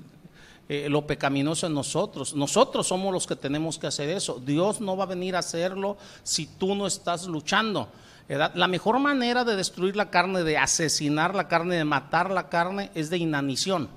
eh, 0.69 0.89
lo 0.89 1.07
pecaminoso 1.07 1.67
en 1.67 1.75
nosotros. 1.75 2.35
Nosotros 2.35 2.87
somos 2.87 3.13
los 3.13 3.27
que 3.27 3.37
tenemos 3.37 3.79
que 3.79 3.89
hacer 3.89 4.09
eso. 4.11 4.41
Dios 4.45 4.81
no 4.81 4.97
va 4.97 5.05
a 5.05 5.09
venir 5.09 5.35
a 5.37 5.41
hacerlo 5.41 5.97
si 6.23 6.47
tú 6.47 6.75
no 6.75 6.87
estás 6.87 7.27
luchando. 7.27 7.89
La 8.29 8.67
mejor 8.67 8.99
manera 8.99 9.45
de 9.45 9.55
destruir 9.55 9.95
la 9.95 10.11
carne, 10.11 10.43
de 10.43 10.59
asesinar 10.59 11.35
la 11.35 11.47
carne, 11.47 11.77
de 11.77 11.85
matar 11.85 12.31
la 12.31 12.49
carne, 12.49 12.91
es 12.95 13.09
de 13.09 13.19
inanición. 13.19 13.89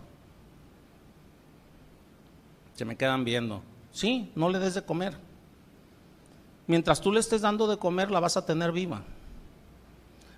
Se 2.75 2.85
me 2.85 2.95
quedan 2.95 3.23
viendo. 3.23 3.63
Sí, 3.91 4.31
no 4.35 4.49
le 4.49 4.59
des 4.59 4.75
de 4.75 4.83
comer 4.83 5.29
mientras 6.69 7.01
tú 7.01 7.11
le 7.11 7.19
estés 7.19 7.41
dando 7.41 7.67
de 7.67 7.77
comer, 7.77 8.11
la 8.11 8.19
vas 8.19 8.37
a 8.37 8.45
tener 8.45 8.71
viva. 8.71 9.01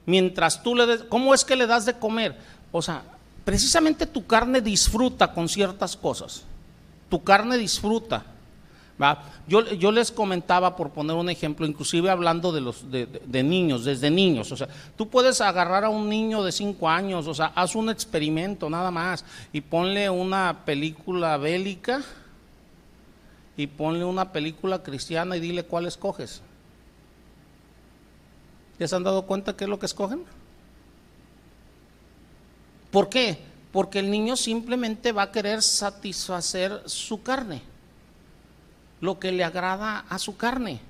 Mientras 0.05 0.63
tú 0.63 0.75
le 0.75 0.85
des, 0.85 1.03
¿cómo 1.03 1.33
es 1.33 1.45
que 1.45 1.55
le 1.55 1.67
das 1.67 1.85
de 1.85 1.97
comer? 1.97 2.35
O 2.71 2.81
sea, 2.81 3.03
precisamente 3.43 4.05
tu 4.05 4.25
carne 4.25 4.61
disfruta 4.61 5.31
con 5.31 5.47
ciertas 5.47 5.95
cosas. 5.95 6.43
Tu 7.09 7.23
carne 7.23 7.57
disfruta. 7.57 8.25
Yo, 9.47 9.65
yo, 9.73 9.91
les 9.91 10.11
comentaba, 10.11 10.75
por 10.75 10.91
poner 10.91 11.15
un 11.15 11.29
ejemplo, 11.29 11.65
inclusive 11.65 12.09
hablando 12.09 12.51
de, 12.51 12.61
los, 12.61 12.91
de, 12.91 13.07
de, 13.07 13.43
niños, 13.43 13.83
desde 13.83 14.11
niños. 14.11 14.51
O 14.51 14.57
sea, 14.57 14.67
tú 14.95 15.09
puedes 15.09 15.41
agarrar 15.41 15.83
a 15.83 15.89
un 15.89 16.07
niño 16.07 16.43
de 16.43 16.51
5 16.51 16.87
años, 16.87 17.27
o 17.27 17.33
sea, 17.33 17.47
haz 17.55 17.75
un 17.75 17.89
experimento 17.89 18.69
nada 18.69 18.91
más 18.91 19.25
y 19.51 19.61
ponle 19.61 20.09
una 20.09 20.65
película 20.65 21.35
bélica 21.37 22.01
y 23.57 23.67
ponle 23.67 24.05
una 24.05 24.31
película 24.31 24.83
cristiana 24.83 25.35
y 25.35 25.39
dile 25.39 25.63
cuál 25.63 25.87
escoges. 25.87 26.41
¿Ya 28.81 28.87
se 28.87 28.95
han 28.95 29.03
dado 29.03 29.27
cuenta 29.27 29.55
qué 29.55 29.65
es 29.65 29.69
lo 29.69 29.77
que 29.77 29.85
escogen? 29.85 30.23
¿Por 32.89 33.09
qué? 33.09 33.37
Porque 33.71 33.99
el 33.99 34.09
niño 34.09 34.35
simplemente 34.35 35.11
va 35.11 35.21
a 35.21 35.31
querer 35.31 35.61
satisfacer 35.61 36.81
su 36.87 37.21
carne, 37.21 37.61
lo 38.99 39.19
que 39.19 39.31
le 39.31 39.43
agrada 39.43 39.99
a 40.09 40.17
su 40.17 40.35
carne. 40.35 40.81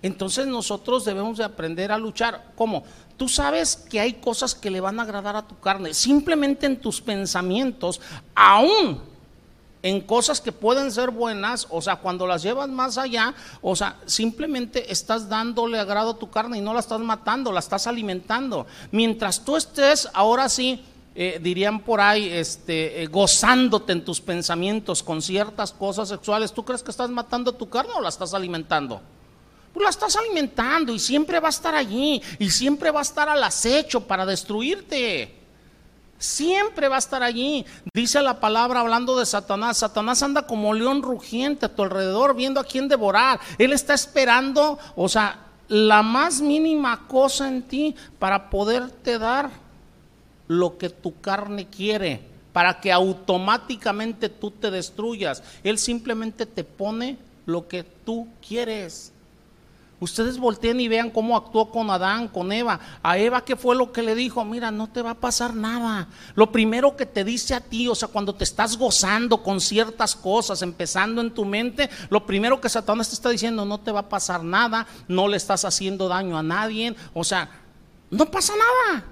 Entonces 0.00 0.46
nosotros 0.46 1.04
debemos 1.04 1.36
de 1.36 1.44
aprender 1.44 1.92
a 1.92 1.98
luchar. 1.98 2.52
¿Cómo? 2.56 2.82
Tú 3.18 3.28
sabes 3.28 3.76
que 3.76 4.00
hay 4.00 4.14
cosas 4.14 4.54
que 4.54 4.70
le 4.70 4.80
van 4.80 4.98
a 5.00 5.02
agradar 5.02 5.36
a 5.36 5.46
tu 5.46 5.60
carne. 5.60 5.92
Simplemente 5.92 6.64
en 6.64 6.80
tus 6.80 7.02
pensamientos, 7.02 8.00
aún 8.34 9.02
en 9.82 10.00
cosas 10.00 10.40
que 10.40 10.52
pueden 10.52 10.90
ser 10.92 11.10
buenas, 11.10 11.66
o 11.70 11.80
sea, 11.80 11.96
cuando 11.96 12.26
las 12.26 12.42
llevas 12.42 12.68
más 12.68 12.98
allá, 12.98 13.34
o 13.62 13.74
sea, 13.74 13.96
simplemente 14.06 14.92
estás 14.92 15.28
dándole 15.28 15.78
agrado 15.78 16.10
a 16.10 16.18
tu 16.18 16.30
carne 16.30 16.58
y 16.58 16.60
no 16.60 16.74
la 16.74 16.80
estás 16.80 17.00
matando, 17.00 17.52
la 17.52 17.60
estás 17.60 17.86
alimentando. 17.86 18.66
Mientras 18.92 19.44
tú 19.44 19.56
estés, 19.56 20.08
ahora 20.12 20.48
sí, 20.48 20.84
eh, 21.14 21.40
dirían 21.42 21.80
por 21.80 22.00
ahí, 22.00 22.28
este, 22.28 23.02
eh, 23.02 23.06
gozándote 23.06 23.92
en 23.92 24.04
tus 24.04 24.20
pensamientos 24.20 25.02
con 25.02 25.22
ciertas 25.22 25.72
cosas 25.72 26.08
sexuales, 26.08 26.52
¿tú 26.52 26.64
crees 26.64 26.82
que 26.82 26.90
estás 26.90 27.10
matando 27.10 27.50
a 27.50 27.58
tu 27.58 27.68
carne 27.68 27.92
o 27.96 28.00
la 28.00 28.10
estás 28.10 28.34
alimentando? 28.34 29.00
Pues 29.72 29.84
la 29.84 29.90
estás 29.90 30.16
alimentando 30.16 30.92
y 30.92 30.98
siempre 30.98 31.40
va 31.40 31.48
a 31.48 31.50
estar 31.50 31.74
allí 31.74 32.20
y 32.38 32.50
siempre 32.50 32.90
va 32.90 33.00
a 33.00 33.02
estar 33.02 33.28
al 33.28 33.42
acecho 33.42 34.00
para 34.00 34.26
destruirte. 34.26 35.39
Siempre 36.20 36.88
va 36.88 36.96
a 36.96 36.98
estar 36.98 37.22
allí. 37.22 37.64
Dice 37.94 38.20
la 38.20 38.40
palabra 38.40 38.80
hablando 38.80 39.18
de 39.18 39.24
Satanás. 39.24 39.78
Satanás 39.78 40.22
anda 40.22 40.46
como 40.46 40.74
león 40.74 41.02
rugiente 41.02 41.64
a 41.64 41.74
tu 41.74 41.82
alrededor 41.82 42.36
viendo 42.36 42.60
a 42.60 42.64
quién 42.64 42.88
devorar. 42.88 43.40
Él 43.56 43.72
está 43.72 43.94
esperando, 43.94 44.78
o 44.96 45.08
sea, 45.08 45.46
la 45.68 46.02
más 46.02 46.42
mínima 46.42 47.08
cosa 47.08 47.48
en 47.48 47.62
ti 47.62 47.96
para 48.18 48.50
poderte 48.50 49.18
dar 49.18 49.50
lo 50.46 50.76
que 50.76 50.90
tu 50.90 51.18
carne 51.22 51.68
quiere, 51.68 52.20
para 52.52 52.80
que 52.80 52.92
automáticamente 52.92 54.28
tú 54.28 54.50
te 54.50 54.70
destruyas. 54.70 55.42
Él 55.64 55.78
simplemente 55.78 56.44
te 56.44 56.64
pone 56.64 57.16
lo 57.46 57.66
que 57.66 57.82
tú 57.82 58.28
quieres. 58.46 59.14
Ustedes 60.00 60.38
volteen 60.38 60.80
y 60.80 60.88
vean 60.88 61.10
cómo 61.10 61.36
actuó 61.36 61.70
con 61.70 61.90
Adán, 61.90 62.28
con 62.28 62.50
Eva. 62.52 62.80
A 63.02 63.18
Eva, 63.18 63.44
¿qué 63.44 63.54
fue 63.54 63.76
lo 63.76 63.92
que 63.92 64.02
le 64.02 64.14
dijo? 64.14 64.42
Mira, 64.46 64.70
no 64.70 64.88
te 64.88 65.02
va 65.02 65.10
a 65.10 65.20
pasar 65.20 65.54
nada. 65.54 66.08
Lo 66.34 66.50
primero 66.50 66.96
que 66.96 67.04
te 67.04 67.22
dice 67.22 67.54
a 67.54 67.60
ti, 67.60 67.86
o 67.86 67.94
sea, 67.94 68.08
cuando 68.08 68.34
te 68.34 68.44
estás 68.44 68.78
gozando 68.78 69.42
con 69.42 69.60
ciertas 69.60 70.16
cosas, 70.16 70.62
empezando 70.62 71.20
en 71.20 71.32
tu 71.32 71.44
mente, 71.44 71.90
lo 72.08 72.24
primero 72.24 72.62
que 72.62 72.70
Satanás 72.70 73.10
te 73.10 73.14
está 73.14 73.28
diciendo, 73.28 73.66
no 73.66 73.78
te 73.78 73.92
va 73.92 74.00
a 74.00 74.08
pasar 74.08 74.42
nada, 74.42 74.86
no 75.06 75.28
le 75.28 75.36
estás 75.36 75.66
haciendo 75.66 76.08
daño 76.08 76.38
a 76.38 76.42
nadie. 76.42 76.96
O 77.12 77.22
sea, 77.22 77.50
no 78.08 78.24
pasa 78.30 78.54
nada. 78.56 79.04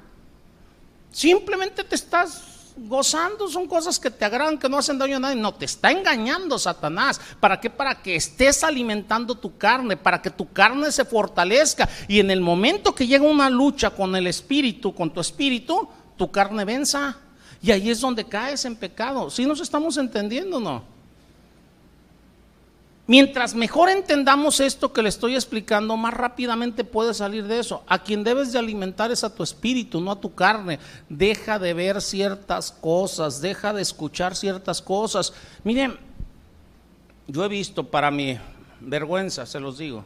Simplemente 1.10 1.84
te 1.84 1.96
estás 1.96 2.57
gozando, 2.86 3.48
son 3.48 3.66
cosas 3.66 3.98
que 3.98 4.10
te 4.10 4.24
agradan, 4.24 4.58
que 4.58 4.68
no 4.68 4.78
hacen 4.78 4.98
daño 4.98 5.16
a 5.16 5.20
nadie. 5.20 5.36
No, 5.36 5.54
te 5.54 5.64
está 5.64 5.90
engañando 5.90 6.58
Satanás. 6.58 7.20
¿Para 7.40 7.60
qué? 7.60 7.70
Para 7.70 8.02
que 8.02 8.16
estés 8.16 8.62
alimentando 8.62 9.34
tu 9.34 9.56
carne, 9.56 9.96
para 9.96 10.22
que 10.22 10.30
tu 10.30 10.52
carne 10.52 10.92
se 10.92 11.04
fortalezca. 11.04 11.88
Y 12.06 12.20
en 12.20 12.30
el 12.30 12.40
momento 12.40 12.94
que 12.94 13.06
llega 13.06 13.24
una 13.24 13.50
lucha 13.50 13.90
con 13.90 14.14
el 14.16 14.26
espíritu, 14.26 14.94
con 14.94 15.12
tu 15.12 15.20
espíritu, 15.20 15.88
tu 16.16 16.30
carne 16.30 16.64
venza. 16.64 17.16
Y 17.60 17.70
ahí 17.70 17.90
es 17.90 18.00
donde 18.00 18.24
caes 18.24 18.64
en 18.64 18.76
pecado. 18.76 19.30
Si 19.30 19.44
nos 19.44 19.60
estamos 19.60 19.96
entendiendo, 19.96 20.60
¿no? 20.60 20.97
Mientras 23.08 23.54
mejor 23.54 23.88
entendamos 23.88 24.60
esto 24.60 24.92
que 24.92 25.02
le 25.02 25.08
estoy 25.08 25.34
explicando, 25.34 25.96
más 25.96 26.12
rápidamente 26.12 26.84
puedes 26.84 27.16
salir 27.16 27.46
de 27.46 27.58
eso. 27.58 27.82
A 27.86 28.02
quien 28.02 28.22
debes 28.22 28.52
de 28.52 28.58
alimentar 28.58 29.10
es 29.10 29.24
a 29.24 29.34
tu 29.34 29.42
espíritu, 29.42 29.98
no 29.98 30.10
a 30.10 30.20
tu 30.20 30.34
carne. 30.34 30.78
Deja 31.08 31.58
de 31.58 31.72
ver 31.72 32.02
ciertas 32.02 32.70
cosas, 32.70 33.40
deja 33.40 33.72
de 33.72 33.80
escuchar 33.80 34.36
ciertas 34.36 34.82
cosas. 34.82 35.32
Miren, 35.64 35.96
yo 37.26 37.42
he 37.42 37.48
visto 37.48 37.82
para 37.82 38.10
mi 38.10 38.38
vergüenza, 38.78 39.46
se 39.46 39.58
los 39.58 39.78
digo. 39.78 40.04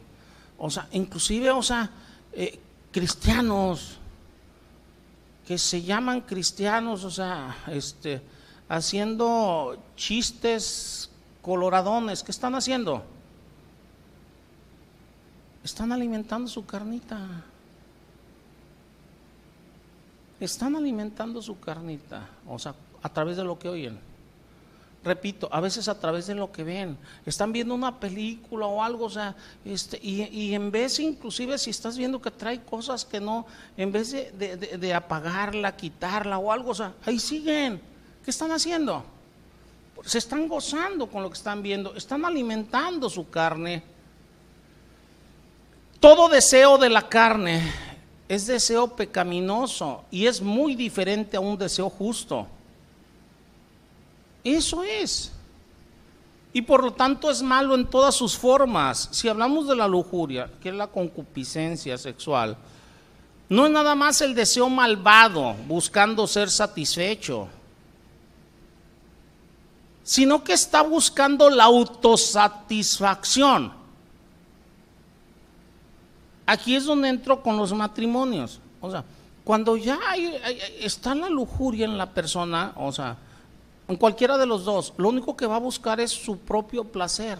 O 0.57 0.69
sea, 0.69 0.87
inclusive, 0.93 1.51
o 1.51 1.61
sea, 1.61 1.91
eh, 2.31 2.57
cristianos 2.89 3.97
que 5.45 5.57
se 5.57 5.81
llaman 5.81 6.21
cristianos, 6.21 7.03
o 7.03 7.11
sea, 7.11 7.57
este, 7.67 8.21
haciendo 8.69 9.77
chistes 9.97 11.02
coloradones, 11.43 12.23
¿qué 12.23 12.31
están 12.31 12.55
haciendo? 12.55 13.03
Están 15.63 15.91
alimentando 15.91 16.47
su 16.47 16.65
carnita. 16.65 17.19
Están 20.39 20.75
alimentando 20.75 21.41
su 21.41 21.59
carnita, 21.59 22.27
o 22.47 22.57
sea, 22.57 22.73
a 23.01 23.09
través 23.09 23.37
de 23.37 23.43
lo 23.43 23.59
que 23.59 23.69
oyen. 23.69 23.99
Repito, 25.03 25.49
a 25.51 25.59
veces 25.59 25.89
a 25.89 25.99
través 25.99 26.27
de 26.27 26.35
lo 26.35 26.51
que 26.51 26.63
ven. 26.63 26.97
Están 27.25 27.51
viendo 27.51 27.75
una 27.75 27.99
película 27.99 28.65
o 28.67 28.81
algo, 28.81 29.05
o 29.05 29.09
sea, 29.09 29.35
este, 29.65 29.99
y, 30.01 30.53
en 30.53 30.71
vez, 30.71 30.99
inclusive, 30.99 31.57
si 31.57 31.69
estás 31.69 31.97
viendo 31.97 32.21
que 32.21 32.31
trae 32.31 32.63
cosas 32.63 33.03
que 33.03 33.19
no, 33.19 33.45
en 33.75 33.91
vez 33.91 34.11
de, 34.11 34.55
de 34.55 34.93
apagarla, 34.93 35.75
quitarla 35.75 36.37
o 36.37 36.53
algo, 36.53 36.71
o 36.71 36.75
sea, 36.75 36.93
ahí 37.05 37.19
siguen. 37.19 37.81
¿Qué 38.23 38.31
están 38.31 38.51
haciendo? 38.53 39.03
Se 40.05 40.17
están 40.17 40.47
gozando 40.47 41.07
con 41.07 41.23
lo 41.23 41.29
que 41.29 41.37
están 41.37 41.63
viendo, 41.63 41.95
están 41.95 42.25
alimentando 42.25 43.09
su 43.09 43.29
carne. 43.29 43.81
Todo 45.99 46.27
deseo 46.27 46.77
de 46.77 46.89
la 46.89 47.07
carne 47.07 47.71
es 48.27 48.45
deseo 48.45 48.95
pecaminoso 48.95 50.03
y 50.11 50.25
es 50.25 50.41
muy 50.41 50.75
diferente 50.75 51.37
a 51.37 51.39
un 51.39 51.57
deseo 51.57 51.89
justo. 51.89 52.47
Eso 54.43 54.83
es. 54.83 55.31
Y 56.51 56.61
por 56.61 56.83
lo 56.83 56.91
tanto 56.91 57.31
es 57.31 57.41
malo 57.41 57.73
en 57.73 57.87
todas 57.87 58.13
sus 58.13 58.37
formas. 58.37 59.07
Si 59.11 59.29
hablamos 59.29 59.67
de 59.67 59.75
la 59.75 59.87
lujuria, 59.87 60.51
que 60.61 60.69
es 60.69 60.75
la 60.75 60.87
concupiscencia 60.87 61.97
sexual, 61.97 62.57
no 63.47 63.65
es 63.65 63.71
nada 63.71 63.95
más 63.95 64.19
el 64.21 64.35
deseo 64.35 64.69
malvado 64.69 65.53
buscando 65.65 66.27
ser 66.27 66.49
satisfecho 66.51 67.47
sino 70.03 70.43
que 70.43 70.53
está 70.53 70.81
buscando 70.81 71.49
la 71.49 71.63
autosatisfacción. 71.63 73.71
Aquí 76.45 76.75
es 76.75 76.85
donde 76.85 77.09
entro 77.09 77.41
con 77.41 77.57
los 77.57 77.73
matrimonios. 77.73 78.59
O 78.81 78.91
sea, 78.91 79.03
cuando 79.43 79.77
ya 79.77 79.99
está 80.79 81.15
la 81.15 81.29
lujuria 81.29 81.85
en 81.85 81.97
la 81.97 82.11
persona, 82.11 82.73
o 82.75 82.91
sea, 82.91 83.17
en 83.87 83.95
cualquiera 83.95 84.37
de 84.37 84.45
los 84.45 84.65
dos, 84.65 84.93
lo 84.97 85.09
único 85.09 85.35
que 85.35 85.45
va 85.45 85.55
a 85.55 85.59
buscar 85.59 85.99
es 85.99 86.11
su 86.11 86.37
propio 86.37 86.83
placer. 86.83 87.39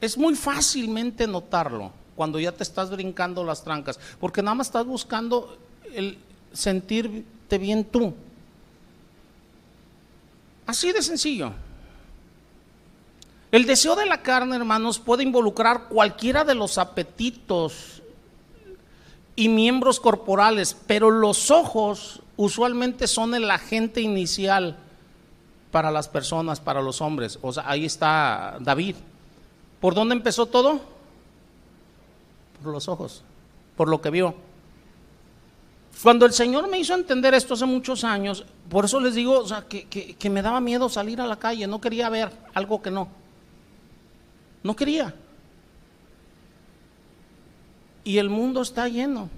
Es 0.00 0.18
muy 0.18 0.34
fácilmente 0.34 1.26
notarlo 1.26 1.92
cuando 2.14 2.38
ya 2.38 2.52
te 2.52 2.62
estás 2.62 2.90
brincando 2.90 3.42
las 3.42 3.64
trancas, 3.64 3.98
porque 4.20 4.42
nada 4.42 4.54
más 4.54 4.68
estás 4.68 4.86
buscando 4.86 5.56
el 5.94 6.18
sentirte 6.52 7.58
bien 7.58 7.84
tú. 7.84 8.14
Así 10.66 10.92
de 10.92 11.02
sencillo. 11.02 11.52
El 13.52 13.66
deseo 13.66 13.94
de 13.94 14.06
la 14.06 14.22
carne, 14.22 14.56
hermanos, 14.56 14.98
puede 14.98 15.22
involucrar 15.22 15.84
cualquiera 15.88 16.44
de 16.44 16.54
los 16.54 16.78
apetitos 16.78 18.02
y 19.36 19.48
miembros 19.48 20.00
corporales, 20.00 20.76
pero 20.86 21.10
los 21.10 21.50
ojos 21.50 22.20
usualmente 22.36 23.06
son 23.06 23.34
el 23.34 23.50
agente 23.50 24.00
inicial 24.00 24.76
para 25.70 25.90
las 25.90 26.08
personas, 26.08 26.60
para 26.60 26.82
los 26.82 27.00
hombres. 27.00 27.38
O 27.42 27.52
sea, 27.52 27.68
ahí 27.68 27.84
está 27.84 28.56
David. 28.60 28.96
¿Por 29.80 29.94
dónde 29.94 30.14
empezó 30.14 30.46
todo? 30.46 30.80
Por 32.62 32.72
los 32.72 32.88
ojos, 32.88 33.22
por 33.76 33.88
lo 33.88 34.00
que 34.00 34.10
vio. 34.10 34.34
Cuando 36.02 36.26
el 36.26 36.32
Señor 36.32 36.68
me 36.68 36.78
hizo 36.78 36.94
entender 36.94 37.34
esto 37.34 37.54
hace 37.54 37.64
muchos 37.64 38.04
años, 38.04 38.44
por 38.68 38.84
eso 38.84 39.00
les 39.00 39.14
digo 39.14 39.44
que, 39.68 40.30
me 40.30 40.42
daba 40.42 40.60
miedo 40.60 40.88
salir 40.88 41.20
a 41.20 41.26
la 41.26 41.38
calle, 41.38 41.66
no 41.66 41.80
quería 41.80 42.08
ver 42.10 42.30
algo 42.52 42.82
que 42.82 42.90
no. 42.90 43.08
No 44.62 44.76
quería. 44.76 45.14
Y 48.04 48.18
el 48.18 48.28
mundo 48.28 48.62
está 48.62 48.88
lleno 48.88 49.30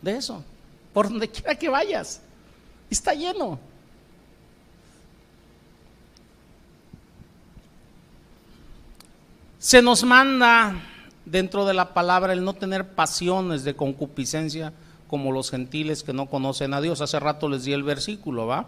de 0.00 0.16
eso. 0.16 0.44
Por 0.92 1.08
donde 1.08 1.28
quiera 1.28 1.56
que 1.56 1.68
vayas, 1.68 2.20
está 2.88 3.14
lleno. 3.14 3.58
Se 9.58 9.80
nos 9.80 10.04
manda 10.04 10.74
dentro 11.24 11.64
de 11.64 11.74
la 11.74 11.94
palabra 11.94 12.32
el 12.32 12.44
no 12.44 12.52
tener 12.52 12.94
pasiones 12.94 13.64
de 13.64 13.74
concupiscencia 13.74 14.72
como 15.12 15.30
los 15.30 15.50
gentiles 15.50 16.02
que 16.02 16.14
no 16.14 16.24
conocen 16.24 16.72
a 16.72 16.80
Dios. 16.80 17.02
Hace 17.02 17.20
rato 17.20 17.46
les 17.46 17.64
di 17.64 17.74
el 17.74 17.82
versículo, 17.82 18.46
¿va? 18.46 18.66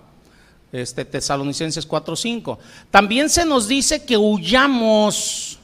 Este 0.72 1.06
Tesalonicenses 1.06 1.88
4:5. 1.88 2.58
También 2.90 3.30
se 3.30 3.46
nos 3.46 3.66
dice 3.66 4.04
que 4.04 4.18
huyamos 4.18 5.58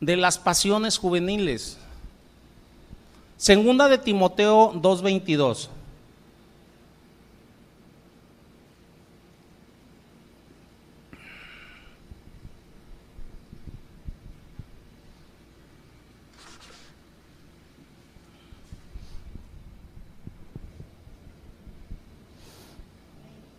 de 0.00 0.16
las 0.16 0.38
pasiones 0.38 0.96
juveniles. 0.96 1.76
Segunda 3.36 3.88
de 3.88 3.98
Timoteo 3.98 4.72
2.22. 4.74 5.70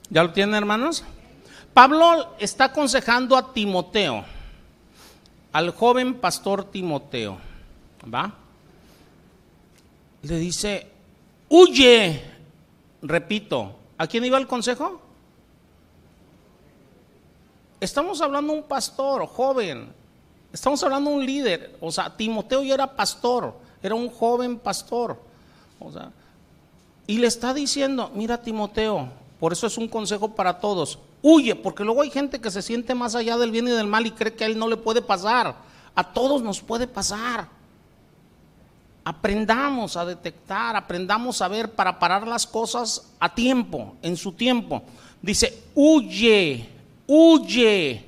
¿Ya 0.09 0.23
lo 0.23 0.33
tienen, 0.33 0.55
hermanos? 0.55 1.03
Pablo 1.73 2.35
está 2.39 2.65
aconsejando 2.65 3.37
a 3.37 3.53
Timoteo, 3.53 4.25
al 5.53 5.69
joven 5.71 6.15
pastor 6.15 6.63
Timoteo, 6.65 7.37
¿va? 8.11 8.33
Le 10.23 10.37
dice, 10.37 10.87
huye, 11.47 12.23
repito, 13.03 13.75
¿a 13.99 14.07
quién 14.07 14.25
iba 14.25 14.39
el 14.39 14.47
consejo? 14.47 14.99
Estamos 17.79 18.19
hablando 18.19 18.53
de 18.53 18.59
un 18.59 18.65
pastor 18.65 19.27
joven, 19.27 19.93
estamos 20.51 20.83
hablando 20.83 21.11
de 21.11 21.15
un 21.17 21.25
líder, 21.25 21.77
o 21.79 21.91
sea, 21.91 22.17
Timoteo 22.17 22.63
ya 22.63 22.73
era 22.73 22.95
pastor, 22.95 23.53
era 23.81 23.93
un 23.93 24.09
joven 24.09 24.57
pastor, 24.57 25.21
o 25.79 25.91
sea, 25.91 26.11
y 27.05 27.19
le 27.19 27.27
está 27.27 27.53
diciendo, 27.53 28.11
mira 28.13 28.41
Timoteo, 28.41 29.07
por 29.39 29.53
eso 29.53 29.67
es 29.67 29.77
un 29.77 29.87
consejo 29.87 30.35
para 30.35 30.59
todos. 30.59 30.99
Huye, 31.21 31.55
porque 31.55 31.85
luego 31.85 32.01
hay 32.01 32.09
gente 32.09 32.41
que 32.41 32.51
se 32.51 32.61
siente 32.61 32.93
más 32.93 33.15
allá 33.15 33.37
del 33.37 33.51
bien 33.51 33.67
y 33.67 33.71
del 33.71 33.87
mal 33.87 34.05
y 34.05 34.11
cree 34.11 34.33
que 34.33 34.43
a 34.43 34.47
él 34.47 34.59
no 34.59 34.67
le 34.67 34.75
puede 34.75 35.01
pasar. 35.01 35.55
A 35.95 36.03
todos 36.03 36.41
nos 36.41 36.59
puede 36.61 36.87
pasar. 36.87 37.47
Aprendamos 39.05 39.95
a 39.95 40.05
detectar, 40.05 40.75
aprendamos 40.75 41.41
a 41.41 41.47
ver 41.47 41.71
para 41.71 41.97
parar 41.97 42.27
las 42.27 42.45
cosas 42.45 43.09
a 43.19 43.33
tiempo, 43.33 43.95
en 44.01 44.17
su 44.17 44.33
tiempo. 44.33 44.83
Dice, 45.21 45.63
huye, 45.73 46.67
huye. 47.07 48.05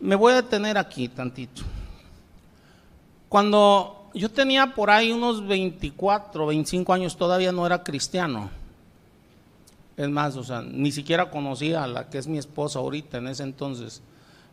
Me 0.00 0.16
voy 0.16 0.34
a 0.34 0.42
detener 0.42 0.76
aquí 0.76 1.08
tantito. 1.08 1.62
Cuando 3.30 4.10
yo 4.12 4.30
tenía 4.30 4.74
por 4.74 4.90
ahí 4.90 5.12
unos 5.12 5.46
24, 5.46 6.46
25 6.46 6.92
años, 6.92 7.16
todavía 7.16 7.52
no 7.52 7.64
era 7.64 7.82
cristiano 7.82 8.50
es 9.96 10.08
más, 10.08 10.36
o 10.36 10.44
sea, 10.44 10.62
ni 10.62 10.90
siquiera 10.92 11.30
conocía 11.30 11.84
a 11.84 11.86
la 11.86 12.10
que 12.10 12.18
es 12.18 12.26
mi 12.26 12.38
esposa 12.38 12.80
ahorita 12.80 13.18
en 13.18 13.28
ese 13.28 13.44
entonces, 13.44 14.02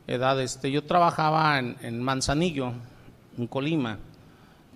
edad. 0.08 0.40
Este, 0.40 0.72
yo 0.72 0.84
trabajaba 0.84 1.60
en, 1.60 2.04
Manzanillo, 2.04 2.74
en 3.38 3.48
Colima. 3.48 3.98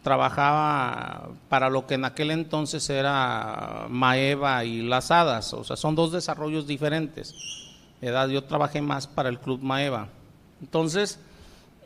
Trabajaba 0.03 1.29
para 1.49 1.69
lo 1.69 1.87
que 1.87 1.95
en 1.95 2.05
aquel 2.05 2.31
entonces 2.31 2.89
era 2.89 3.87
Maeva 3.89 4.63
y 4.63 4.83
Las 4.83 5.09
Hadas, 5.09 5.53
o 5.53 5.63
sea, 5.63 5.75
son 5.75 5.95
dos 5.95 6.11
desarrollos 6.11 6.67
diferentes. 6.67 7.33
Edad, 8.01 8.27
yo 8.27 8.43
trabajé 8.43 8.81
más 8.81 9.07
para 9.07 9.29
el 9.29 9.39
Club 9.39 9.61
Maeva. 9.63 10.09
Entonces, 10.61 11.19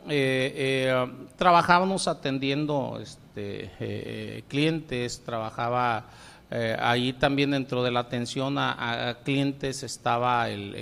eh, 0.08 0.52
eh, 0.88 1.12
trabajábamos 1.36 2.08
atendiendo 2.08 2.98
este, 3.02 3.70
eh, 3.80 4.44
clientes, 4.48 5.22
trabajaba 5.24 6.04
eh, 6.52 6.76
ahí 6.80 7.12
también 7.12 7.52
dentro 7.52 7.84
de 7.84 7.92
la 7.92 8.00
atención 8.00 8.58
a, 8.58 9.18
clientes 9.22 9.84
estaba 9.84 10.50
el, 10.50 10.74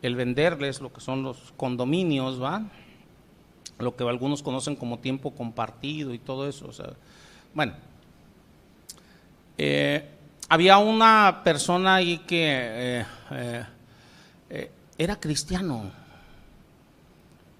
el, 0.00 0.14
venderles 0.14 0.80
lo 0.80 0.92
que 0.92 1.00
son 1.00 1.24
los 1.24 1.52
condominios, 1.56 2.40
¿va? 2.40 2.62
Lo 3.80 3.96
que 3.96 4.04
algunos 4.04 4.44
conocen 4.44 4.76
como 4.76 5.00
tiempo 5.00 5.32
compartido 5.32 6.14
y 6.14 6.20
todo 6.20 6.48
eso. 6.48 6.70
Bueno, 7.52 7.72
eh, 9.56 10.08
había 10.48 10.78
una 10.78 11.40
persona 11.42 11.96
ahí 11.96 12.18
que 12.18 13.04
eh, 14.50 14.70
era 14.96 15.18
cristiano. 15.18 15.90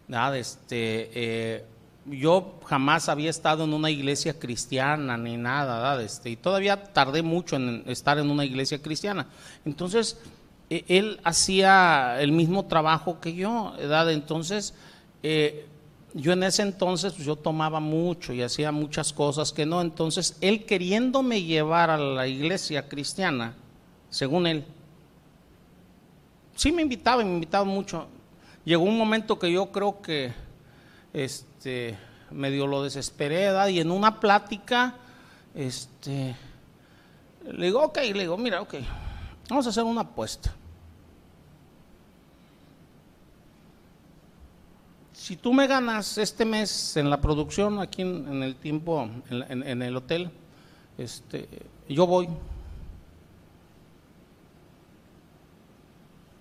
¿verdad? 0.06 0.36
Este, 0.36 1.64
yo 2.10 2.58
jamás 2.64 3.08
había 3.08 3.30
estado 3.30 3.64
en 3.64 3.74
una 3.74 3.90
iglesia 3.90 4.38
cristiana 4.38 5.16
ni 5.16 5.36
nada, 5.36 6.02
este, 6.02 6.30
y 6.30 6.36
todavía 6.36 6.82
tardé 6.82 7.22
mucho 7.22 7.56
en 7.56 7.82
estar 7.86 8.18
en 8.18 8.30
una 8.30 8.44
iglesia 8.44 8.80
cristiana. 8.80 9.26
Entonces, 9.64 10.18
e, 10.70 10.84
él 10.88 11.20
hacía 11.24 12.20
el 12.20 12.32
mismo 12.32 12.66
trabajo 12.66 13.20
que 13.20 13.34
yo, 13.34 13.72
¿verdad? 13.76 14.12
Entonces, 14.12 14.74
eh, 15.22 15.66
yo 16.14 16.32
en 16.32 16.42
ese 16.42 16.62
entonces 16.62 17.12
pues, 17.12 17.26
yo 17.26 17.36
tomaba 17.36 17.80
mucho 17.80 18.32
y 18.32 18.42
hacía 18.42 18.72
muchas 18.72 19.12
cosas 19.12 19.52
que 19.52 19.66
no, 19.66 19.80
entonces 19.80 20.36
él 20.40 20.64
queriéndome 20.64 21.42
llevar 21.42 21.90
a 21.90 21.98
la 21.98 22.26
iglesia 22.26 22.88
cristiana, 22.88 23.54
según 24.10 24.46
él, 24.46 24.64
sí 26.54 26.72
me 26.72 26.82
invitaba 26.82 27.22
y 27.22 27.26
me 27.26 27.34
invitaba 27.34 27.64
mucho. 27.64 28.06
Llegó 28.64 28.84
un 28.84 28.98
momento 28.98 29.38
que 29.38 29.50
yo 29.52 29.70
creo 29.70 30.00
que 30.02 30.32
este, 31.12 31.47
medio 32.30 32.66
lo 32.66 32.82
desesperé, 32.82 33.48
y 33.70 33.80
en 33.80 33.90
una 33.90 34.20
plática, 34.20 34.94
este, 35.54 36.36
le 37.52 37.66
digo, 37.66 37.82
ok, 37.82 37.96
le 37.96 38.20
digo, 38.20 38.36
mira, 38.36 38.60
ok, 38.60 38.74
vamos 39.48 39.66
a 39.66 39.70
hacer 39.70 39.84
una 39.84 40.02
apuesta. 40.02 40.54
Si 45.12 45.36
tú 45.36 45.52
me 45.52 45.66
ganas 45.66 46.16
este 46.16 46.44
mes 46.44 46.96
en 46.96 47.10
la 47.10 47.20
producción, 47.20 47.80
aquí 47.80 48.02
en, 48.02 48.42
el 48.42 48.56
tiempo, 48.56 49.10
en, 49.28 49.82
el 49.82 49.96
hotel, 49.96 50.30
este, 50.96 51.48
yo 51.88 52.06
voy 52.06 52.28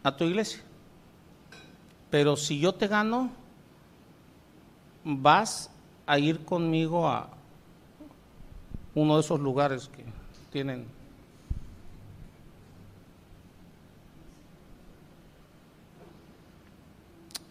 a 0.03 0.15
tu 0.15 0.23
iglesia. 0.23 0.61
Pero 2.09 2.37
si 2.37 2.59
yo 2.59 2.73
te 2.75 2.87
gano, 2.87 3.29
vas 5.07 5.69
a 6.05 6.19
ir 6.19 6.43
conmigo 6.43 7.07
a 7.07 7.29
uno 8.93 9.15
de 9.15 9.21
esos 9.21 9.39
lugares 9.39 9.87
que 9.87 10.03
tienen 10.51 10.85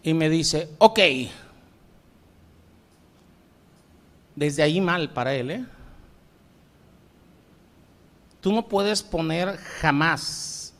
y 0.03 0.15
me 0.15 0.29
dice, 0.29 0.71
ok, 0.79 1.01
desde 4.37 4.63
ahí 4.63 4.81
mal 4.81 5.11
para 5.11 5.35
él, 5.35 5.51
¿eh? 5.51 5.65
Tú 8.41 8.53
no 8.53 8.69
puedes 8.69 9.03
poner 9.03 9.57
jamás, 9.57 10.73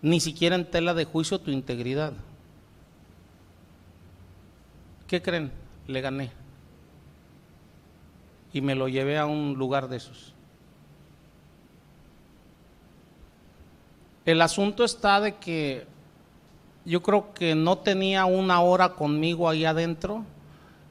ni 0.00 0.20
siquiera 0.20 0.54
en 0.54 0.70
tela 0.70 0.94
de 0.94 1.04
juicio, 1.06 1.40
tu 1.40 1.50
integridad. 1.50 2.12
¿Qué 5.08 5.20
creen? 5.20 5.59
Le 5.86 6.00
gané. 6.00 6.30
Y 8.52 8.60
me 8.60 8.74
lo 8.74 8.88
llevé 8.88 9.18
a 9.18 9.26
un 9.26 9.54
lugar 9.54 9.88
de 9.88 9.96
esos. 9.98 10.34
El 14.24 14.42
asunto 14.42 14.84
está 14.84 15.20
de 15.20 15.36
que 15.36 15.86
yo 16.84 17.02
creo 17.02 17.32
que 17.34 17.54
no 17.54 17.78
tenía 17.78 18.24
una 18.24 18.60
hora 18.60 18.94
conmigo 18.94 19.48
ahí 19.48 19.64
adentro, 19.64 20.24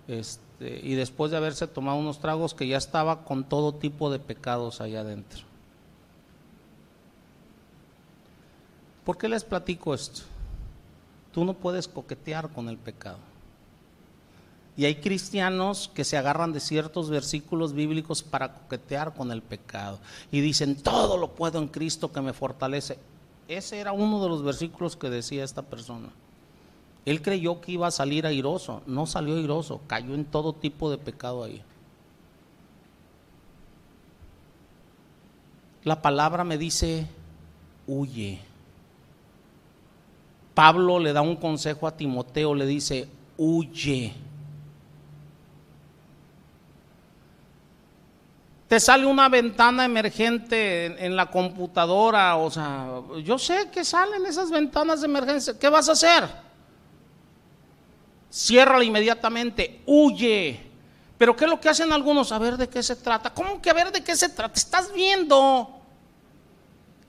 este, 0.07 0.79
y 0.83 0.95
después 0.95 1.31
de 1.31 1.37
haberse 1.37 1.67
tomado 1.67 1.97
unos 1.97 2.19
tragos, 2.19 2.53
que 2.53 2.67
ya 2.67 2.77
estaba 2.77 3.23
con 3.23 3.43
todo 3.43 3.73
tipo 3.75 4.11
de 4.11 4.19
pecados 4.19 4.81
ahí 4.81 4.95
adentro. 4.95 5.41
¿Por 9.05 9.17
qué 9.17 9.29
les 9.29 9.43
platico 9.43 9.93
esto? 9.93 10.21
Tú 11.31 11.45
no 11.45 11.53
puedes 11.53 11.87
coquetear 11.87 12.49
con 12.49 12.69
el 12.69 12.77
pecado. 12.77 13.28
Y 14.79 14.85
hay 14.85 14.95
cristianos 14.95 15.91
que 15.93 16.05
se 16.05 16.15
agarran 16.15 16.53
de 16.53 16.61
ciertos 16.61 17.09
versículos 17.09 17.73
bíblicos 17.73 18.23
para 18.23 18.53
coquetear 18.53 19.13
con 19.13 19.29
el 19.29 19.41
pecado. 19.41 19.99
Y 20.31 20.39
dicen, 20.39 20.81
todo 20.81 21.17
lo 21.17 21.35
puedo 21.35 21.59
en 21.59 21.67
Cristo 21.67 22.13
que 22.13 22.21
me 22.21 22.31
fortalece. 22.31 22.97
Ese 23.49 23.79
era 23.79 23.91
uno 23.91 24.23
de 24.23 24.29
los 24.29 24.41
versículos 24.41 24.95
que 24.95 25.09
decía 25.09 25.43
esta 25.43 25.63
persona. 25.63 26.07
Él 27.03 27.21
creyó 27.21 27.59
que 27.59 27.73
iba 27.73 27.87
a 27.87 27.91
salir 27.91 28.25
airoso. 28.25 28.81
No 28.87 29.05
salió 29.05 29.35
airoso, 29.35 29.81
cayó 29.85 30.15
en 30.15 30.23
todo 30.23 30.53
tipo 30.53 30.89
de 30.89 30.97
pecado 30.97 31.43
ahí. 31.43 31.61
La 35.83 36.01
palabra 36.01 36.45
me 36.45 36.57
dice, 36.57 37.05
huye. 37.85 38.39
Pablo 40.53 40.99
le 40.99 41.11
da 41.11 41.21
un 41.21 41.35
consejo 41.35 41.85
a 41.85 41.97
Timoteo, 41.97 42.55
le 42.55 42.65
dice, 42.65 43.09
huye 43.37 44.15
te 48.69 48.79
sale 48.79 49.07
una 49.07 49.27
ventana 49.29 49.83
emergente 49.83 51.03
en, 51.03 51.15
la 51.15 51.31
computadora, 51.31 52.35
o 52.35 52.51
sea, 52.51 53.01
yo 53.23 53.39
sé 53.39 53.71
que 53.71 53.83
salen 53.83 54.27
esas 54.27 54.51
ventanas 54.51 55.01
de 55.01 55.07
emergencia, 55.07 55.57
¿qué 55.57 55.67
vas 55.69 55.89
a 55.89 55.93
hacer? 55.93 56.29
Ciérrala 58.31 58.83
inmediatamente, 58.83 59.81
huye, 59.87 60.67
Pero 61.17 61.35
¿qué 61.35 61.45
es 61.45 61.49
lo 61.49 61.59
que 61.59 61.67
hacen 61.67 61.91
algunos? 61.91 62.31
A 62.31 62.37
ver 62.37 62.57
de 62.57 62.69
qué 62.69 62.81
se 62.81 62.95
trata. 62.95 63.33
¿Cómo 63.33 63.59
que 63.61 63.71
a 63.71 63.73
ver 63.73 63.91
de 63.91 64.01
qué 64.01 64.15
se 64.15 64.29
trata? 64.29 64.57
Estás 64.57 64.93
viendo. 64.93 65.81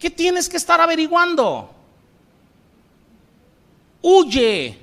¿Qué 0.00 0.11
tienes 0.11 0.48
que 0.48 0.56
estar 0.56 0.80
averiguando? 0.80 1.70
Huye. 4.02 4.78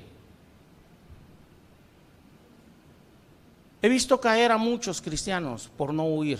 He 3.82 3.88
visto 3.88 4.18
caer 4.18 4.50
a 4.50 4.56
muchos 4.56 5.02
cristianos 5.02 5.68
por 5.76 5.92
no 5.92 6.04
huir. 6.04 6.38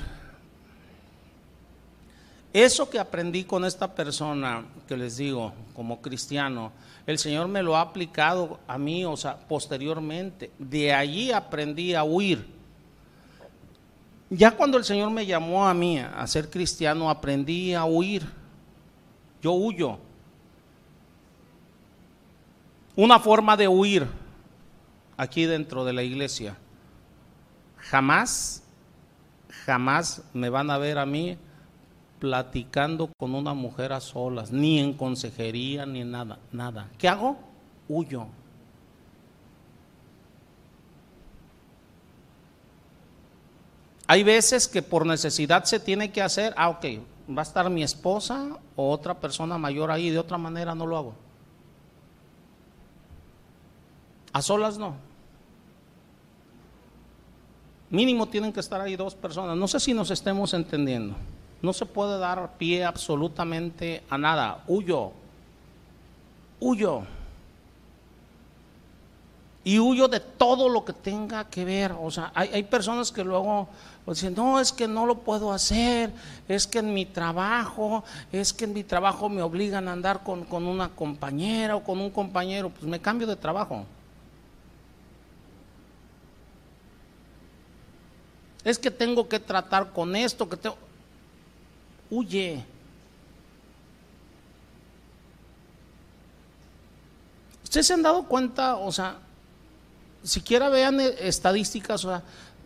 Eso 2.59 2.91
que 2.91 2.99
aprendí 2.99 3.45
con 3.45 3.65
esta 3.65 3.95
persona, 3.95 4.65
que 4.89 4.97
les 4.97 5.17
digo, 5.17 5.53
como 5.75 6.03
cristiano, 6.03 6.73
el 7.07 7.17
Señor 7.17 7.47
me 7.47 7.63
lo 7.63 7.77
ha 7.77 7.83
aplicado 7.83 8.59
a 8.67 8.77
mí, 8.77 9.05
o 9.05 9.17
sea, 9.17 9.39
posteriormente. 9.39 10.51
De 10.59 10.93
allí 10.93 11.31
aprendí 11.31 11.95
a 11.95 12.03
huir. 12.03 12.45
Ya 14.29 14.51
cuando 14.51 14.77
el 14.77 14.83
Señor 14.83 15.09
me 15.13 15.25
llamó 15.25 15.69
a 15.69 15.73
mí 15.73 16.01
a 16.01 16.27
ser 16.27 16.51
cristiano, 16.51 17.09
aprendí 17.09 17.75
a 17.75 17.85
huir. 17.85 18.29
Yo 19.41 19.53
huyo. 19.53 20.01
Una 22.97 23.21
forma 23.21 23.57
de 23.57 23.69
huir 23.69 24.05
aquí 25.17 25.47
dentro 25.47 25.85
de 25.85 25.93
la 25.93 26.03
iglesia. 26.03 26.57
Jamás, 27.77 28.65
jamás 29.65 30.23
me 30.35 30.49
van 30.51 30.73
a 30.73 30.79
ver 30.79 30.99
a 30.99 31.07
mí 31.07 31.39
platicando 32.19 33.11
con 33.19 33.35
una 33.35 33.55
mujer 33.55 33.93
a 33.93 34.01
solas, 34.01 34.51
ni 34.53 34.79
en 34.79 34.95
consejería, 34.95 35.87
ni 35.87 36.01
en 36.01 36.11
nada, 36.11 36.39
nada. 36.53 36.89
¿Qué 36.99 37.09
hago? 37.09 37.39
Huyo. 37.89 38.27
Hay 44.07 44.23
veces 44.23 44.69
que 44.69 44.83
por 44.83 45.07
necesidad 45.07 45.65
se 45.65 45.79
tiene 45.79 46.11
que 46.11 46.23
hacer, 46.23 46.55
ah, 46.57 46.71
ok, 46.71 46.85
va 47.37 47.43
a 47.43 47.45
estar 47.45 47.69
mi 47.69 47.83
esposa 47.83 48.57
o 48.75 48.91
otra 48.91 49.15
persona 49.21 49.59
mayor 49.59 49.91
ahí, 49.91 50.09
de 50.11 50.19
otra 50.19 50.39
manera 50.39 50.75
no 50.75 50.87
lo 50.87 50.97
hago. 50.97 51.15
A 54.33 54.41
solas 54.41 54.79
no. 54.79 54.95
Mínimo 57.91 58.27
tienen 58.29 58.53
que 58.53 58.61
estar 58.61 58.81
ahí 58.81 58.97
dos 58.97 59.15
personas. 59.15 59.57
No 59.57 59.67
sé 59.69 59.81
si 59.81 59.95
nos 59.95 60.11
estemos 60.11 60.53
entendiendo. 60.55 61.15
No 61.61 61.73
se 61.73 61.87
puede 61.87 62.19
dar 62.19 62.57
pie 62.57 62.85
absolutamente 62.85 64.03
a 64.09 64.19
nada. 64.19 64.63
Huyo. 64.67 65.13
Huyo 66.61 67.03
y 69.69 69.79
huyo 69.79 70.09
de 70.09 70.21
todo 70.21 70.71
lo 70.71 70.83
que 70.83 70.95
tenga 70.95 71.45
que 71.45 71.63
ver. 71.63 71.93
O 72.01 72.11
sea, 72.11 72.33
hay, 72.35 72.63
personas 72.63 73.13
que 73.13 73.23
luego 73.23 73.69
dicen, 74.07 74.35
no, 74.35 74.59
es 74.59 74.73
que 74.73 74.89
no 74.89 75.05
lo 75.05 75.19
puedo 75.19 75.53
hacer, 75.53 76.11
es 76.49 76.67
que 76.67 76.79
en 76.79 76.95
mi 76.95 77.05
trabajo, 77.05 78.03
es 78.33 78.55
que 78.55 78.65
en 78.65 78.73
mi 78.73 78.83
trabajo 78.83 79.29
me 79.29 79.43
obligan 79.43 79.87
a 79.87 79.93
andar 79.93 80.23
con, 80.23 80.45
con 80.45 80.67
una 80.67 80.89
compañera 80.89 81.77
o 81.77 81.85
con 81.85 82.01
un 82.01 82.09
compañero, 82.09 82.71
pues 82.71 82.85
me 82.85 82.99
cambio 82.99 83.27
de 83.27 83.37
trabajo. 83.37 83.85
Es 88.65 88.79
que 88.79 88.91
tengo 88.91 89.29
que 89.29 89.39
tratar 89.39 89.93
con 89.93 90.17
esto, 90.17 90.49
que 90.49 90.57
tengo... 90.57 90.79
Huye. 92.11 92.65
¿Ustedes 97.65 97.87
se 97.87 97.95
han 97.95 98.03
dado 98.03 98.25
cuenta, 98.25 98.77
o 98.77 98.91
sea, 98.91 99.19
siquiera 100.23 100.69
vean 100.69 101.01
eh, 101.01 101.15
estadísticas 101.21 102.07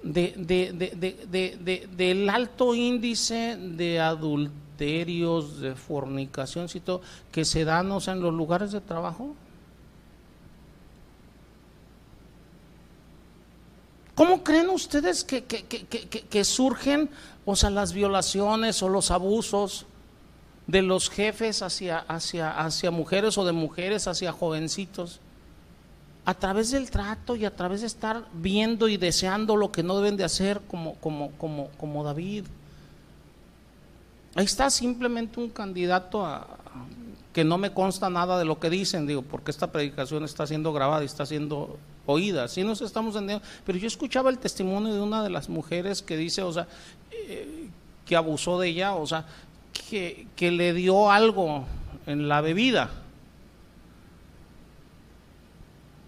de, 0.03 1.89
del 1.97 2.31
alto 2.31 2.75
índice 2.75 3.57
de 3.57 4.01
adulterios, 4.01 5.61
de 5.61 5.75
fornicación 5.75 6.69
que 7.31 7.45
se 7.45 7.65
dan 7.65 7.91
o 7.91 8.01
sea, 8.01 8.15
en 8.15 8.23
los 8.23 8.35
lugares 8.35 8.73
de 8.73 8.81
trabajo. 8.81 9.35
¿Cómo 14.15 14.45
creen 14.45 14.69
ustedes 14.69 15.25
que, 15.25 15.45
que, 15.45 16.45
surgen 16.45 17.09
o 17.47 17.57
sea, 17.57 17.71
las 17.71 17.93
violaciones 17.93 18.83
o 18.83 18.89
los 18.89 19.11
abusos 19.11 19.87
de 20.67 20.83
los 20.83 21.09
jefes 21.09 21.63
hacia, 21.63 21.99
hacia, 21.99 22.51
hacia 22.51 22.91
mujeres 22.91 23.39
o 23.39 23.45
de 23.45 23.53
mujeres 23.53 24.07
hacia 24.07 24.33
jovencitos? 24.33 25.21
a 26.25 26.35
través 26.35 26.71
del 26.71 26.91
trato 26.91 27.35
y 27.35 27.45
a 27.45 27.55
través 27.55 27.81
de 27.81 27.89
estar 27.89 28.25
viendo 28.33 28.89
y 28.89 28.97
deseando 28.97 29.57
lo 29.57 29.73
que 29.73 29.83
no 29.83 29.97
deben 29.97 30.17
de 30.17 30.25
hacer 30.25 30.61
como, 30.69 30.95
como, 30.97 31.33
como, 31.33 31.69
como 31.79 32.05
David. 32.05 32.45
Ahí 34.35 34.45
está 34.45 34.71
simplemente 34.71 35.41
un 35.41 35.51
candidato 35.51 36.25
a, 36.25 36.47
que 37.33 37.45
no 37.45 37.59
me 37.59 37.73
consta 37.73 38.09
nada 38.09 38.39
de 38.39 38.45
lo 38.45 38.61
que 38.61 38.71
dicen, 38.71 39.07
digo, 39.07 39.23
porque 39.23 39.51
esta 39.51 39.73
predicación 39.73 40.25
está 40.25 40.47
siendo 40.47 40.73
grabada 40.73 41.03
y 41.03 41.07
está 41.07 41.27
siendo 41.27 41.77
oída, 42.07 42.49
sí 42.49 42.65
nos 42.65 42.81
estamos 42.81 43.15
entendiendo, 43.15 43.47
pero 43.65 43.79
yo 43.79 43.87
escuchaba 43.87 44.31
el 44.31 44.39
testimonio 44.39 44.93
de 44.95 45.01
una 45.01 45.23
de 45.23 45.31
las 45.31 45.49
mujeres 45.49 46.03
que 46.03 46.17
dice, 46.17 46.43
o 46.43 46.53
sea, 46.53 46.67
eh, 47.11 47.69
que 48.05 48.17
abusó 48.17 48.59
de 48.59 48.69
ella, 48.69 48.95
o 48.95 49.07
sea, 49.07 49.27
que, 49.91 50.27
que 50.37 50.51
le 50.51 50.73
dio 50.73 51.11
algo 51.11 51.65
en 52.07 52.29
la 52.29 52.41
bebida 52.41 52.91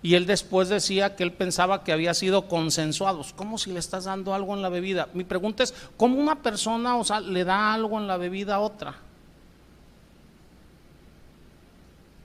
y 0.05 0.17
él 0.17 0.27
después 0.27 0.69
decía 0.69 1.17
que 1.17 1.23
él 1.23 1.33
pensaba 1.33 1.83
que 1.83 1.91
había 1.91 2.13
sido 2.13 2.47
consensuados. 2.47 3.33
¿Cómo 3.33 3.57
si 3.57 3.73
le 3.73 3.79
estás 3.79 4.05
dando 4.05 4.35
algo 4.35 4.55
en 4.55 4.61
la 4.61 4.69
bebida? 4.69 5.09
Mi 5.15 5.25
pregunta 5.25 5.63
es, 5.63 5.73
¿cómo 5.97 6.21
una 6.21 6.43
persona, 6.43 6.99
o 6.99 7.05
sea, 7.05 7.21
le 7.21 7.43
da 7.43 7.73
algo 7.73 7.99
en 7.99 8.07
la 8.07 8.19
bebida 8.19 8.57
a 8.57 8.61
otra? 8.61 8.97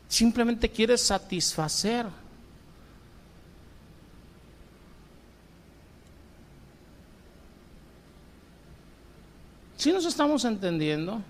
Simplemente 0.10 0.70
quiere 0.70 0.98
satisfacer. 0.98 2.06
¿Sí 9.80 9.94
nos 9.94 10.04
estamos 10.04 10.44
entendiendo? 10.44 11.22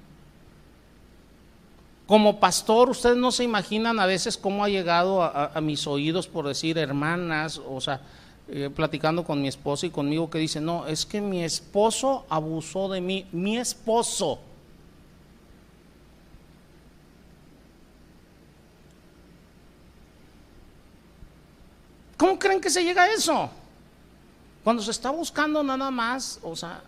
Como 2.08 2.40
pastor, 2.40 2.90
ustedes 2.90 3.16
no 3.16 3.32
se 3.32 3.44
imaginan 3.44 4.00
a 4.00 4.08
veces 4.08 4.40
cómo 4.40 4.64
ha 4.64 4.70
llegado 4.70 5.22
a, 5.22 5.62
mis 5.62 5.86
oídos 5.86 6.28
por 6.28 6.48
decir 6.48 6.80
hermanas, 6.80 7.62
o 7.70 7.80
sea, 7.80 8.02
eh, 8.48 8.72
platicando 8.76 9.24
con 9.24 9.40
mi 9.40 9.48
esposo 9.48 9.86
y 9.86 9.92
conmigo 9.92 10.32
que 10.32 10.40
dicen, 10.40 10.66
no, 10.66 10.88
es 10.88 11.06
que 11.06 11.22
mi 11.22 11.44
esposo 11.44 12.26
abusó 12.28 12.90
de 12.90 13.02
mí, 13.02 13.28
mi 13.32 13.60
esposo. 13.60 14.40
¿Cómo 22.18 22.40
creen 22.40 22.60
que 22.60 22.72
se 22.72 22.84
llega 22.84 23.04
a 23.04 23.14
eso? 23.14 23.48
Cuando 24.64 24.82
se 24.82 24.90
está 24.90 25.12
buscando 25.12 25.62
nada 25.62 25.92
más, 25.92 26.40
o 26.42 26.56
sea, 26.56 26.82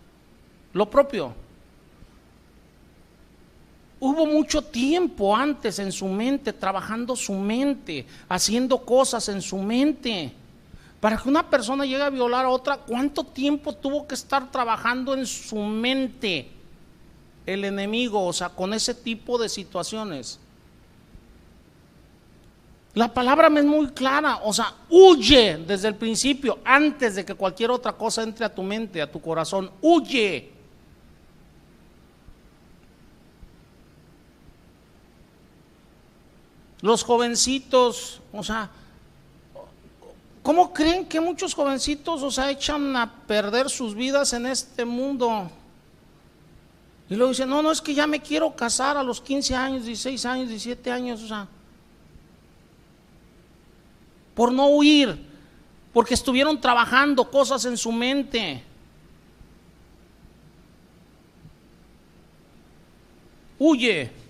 lo 0.74 0.90
propio. 0.90 1.36
Hubo 4.04 4.26
mucho 4.26 4.64
tiempo 4.64 5.36
antes 5.36 5.78
en 5.78 5.92
su 5.92 6.08
mente, 6.08 6.54
trabajando 6.54 7.16
su 7.16 7.34
mente, 7.34 8.08
haciendo 8.28 8.80
cosas 8.80 9.30
en 9.30 9.44
su 9.44 9.60
mente. 9.60 10.34
Para 11.00 11.18
que 11.18 11.30
una 11.30 11.48
persona 11.48 11.86
llegue 11.86 12.02
a 12.02 12.10
violar 12.10 12.46
a 12.46 12.50
otra, 12.50 12.78
¿cuánto 12.78 13.24
tiempo 13.24 13.74
tuvo 13.74 14.08
que 14.08 14.16
estar 14.16 14.52
trabajando 14.52 15.14
en 15.14 15.28
su 15.28 15.56
mente 15.56 16.50
el 17.46 17.64
enemigo? 17.64 18.26
O 18.26 18.34
sea, 18.34 18.50
con 18.50 18.74
ese 18.74 18.96
tipo 18.96 19.38
de 19.38 19.48
situaciones. 19.48 20.40
La 22.96 23.14
palabra 23.14 23.52
me 23.52 23.60
es 23.60 23.68
muy 23.68 23.90
clara, 23.90 24.40
o 24.44 24.52
sea, 24.52 24.74
huye 24.90 25.58
desde 25.58 25.90
el 25.90 25.96
principio, 25.96 26.58
antes 26.66 27.14
de 27.14 27.24
que 27.24 27.36
cualquier 27.36 27.70
otra 27.70 27.94
cosa 27.94 28.24
entre 28.24 28.46
a 28.46 28.54
tu 28.54 28.64
mente, 28.64 29.00
a 29.00 29.12
tu 29.12 29.22
corazón, 29.22 29.70
huye. 29.80 30.61
Los 36.82 37.04
jovencitos, 37.04 38.22
o 38.34 38.44
sea, 38.44 38.70
¿cómo 40.42 40.74
creen 40.74 41.06
que 41.06 41.22
muchos 41.22 41.54
jovencitos, 41.54 42.24
o 42.24 42.32
sea, 42.32 42.50
echan 42.50 42.96
a 42.96 43.12
perder 43.28 43.70
sus 43.70 43.94
vidas 43.94 44.34
en 44.34 44.48
este 44.48 44.84
mundo? 44.84 45.50
Y 47.10 47.16
luego 47.16 47.32
dicen, 47.32 47.50
no, 47.50 47.62
no, 47.62 47.72
es 47.72 47.82
que 47.82 47.94
ya 47.94 48.08
me 48.08 48.22
quiero 48.22 48.56
casar 48.56 48.98
a 48.98 49.04
los 49.04 49.22
15 49.22 49.54
años, 49.54 49.86
16 49.86 50.26
años, 50.26 50.48
17 50.48 50.92
años, 50.92 51.22
o 51.22 51.28
sea, 51.28 51.48
por 54.34 54.52
no 54.52 54.68
huir, 54.68 55.20
porque 55.94 56.14
estuvieron 56.14 56.60
trabajando 56.60 57.30
cosas 57.30 57.66
en 57.66 57.78
su 57.78 57.92
mente. 57.92 58.64
Huye. 63.60 64.21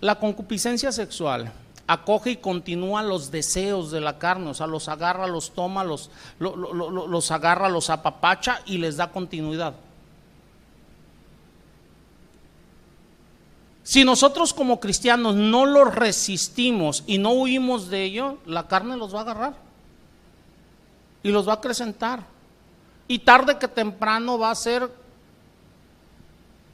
La 0.00 0.18
concupiscencia 0.18 0.92
sexual. 0.92 1.52
acoge 1.88 2.32
y 2.32 2.36
continúa 2.36 3.02
los 3.02 3.30
deseos 3.30 3.90
de 3.90 4.02
la 4.02 4.18
carne, 4.18 4.50
o 4.50 4.54
sea, 4.54 4.66
los 4.66 4.88
agarra, 4.90 5.26
los 5.26 5.52
toma, 5.52 5.82
los, 5.82 6.10
los 6.38 7.30
agarra, 7.30 7.70
los 7.70 7.88
apapacha 7.88 8.60
y 8.66 8.76
les 8.76 8.98
da 8.98 9.10
continuidad. 9.10 9.74
Si 13.88 14.04
nosotros 14.04 14.52
como 14.52 14.80
cristianos 14.80 15.34
no 15.34 15.64
los 15.64 15.94
resistimos 15.94 17.04
y 17.06 17.16
no 17.16 17.32
huimos 17.32 17.88
de 17.88 18.04
ello, 18.04 18.36
la 18.44 18.68
carne 18.68 18.98
los 18.98 19.14
va 19.14 19.20
a 19.20 19.22
agarrar 19.22 19.54
y 21.22 21.30
los 21.30 21.48
va 21.48 21.52
a 21.52 21.56
acrecentar. 21.56 22.22
Y 23.08 23.20
tarde 23.20 23.56
que 23.56 23.66
temprano 23.66 24.38
va 24.38 24.50
a 24.50 24.54
ser 24.54 24.90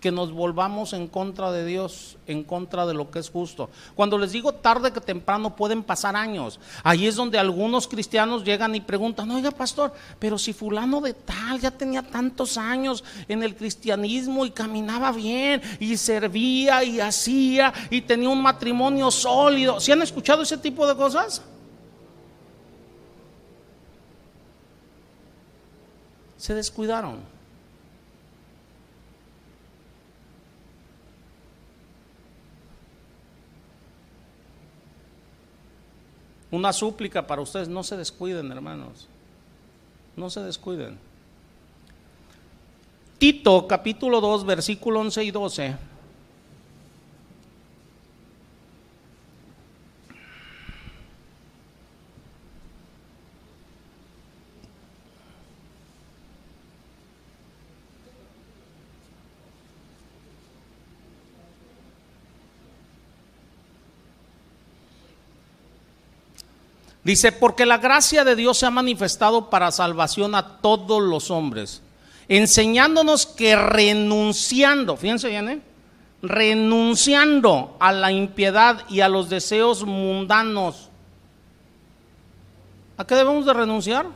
que 0.04 0.12
nos 0.12 0.32
volvamos 0.32 0.92
en 0.92 1.08
contra 1.08 1.50
de 1.50 1.64
Dios, 1.64 2.18
en 2.26 2.44
contra 2.44 2.84
de 2.84 2.92
lo 2.92 3.10
que 3.10 3.20
es 3.20 3.30
justo. 3.30 3.70
Cuando 3.94 4.18
les 4.18 4.32
digo 4.32 4.52
tarde 4.52 4.92
que 4.92 5.00
temprano 5.00 5.56
pueden 5.56 5.82
pasar 5.82 6.14
años. 6.14 6.60
Ahí 6.82 7.06
es 7.06 7.16
donde 7.16 7.38
algunos 7.38 7.88
cristianos 7.88 8.44
llegan 8.44 8.74
y 8.74 8.82
preguntan, 8.82 9.30
oiga 9.30 9.50
pastor, 9.50 9.94
pero 10.18 10.36
si 10.36 10.52
fulano 10.52 11.00
de 11.00 11.14
tal 11.14 11.58
ya 11.58 11.70
tenía 11.70 12.02
tantos 12.02 12.58
años 12.58 13.02
en 13.28 13.42
el 13.42 13.56
cristianismo 13.56 14.44
y 14.44 14.50
caminaba 14.50 15.10
bien 15.10 15.62
y 15.80 15.96
servía 15.96 16.84
y 16.84 17.00
hacía 17.00 17.72
y 17.88 18.02
tenía 18.02 18.28
un 18.28 18.42
matrimonio 18.42 19.10
sólido. 19.10 19.80
¿Sí 19.80 19.90
han 19.90 20.02
escuchado 20.02 20.42
ese 20.42 20.58
tipo 20.58 20.86
de 20.86 20.96
cosas? 20.96 21.40
Se 26.36 26.52
descuidaron. 26.52 27.33
Una 36.54 36.72
súplica 36.72 37.26
para 37.26 37.42
ustedes, 37.42 37.68
no 37.68 37.82
se 37.82 37.96
descuiden, 37.96 38.52
hermanos. 38.52 39.08
No 40.16 40.30
se 40.30 40.40
descuiden. 40.40 40.96
Tito 43.18 43.66
capítulo 43.66 44.20
2, 44.20 44.46
versículo 44.46 45.00
11 45.00 45.24
y 45.24 45.30
12. 45.32 45.76
Dice, 67.04 67.30
porque 67.32 67.66
la 67.66 67.78
gracia 67.78 68.24
de 68.24 68.34
Dios 68.34 68.58
se 68.58 68.66
ha 68.66 68.70
manifestado 68.70 69.50
para 69.50 69.70
salvación 69.70 70.34
a 70.34 70.58
todos 70.58 71.00
los 71.02 71.30
hombres, 71.30 71.82
enseñándonos 72.28 73.26
que 73.26 73.54
renunciando, 73.54 74.96
fíjense 74.96 75.28
bien, 75.28 75.48
¿eh? 75.50 75.60
renunciando 76.22 77.76
a 77.78 77.92
la 77.92 78.10
impiedad 78.10 78.88
y 78.88 79.00
a 79.00 79.10
los 79.10 79.28
deseos 79.28 79.84
mundanos. 79.84 80.88
¿A 82.96 83.06
qué 83.06 83.14
debemos 83.14 83.44
de 83.44 83.52
renunciar? 83.52 84.06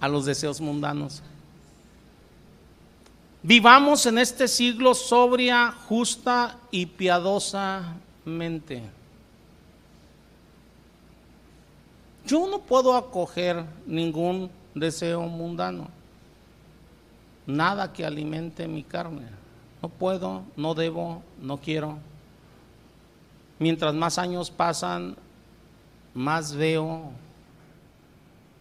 A 0.00 0.08
los 0.08 0.24
deseos 0.24 0.62
mundanos. 0.62 1.22
Vivamos 3.42 4.06
en 4.06 4.16
este 4.16 4.48
siglo 4.48 4.94
sobria, 4.94 5.74
justa 5.86 6.56
y 6.70 6.86
piadosamente. 6.86 9.01
Yo 12.26 12.48
no 12.48 12.60
puedo 12.60 12.96
acoger 12.96 13.64
ningún 13.86 14.50
deseo 14.74 15.22
mundano, 15.22 15.88
nada 17.46 17.92
que 17.92 18.04
alimente 18.04 18.68
mi 18.68 18.82
carne. 18.82 19.26
No 19.82 19.88
puedo, 19.88 20.42
no 20.56 20.74
debo, 20.74 21.22
no 21.40 21.58
quiero. 21.58 21.98
Mientras 23.58 23.94
más 23.94 24.18
años 24.18 24.50
pasan, 24.50 25.16
más 26.14 26.54
veo 26.54 27.10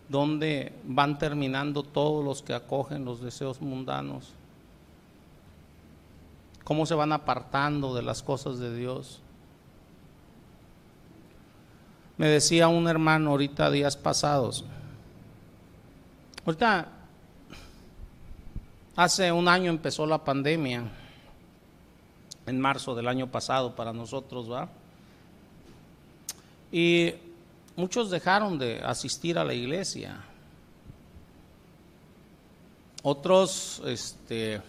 dónde 0.09 0.74
van 0.84 1.18
terminando 1.18 1.84
todos 1.84 2.24
los 2.24 2.41
que 2.41 2.53
acogen 2.53 3.05
los 3.05 3.22
deseos 3.22 3.62
mundanos, 3.62 4.34
cómo 6.64 6.86
se 6.86 6.95
van 6.95 7.14
apartando 7.14 7.95
de 7.95 8.01
las 8.01 8.22
cosas 8.22 8.59
de 8.59 8.76
Dios. 8.76 9.20
Me 12.22 12.28
decía 12.28 12.67
un 12.67 12.88
hermano 12.88 13.32
ahorita 13.32 13.72
días 13.72 13.97
pasados, 13.97 14.63
ahorita 16.45 16.88
hace 18.95 19.32
un 19.32 19.47
año 19.47 19.72
empezó 19.72 20.05
la 20.05 20.24
pandemia, 20.24 20.84
en 22.45 22.61
marzo 22.61 22.93
del 22.93 23.07
año 23.07 23.32
pasado 23.32 23.76
para 23.76 23.91
nosotros, 23.91 24.51
¿va? 24.51 24.69
Y 26.72 27.11
muchos 27.76 28.11
dejaron 28.11 28.59
de 28.59 28.82
asistir 28.84 29.39
a 29.39 29.43
la 29.43 29.55
iglesia. 29.55 30.24
Otros, 33.01 33.82
este, 33.88 34.61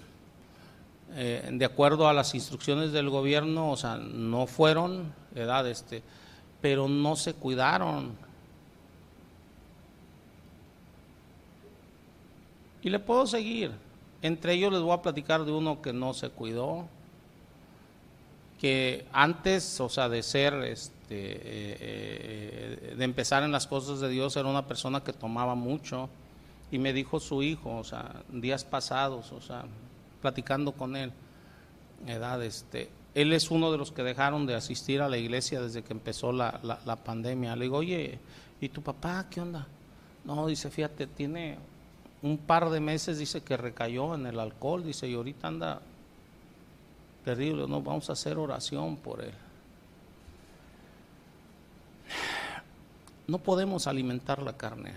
eh, 1.16 1.50
de 1.52 1.64
acuerdo 1.66 2.08
a 2.08 2.14
las 2.14 2.34
instrucciones 2.34 2.92
del 2.92 3.10
gobierno, 3.10 3.72
o 3.72 3.76
sea, 3.76 3.96
no 3.96 4.46
fueron, 4.46 5.12
edad, 5.34 5.68
este, 5.68 6.02
pero 6.62 6.88
no 6.88 7.16
se 7.16 7.34
cuidaron. 7.34 8.16
Y 12.82 12.88
le 12.88 12.98
puedo 13.00 13.26
seguir. 13.26 13.72
Entre 14.22 14.54
ellos 14.54 14.72
les 14.72 14.80
voy 14.80 14.92
a 14.92 15.02
platicar 15.02 15.44
de 15.44 15.50
uno 15.50 15.82
que 15.82 15.92
no 15.92 16.14
se 16.14 16.30
cuidó, 16.30 16.86
que 18.60 19.04
antes, 19.12 19.80
o 19.80 19.88
sea, 19.88 20.08
de 20.08 20.22
ser, 20.22 20.54
este, 20.62 20.92
eh, 21.10 21.76
eh, 21.80 22.94
de 22.96 23.04
empezar 23.04 23.42
en 23.42 23.50
las 23.50 23.66
cosas 23.66 23.98
de 23.98 24.08
Dios, 24.08 24.36
era 24.36 24.48
una 24.48 24.66
persona 24.66 25.02
que 25.02 25.12
tomaba 25.12 25.56
mucho. 25.56 26.08
Y 26.70 26.78
me 26.78 26.92
dijo 26.92 27.18
su 27.18 27.42
hijo, 27.42 27.76
o 27.76 27.84
sea, 27.84 28.22
días 28.30 28.64
pasados, 28.64 29.32
o 29.32 29.40
sea, 29.40 29.64
platicando 30.20 30.72
con 30.72 30.94
él, 30.94 31.12
edad, 32.06 32.42
este, 32.42 32.88
él 33.14 33.32
es 33.32 33.50
uno 33.50 33.70
de 33.70 33.78
los 33.78 33.92
que 33.92 34.02
dejaron 34.02 34.46
de 34.46 34.54
asistir 34.54 35.02
a 35.02 35.08
la 35.08 35.18
iglesia 35.18 35.60
desde 35.60 35.82
que 35.82 35.92
empezó 35.92 36.32
la, 36.32 36.98
pandemia. 37.04 37.54
Le 37.56 37.64
digo, 37.64 37.78
oye, 37.78 38.18
¿y 38.60 38.68
tu 38.68 38.82
papá 38.82 39.26
qué 39.28 39.40
onda? 39.40 39.66
No, 40.24 40.46
dice, 40.46 40.70
fíjate, 40.70 41.06
tiene 41.06 41.58
un 42.22 42.38
par 42.38 42.70
de 42.70 42.80
meses, 42.80 43.18
dice 43.18 43.42
que 43.42 43.56
recayó 43.56 44.14
en 44.14 44.26
el 44.26 44.38
alcohol, 44.38 44.84
dice, 44.84 45.08
y 45.08 45.14
ahorita 45.14 45.48
anda 45.48 45.82
terrible, 47.24 47.66
no, 47.68 47.82
vamos 47.82 48.08
a 48.08 48.14
hacer 48.14 48.38
oración 48.38 48.96
por 48.96 49.22
él. 49.22 49.34
No 53.26 53.38
podemos 53.38 53.86
alimentar 53.86 54.42
la 54.42 54.56
carne. 54.56 54.92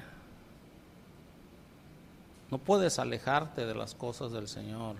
No 2.49 2.59
puedes 2.59 2.97
alejarte 2.99 3.65
de 3.65 3.75
las 3.75 3.93
cosas 3.93 4.31
del 4.31 4.47
Señor. 4.47 4.95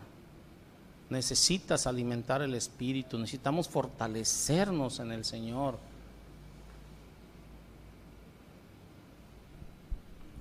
Necesitas 1.09 1.85
alimentar 1.85 2.41
el 2.41 2.55
espíritu, 2.55 3.17
necesitamos 3.17 3.69
fortalecernos 3.69 4.99
en 4.99 5.11
el 5.11 5.23
Señor. 5.23 5.77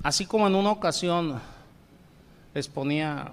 Así 0.02 0.26
como 0.26 0.46
en 0.46 0.54
una 0.54 0.70
ocasión 0.70 1.40
les 2.54 2.68
ponía 2.68 3.32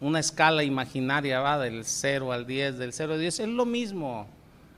una 0.00 0.18
escala 0.20 0.64
imaginaria, 0.64 1.40
va 1.40 1.58
del 1.58 1.84
0 1.84 2.32
al 2.32 2.46
10, 2.46 2.78
del 2.78 2.92
0 2.92 3.14
al 3.14 3.20
10, 3.20 3.40
es 3.40 3.48
lo 3.48 3.64
mismo 3.64 4.26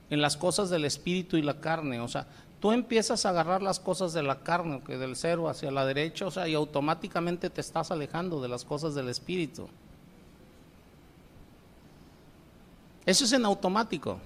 en 0.09 0.21
las 0.21 0.37
cosas 0.37 0.69
del 0.69 0.85
espíritu 0.85 1.37
y 1.37 1.41
la 1.41 1.59
carne. 1.59 1.99
O 1.99 2.07
sea, 2.07 2.27
tú 2.59 2.71
empiezas 2.71 3.25
a 3.25 3.29
agarrar 3.29 3.61
las 3.61 3.79
cosas 3.79 4.13
de 4.13 4.23
la 4.23 4.39
carne, 4.39 4.81
que 4.85 4.97
del 4.97 5.15
0 5.15 5.49
hacia 5.49 5.71
la 5.71 5.85
derecha, 5.85 6.27
o 6.27 6.31
sea, 6.31 6.47
y 6.47 6.53
automáticamente 6.53 7.49
te 7.49 7.61
estás 7.61 7.91
alejando 7.91 8.41
de 8.41 8.47
las 8.47 8.63
cosas 8.63 8.95
del 8.95 9.09
espíritu. 9.09 9.67
Eso 13.07 13.23
es 13.23 13.31
en 13.31 13.45
automático. 13.45 14.19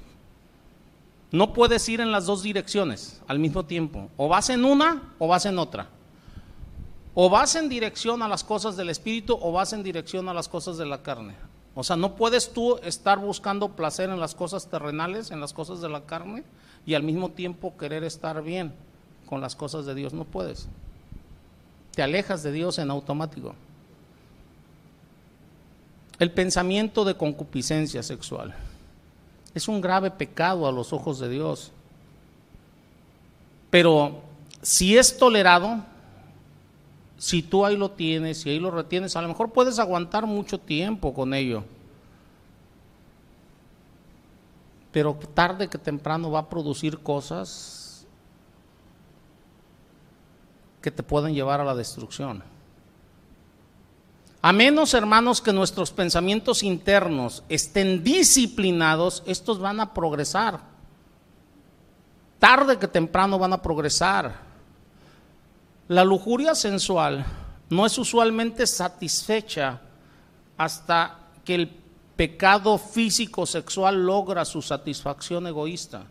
No 1.31 1.53
puedes 1.53 1.87
ir 1.87 2.01
en 2.01 2.11
las 2.11 2.25
dos 2.25 2.41
direcciones 2.41 3.21
al 3.27 3.37
mismo 3.37 3.63
tiempo. 3.63 4.09
O 4.17 4.27
vas 4.27 4.49
en 4.49 4.65
una 4.65 5.13
o 5.19 5.27
vas 5.27 5.45
en 5.45 5.59
otra. 5.59 5.87
O 7.13 7.29
vas 7.29 7.55
en 7.55 7.69
dirección 7.69 8.23
a 8.23 8.27
las 8.27 8.43
cosas 8.43 8.75
del 8.75 8.89
espíritu 8.89 9.37
o 9.39 9.51
vas 9.51 9.71
en 9.73 9.83
dirección 9.83 10.27
a 10.29 10.33
las 10.33 10.49
cosas 10.49 10.79
de 10.79 10.87
la 10.87 11.03
carne. 11.03 11.35
O 11.75 11.83
sea, 11.83 11.95
no 11.95 12.15
puedes 12.15 12.53
tú 12.53 12.79
estar 12.83 13.19
buscando 13.19 13.69
placer 13.69 14.09
en 14.09 14.19
las 14.19 14.33
cosas 14.33 14.67
terrenales, 14.67 15.29
en 15.29 15.39
las 15.39 15.53
cosas 15.53 15.79
de 15.79 15.87
la 15.87 16.01
carne, 16.07 16.43
y 16.83 16.95
al 16.95 17.03
mismo 17.03 17.29
tiempo 17.29 17.77
querer 17.77 18.03
estar 18.03 18.41
bien 18.41 18.73
con 19.27 19.41
las 19.41 19.55
cosas 19.55 19.85
de 19.85 19.93
Dios. 19.93 20.11
No 20.11 20.23
puedes. 20.23 20.67
Te 21.93 22.01
alejas 22.01 22.41
de 22.41 22.51
Dios 22.51 22.79
en 22.79 22.89
automático. 22.89 23.53
El 26.17 26.31
pensamiento 26.31 27.05
de 27.05 27.15
concupiscencia 27.15 28.01
sexual 28.01 28.55
Es 29.53 29.67
un 29.67 29.81
grave 29.81 30.11
pecado 30.11 30.67
a 30.67 30.71
los 30.71 30.93
ojos 30.93 31.19
de 31.19 31.29
Dios. 31.29 31.71
Pero 33.69 34.21
si 34.61 34.97
es 34.97 35.17
tolerado, 35.17 35.83
si 37.17 37.41
tú 37.41 37.65
ahí 37.65 37.77
lo 37.77 37.91
tienes, 37.91 38.45
y 38.45 38.49
ahí 38.49 38.59
lo 38.59 38.71
retienes, 38.71 39.15
a 39.15 39.21
lo 39.21 39.27
mejor 39.27 39.51
puedes 39.51 39.79
aguantar 39.79 40.25
mucho 40.25 40.57
tiempo 40.59 41.13
con 41.13 41.33
ello. 41.33 41.63
Pero 44.91 45.17
tarde 45.33 45.67
que 45.67 45.77
temprano 45.77 46.31
va 46.31 46.39
a 46.39 46.49
producir 46.49 46.99
cosas 46.99 48.05
que 50.81 50.91
te 50.91 51.03
pueden 51.03 51.33
llevar 51.33 51.61
a 51.61 51.65
la 51.65 51.75
destrucción. 51.75 52.43
A 54.41 54.51
menos, 54.51 54.95
hermanos, 54.95 55.39
que 55.39 55.53
nuestros 55.53 55.91
pensamientos 55.91 56.63
internos 56.63 57.43
estén 57.47 58.03
disciplinados, 58.03 59.21
estos 59.27 59.59
van 59.59 59.79
a 59.79 59.93
progresar. 59.93 60.59
Tarde 62.39 62.79
que 62.79 62.87
temprano 62.87 63.37
van 63.37 63.53
a 63.53 63.61
progresar. 63.61 64.33
La 65.87 66.03
lujuria 66.03 66.55
sensual 66.55 67.23
no 67.69 67.85
es 67.85 67.95
usualmente 67.99 68.65
satisfecha 68.65 69.79
hasta 70.57 71.19
que 71.45 71.53
el 71.53 71.69
pecado 72.15 72.79
físico 72.79 73.45
sexual 73.45 74.05
logra 74.05 74.43
su 74.43 74.63
satisfacción 74.63 75.45
egoísta. 75.45 76.05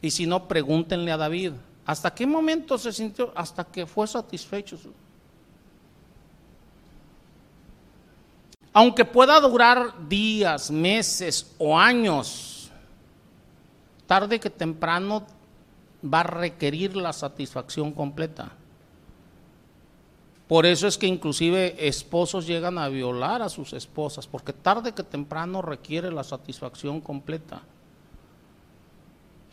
Y 0.00 0.10
si 0.10 0.26
no, 0.26 0.48
pregúntenle 0.48 1.12
a 1.12 1.18
David, 1.18 1.52
¿hasta 1.84 2.14
qué 2.14 2.26
momento 2.26 2.78
se 2.78 2.92
sintió? 2.92 3.32
Hasta 3.34 3.64
que 3.64 3.86
fue 3.86 4.06
satisfecho. 4.06 4.78
Aunque 8.76 9.04
pueda 9.04 9.38
durar 9.38 10.08
días, 10.08 10.68
meses 10.68 11.54
o 11.58 11.78
años, 11.78 12.72
tarde 14.04 14.40
que 14.40 14.50
temprano 14.50 15.24
va 16.04 16.20
a 16.20 16.24
requerir 16.24 16.96
la 16.96 17.12
satisfacción 17.12 17.92
completa. 17.92 18.50
Por 20.48 20.66
eso 20.66 20.88
es 20.88 20.98
que 20.98 21.06
inclusive 21.06 21.86
esposos 21.86 22.48
llegan 22.48 22.76
a 22.76 22.88
violar 22.88 23.42
a 23.42 23.48
sus 23.48 23.72
esposas, 23.72 24.26
porque 24.26 24.52
tarde 24.52 24.92
que 24.92 25.04
temprano 25.04 25.62
requiere 25.62 26.10
la 26.10 26.24
satisfacción 26.24 27.00
completa. 27.00 27.62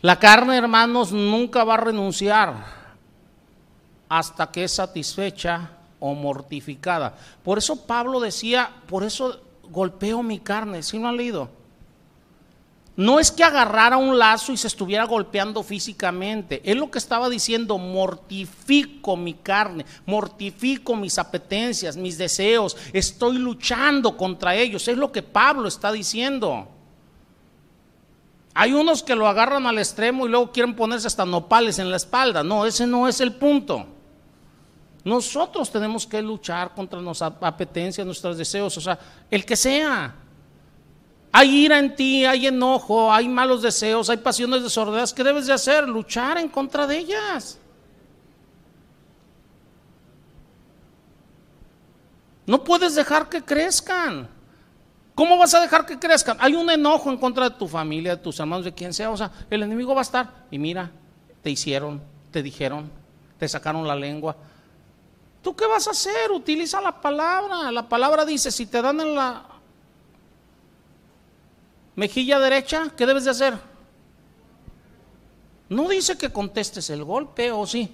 La 0.00 0.18
carne, 0.18 0.58
hermanos, 0.58 1.12
nunca 1.12 1.62
va 1.62 1.74
a 1.74 1.84
renunciar 1.84 2.54
hasta 4.08 4.50
que 4.50 4.64
es 4.64 4.72
satisfecha 4.72 5.70
o 6.02 6.14
mortificada. 6.14 7.14
Por 7.44 7.58
eso 7.58 7.86
Pablo 7.86 8.18
decía, 8.18 8.68
por 8.88 9.04
eso 9.04 9.40
golpeo 9.70 10.20
mi 10.24 10.40
carne, 10.40 10.82
si 10.82 10.98
no 10.98 11.08
han 11.08 11.16
leído? 11.16 11.48
No 12.96 13.20
es 13.20 13.30
que 13.30 13.44
agarrara 13.44 13.96
un 13.96 14.18
lazo 14.18 14.52
y 14.52 14.56
se 14.56 14.66
estuviera 14.66 15.04
golpeando 15.04 15.62
físicamente. 15.62 16.60
Es 16.64 16.76
lo 16.76 16.90
que 16.90 16.98
estaba 16.98 17.30
diciendo, 17.30 17.78
mortifico 17.78 19.16
mi 19.16 19.34
carne, 19.34 19.86
mortifico 20.04 20.96
mis 20.96 21.16
apetencias, 21.18 21.96
mis 21.96 22.18
deseos, 22.18 22.76
estoy 22.92 23.38
luchando 23.38 24.16
contra 24.16 24.56
ellos. 24.56 24.88
Es 24.88 24.98
lo 24.98 25.12
que 25.12 25.22
Pablo 25.22 25.68
está 25.68 25.92
diciendo. 25.92 26.68
Hay 28.54 28.72
unos 28.72 29.04
que 29.04 29.14
lo 29.14 29.28
agarran 29.28 29.66
al 29.66 29.78
extremo 29.78 30.26
y 30.26 30.30
luego 30.30 30.50
quieren 30.50 30.74
ponerse 30.74 31.06
hasta 31.06 31.24
nopales 31.24 31.78
en 31.78 31.90
la 31.90 31.96
espalda. 31.96 32.42
No, 32.42 32.66
ese 32.66 32.88
no 32.88 33.06
es 33.06 33.20
el 33.20 33.32
punto. 33.32 33.86
Nosotros 35.04 35.70
tenemos 35.70 36.06
que 36.06 36.22
luchar 36.22 36.74
contra 36.74 37.00
nuestras 37.00 37.32
apetencias, 37.40 38.06
nuestros 38.06 38.38
deseos, 38.38 38.76
o 38.76 38.80
sea, 38.80 38.98
el 39.30 39.44
que 39.44 39.56
sea. 39.56 40.14
Hay 41.32 41.64
ira 41.64 41.78
en 41.78 41.96
ti, 41.96 42.24
hay 42.24 42.46
enojo, 42.46 43.12
hay 43.12 43.26
malos 43.26 43.62
deseos, 43.62 44.10
hay 44.10 44.18
pasiones 44.18 44.62
desordenadas. 44.62 45.12
¿Qué 45.12 45.24
debes 45.24 45.46
de 45.46 45.54
hacer? 45.54 45.88
Luchar 45.88 46.38
en 46.38 46.48
contra 46.48 46.86
de 46.86 46.98
ellas. 46.98 47.58
No 52.46 52.62
puedes 52.62 52.94
dejar 52.94 53.28
que 53.28 53.42
crezcan. 53.42 54.28
¿Cómo 55.14 55.36
vas 55.36 55.54
a 55.54 55.60
dejar 55.60 55.86
que 55.86 55.98
crezcan? 55.98 56.36
Hay 56.40 56.54
un 56.54 56.68
enojo 56.70 57.10
en 57.10 57.16
contra 57.16 57.48
de 57.48 57.56
tu 57.56 57.66
familia, 57.66 58.16
de 58.16 58.22
tus 58.22 58.38
hermanos, 58.38 58.64
de 58.64 58.72
quien 58.72 58.92
sea. 58.92 59.10
O 59.10 59.16
sea, 59.16 59.30
el 59.50 59.62
enemigo 59.62 59.94
va 59.94 60.00
a 60.00 60.02
estar. 60.02 60.46
Y 60.50 60.58
mira, 60.58 60.90
te 61.42 61.50
hicieron, 61.50 62.02
te 62.30 62.42
dijeron, 62.42 62.90
te 63.38 63.48
sacaron 63.48 63.86
la 63.86 63.96
lengua. 63.96 64.36
¿Tú 65.42 65.56
qué 65.56 65.66
vas 65.66 65.88
a 65.88 65.90
hacer? 65.90 66.30
Utiliza 66.30 66.80
la 66.80 67.00
palabra. 67.00 67.72
La 67.72 67.88
palabra 67.88 68.24
dice, 68.24 68.50
si 68.50 68.66
te 68.66 68.80
dan 68.80 69.00
en 69.00 69.14
la 69.14 69.44
Mejilla 71.94 72.38
derecha, 72.38 72.90
¿qué 72.96 73.04
debes 73.04 73.24
de 73.24 73.30
hacer? 73.30 73.54
No 75.68 75.88
dice 75.88 76.16
que 76.16 76.32
contestes 76.32 76.88
el 76.90 77.04
golpe, 77.04 77.50
¿o 77.50 77.66
sí? 77.66 77.92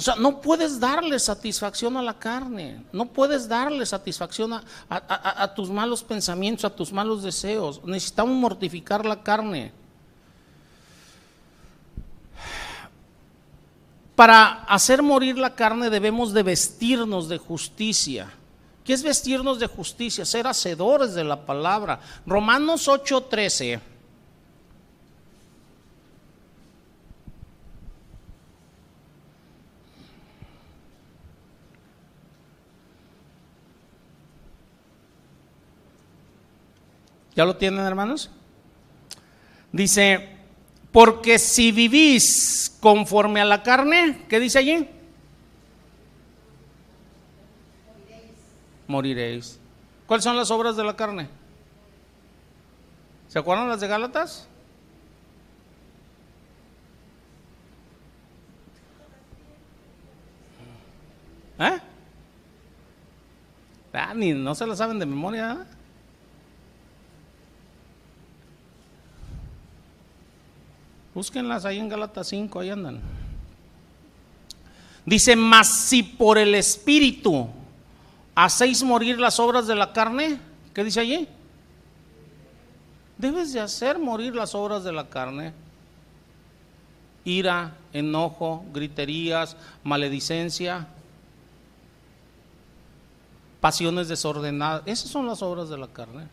O 0.00 0.02
sea, 0.02 0.14
no 0.14 0.40
puedes 0.40 0.80
darle 0.80 1.18
satisfacción 1.18 1.94
a 1.98 2.02
la 2.02 2.18
carne, 2.18 2.82
no 2.90 3.04
puedes 3.04 3.46
darle 3.46 3.84
satisfacción 3.84 4.58
a, 4.88 5.54
tus 5.54 5.68
malos 5.68 6.02
pensamientos, 6.02 6.64
a 6.64 6.74
tus 6.74 6.90
malos 6.90 7.22
deseos. 7.22 7.84
Necesitamos 7.84 8.34
mortificar 8.34 9.04
la 9.04 9.22
carne. 9.22 9.74
Para 14.14 14.64
hacer 14.64 15.02
morir 15.02 15.36
la 15.36 15.54
carne 15.54 15.90
debemos 15.90 16.32
de 16.32 16.44
vestirnos 16.44 17.28
de 17.28 17.36
justicia. 17.36 18.32
¿Qué 18.82 18.94
es 18.94 19.02
vestirnos 19.02 19.58
de 19.58 19.66
justicia? 19.66 20.24
Ser 20.24 20.46
hacedores 20.46 21.12
de 21.12 21.24
la 21.24 21.44
palabra. 21.44 22.00
Romanos 22.24 22.88
8:13. 22.88 23.89
¿Ya 37.40 37.46
lo 37.46 37.56
tienen, 37.56 37.86
hermanos? 37.86 38.28
Dice, 39.72 40.28
porque 40.92 41.38
si 41.38 41.72
vivís 41.72 42.76
conforme 42.80 43.40
a 43.40 43.46
la 43.46 43.62
carne, 43.62 44.26
¿qué 44.28 44.38
dice 44.38 44.58
allí? 44.58 44.86
Moriréis. 48.86 49.58
¿Cuáles 50.06 50.22
son 50.22 50.36
las 50.36 50.50
obras 50.50 50.76
de 50.76 50.84
la 50.84 50.94
carne? 50.94 51.28
¿Se 53.28 53.38
acuerdan 53.38 53.70
las 53.70 53.80
de 53.80 53.88
Gálatas? 53.88 54.46
¿Eh? 61.58 61.80
Ah, 63.94 64.12
ni 64.14 64.34
no 64.34 64.54
se 64.54 64.66
la 64.66 64.76
saben 64.76 64.98
de 64.98 65.06
memoria. 65.06 65.52
¿eh? 65.58 65.79
Búsquenlas 71.20 71.66
ahí 71.66 71.78
en 71.78 71.90
Gálatas 71.90 72.28
5, 72.28 72.60
ahí 72.60 72.70
andan. 72.70 72.98
Dice, 75.04 75.36
mas 75.36 75.68
si 75.68 76.02
por 76.02 76.38
el 76.38 76.54
Espíritu 76.54 77.46
hacéis 78.34 78.82
morir 78.82 79.20
las 79.20 79.38
obras 79.38 79.66
de 79.66 79.74
la 79.74 79.92
carne, 79.92 80.40
¿qué 80.72 80.82
dice 80.82 80.98
allí? 80.98 81.28
Debes 83.18 83.52
de 83.52 83.60
hacer 83.60 83.98
morir 83.98 84.34
las 84.34 84.54
obras 84.54 84.82
de 84.82 84.92
la 84.92 85.10
carne. 85.10 85.52
Ira, 87.26 87.76
enojo, 87.92 88.64
griterías, 88.72 89.58
maledicencia, 89.84 90.88
pasiones 93.60 94.08
desordenadas. 94.08 94.84
Esas 94.86 95.10
son 95.10 95.26
las 95.26 95.42
obras 95.42 95.68
de 95.68 95.76
la 95.76 95.88
carne. 95.88 96.28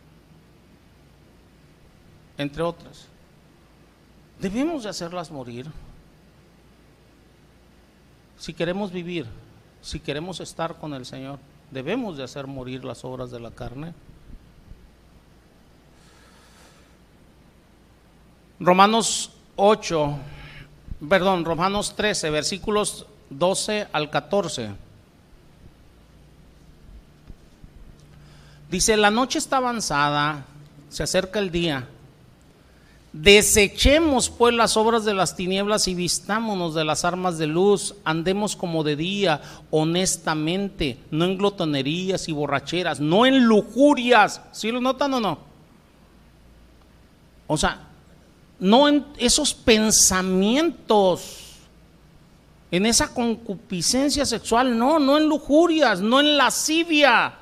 Entre 2.38 2.62
otras. 2.62 3.06
Debemos 4.40 4.84
de 4.84 4.90
hacerlas 4.90 5.30
morir. 5.30 5.66
Si 8.38 8.54
queremos 8.54 8.92
vivir, 8.92 9.26
si 9.82 9.98
queremos 9.98 10.38
estar 10.40 10.76
con 10.76 10.94
el 10.94 11.04
Señor, 11.04 11.40
debemos 11.72 12.16
de 12.16 12.22
hacer 12.22 12.46
morir 12.46 12.84
las 12.84 13.04
obras 13.04 13.32
de 13.32 13.40
la 13.40 13.50
carne. 13.50 13.94
Romanos 18.60 19.32
8, 19.56 20.16
perdón, 21.08 21.44
Romanos 21.44 21.94
13, 21.96 22.30
versículos 22.30 23.06
12 23.30 23.88
al 23.92 24.10
14. 24.10 24.70
Dice, 28.70 28.96
la 28.96 29.10
noche 29.10 29.38
está 29.38 29.56
avanzada, 29.56 30.44
se 30.90 31.02
acerca 31.02 31.38
el 31.40 31.50
día 31.50 31.88
Desechemos 33.20 34.30
pues 34.30 34.54
las 34.54 34.76
obras 34.76 35.04
de 35.04 35.12
las 35.12 35.34
tinieblas 35.34 35.88
y 35.88 35.94
vistámonos 35.96 36.76
de 36.76 36.84
las 36.84 37.04
armas 37.04 37.36
de 37.36 37.48
luz, 37.48 37.96
andemos 38.04 38.54
como 38.54 38.84
de 38.84 38.94
día, 38.94 39.42
honestamente, 39.72 41.00
no 41.10 41.24
en 41.24 41.36
glotonerías 41.36 42.28
y 42.28 42.32
borracheras, 42.32 43.00
no 43.00 43.26
en 43.26 43.44
lujurias. 43.44 44.40
¿Sí 44.52 44.70
lo 44.70 44.80
notan 44.80 45.14
o 45.14 45.20
no? 45.20 45.40
O 47.48 47.56
sea, 47.56 47.88
no 48.60 48.86
en 48.86 49.04
esos 49.16 49.52
pensamientos, 49.52 51.56
en 52.70 52.86
esa 52.86 53.12
concupiscencia 53.12 54.26
sexual, 54.26 54.78
no, 54.78 55.00
no 55.00 55.18
en 55.18 55.28
lujurias, 55.28 56.00
no 56.00 56.20
en 56.20 56.36
lascivia 56.36 57.37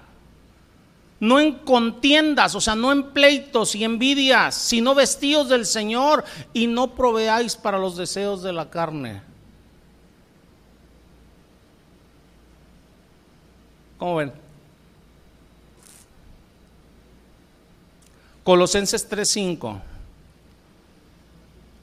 no 1.19 1.41
en 1.41 1.53
contiendas, 1.53 2.55
o 2.55 2.61
sea, 2.61 2.75
no 2.75 2.93
en 2.93 3.05
pleitos 3.05 3.75
y 3.75 3.85
envidias, 3.85 4.55
sino 4.55 4.95
vestidos 4.95 5.49
del 5.49 5.65
Señor 5.65 6.25
y 6.53 6.67
no 6.67 6.95
proveáis 6.95 7.57
para 7.57 7.79
los 7.79 7.97
deseos 7.97 8.43
de 8.43 8.53
la 8.53 8.69
carne. 8.69 9.23
¿Cómo 13.99 14.17
ven? 14.17 14.33
Colosenses 18.45 19.09
3:5. 19.09 19.81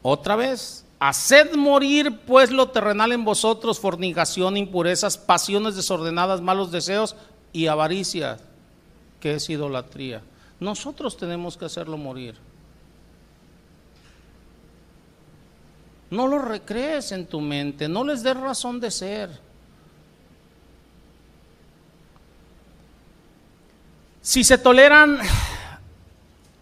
Otra 0.03 0.35
vez, 0.35 0.85
haced 0.99 1.55
morir 1.55 2.19
pues 2.27 2.51
lo 2.51 2.69
terrenal 2.69 3.11
en 3.13 3.25
vosotros, 3.25 3.79
fornicación, 3.79 4.57
impurezas, 4.57 5.17
pasiones 5.17 5.75
desordenadas, 5.75 6.39
malos 6.39 6.71
deseos 6.71 7.15
y 7.51 7.67
avaricias 7.67 8.39
que 9.23 9.35
es 9.35 9.49
idolatría. 9.49 10.21
Nosotros 10.59 11.15
tenemos 11.15 11.55
que 11.55 11.63
hacerlo 11.63 11.95
morir. 11.95 12.35
No 16.09 16.27
lo 16.27 16.39
recrees 16.39 17.13
en 17.13 17.25
tu 17.25 17.39
mente, 17.39 17.87
no 17.87 18.03
les 18.03 18.21
des 18.21 18.35
razón 18.35 18.81
de 18.81 18.91
ser. 18.91 19.39
Si 24.21 24.43
se 24.43 24.57
toleran, 24.57 25.19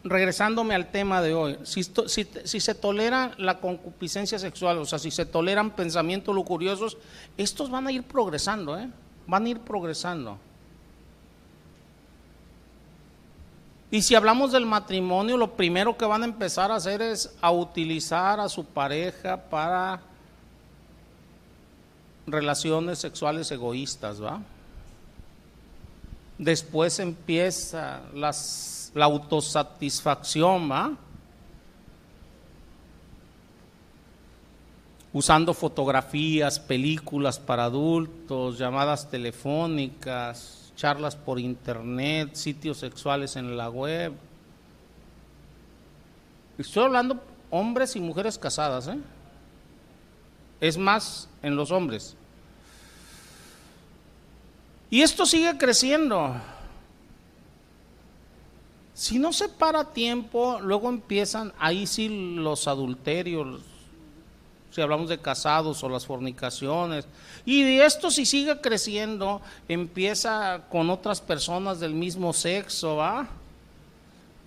regresándome 0.03 0.75
al 0.75 0.91
tema 0.91 1.19
de 1.23 1.33
hoy, 1.33 1.57
si, 1.63 1.81
se 1.83 2.75
tolera 2.75 3.33
la 3.39 3.59
concupiscencia 3.59 4.37
sexual, 4.37 4.77
o 4.77 4.85
sea, 4.85 4.99
si 4.99 5.09
se 5.09 5.25
toleran 5.25 5.71
pensamientos 5.71 6.35
lujuriosos, 6.35 6.99
estos 7.37 7.71
van 7.71 7.87
a 7.87 7.91
ir 7.91 8.03
progresando, 8.03 8.77
¿eh? 8.77 8.87
van 9.25 9.47
a 9.47 9.49
ir 9.49 9.61
progresando. 9.61 10.37
Y 13.91 14.01
si 14.03 14.15
hablamos 14.15 14.53
del 14.53 14.65
matrimonio, 14.65 15.35
lo 15.35 15.51
primero 15.57 15.97
que 15.97 16.05
van 16.05 16.21
a 16.21 16.25
empezar 16.25 16.71
a 16.71 16.75
hacer 16.75 17.01
es 17.01 17.35
a 17.41 17.51
utilizar 17.51 18.39
a 18.39 18.47
su 18.47 18.63
pareja 18.63 19.35
para 19.35 20.01
relaciones 22.25 22.99
sexuales 22.99 23.51
egoístas, 23.51 24.23
¿va? 24.23 24.39
Después 26.37 26.99
empieza 26.99 27.99
la 28.13 29.05
autosatisfacción, 29.05 30.71
¿va? 30.71 30.93
Usando 35.11 35.53
fotografías, 35.53 36.61
películas 36.61 37.37
para 37.37 37.65
adultos, 37.65 38.57
llamadas 38.57 39.11
telefónicas, 39.11 40.60
charlas 40.81 41.15
por 41.15 41.39
internet, 41.39 42.33
sitios 42.33 42.79
sexuales 42.79 43.35
en 43.35 43.55
la 43.55 43.69
web. 43.69 44.13
Estoy 46.57 46.85
hablando 46.85 47.21
hombres 47.51 47.95
y 47.95 47.99
mujeres 47.99 48.35
casadas, 48.35 48.87
¿eh? 48.87 48.97
Es 50.59 50.79
más 50.79 51.29
en 51.43 51.55
los 51.55 51.69
hombres. 51.69 52.15
Y 54.89 55.03
esto 55.03 55.27
sigue 55.27 55.55
creciendo. 55.55 56.33
Si 58.95 59.19
no 59.19 59.33
se 59.33 59.49
para 59.49 59.93
tiempo, 59.93 60.59
luego 60.61 60.89
empiezan 60.89 61.53
ahí 61.59 61.85
sí 61.85 62.35
los 62.37 62.67
adulterios, 62.67 63.61
si 64.71 64.81
hablamos 64.81 65.09
de 65.09 65.19
casados 65.19 65.83
o 65.83 65.89
las 65.89 66.05
fornicaciones. 66.05 67.05
Y 67.45 67.63
de 67.63 67.85
esto 67.85 68.09
si 68.09 68.25
sigue 68.25 68.59
creciendo, 68.61 69.41
empieza 69.67 70.61
con 70.69 70.89
otras 70.89 71.21
personas 71.21 71.79
del 71.79 71.93
mismo 71.93 72.33
sexo, 72.33 72.95
¿va? 72.95 73.27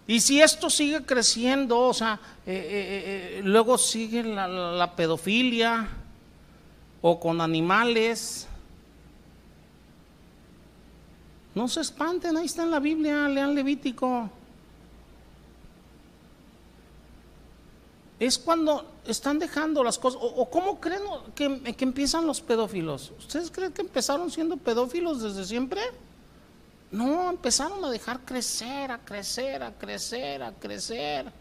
Y 0.06 0.20
si 0.20 0.40
esto 0.40 0.68
sigue 0.68 1.04
creciendo, 1.04 1.78
o 1.78 1.94
sea, 1.94 2.20
eh, 2.46 2.52
eh, 2.54 3.38
eh, 3.38 3.42
luego 3.42 3.78
sigue 3.78 4.22
la, 4.22 4.46
la 4.46 4.94
pedofilia 4.94 5.88
o 7.00 7.18
con 7.18 7.40
animales. 7.40 8.46
No 11.54 11.68
se 11.68 11.80
espanten, 11.80 12.36
ahí 12.36 12.46
está 12.46 12.64
en 12.64 12.70
la 12.70 12.80
Biblia, 12.80 13.28
lean 13.28 13.54
Levítico. 13.54 14.30
Es 18.26 18.38
cuando 18.38 18.90
están 19.06 19.38
dejando 19.38 19.84
las 19.84 19.98
cosas. 19.98 20.20
¿O, 20.22 20.48
cómo 20.48 20.80
creen 20.80 21.02
que, 21.34 21.74
empiezan 21.84 22.26
los 22.26 22.40
pedófilos? 22.40 23.12
¿Ustedes 23.18 23.50
creen 23.50 23.72
que 23.72 23.82
empezaron 23.82 24.30
siendo 24.30 24.56
pedófilos 24.56 25.22
desde 25.22 25.44
siempre? 25.44 25.80
No, 26.90 27.28
empezaron 27.28 27.84
a 27.84 27.90
dejar 27.90 28.20
crecer, 28.24 28.90
a 28.90 28.98
crecer, 28.98 29.62
a 29.62 29.72
crecer, 29.72 30.42
a 30.42 30.52
crecer. 30.52 31.32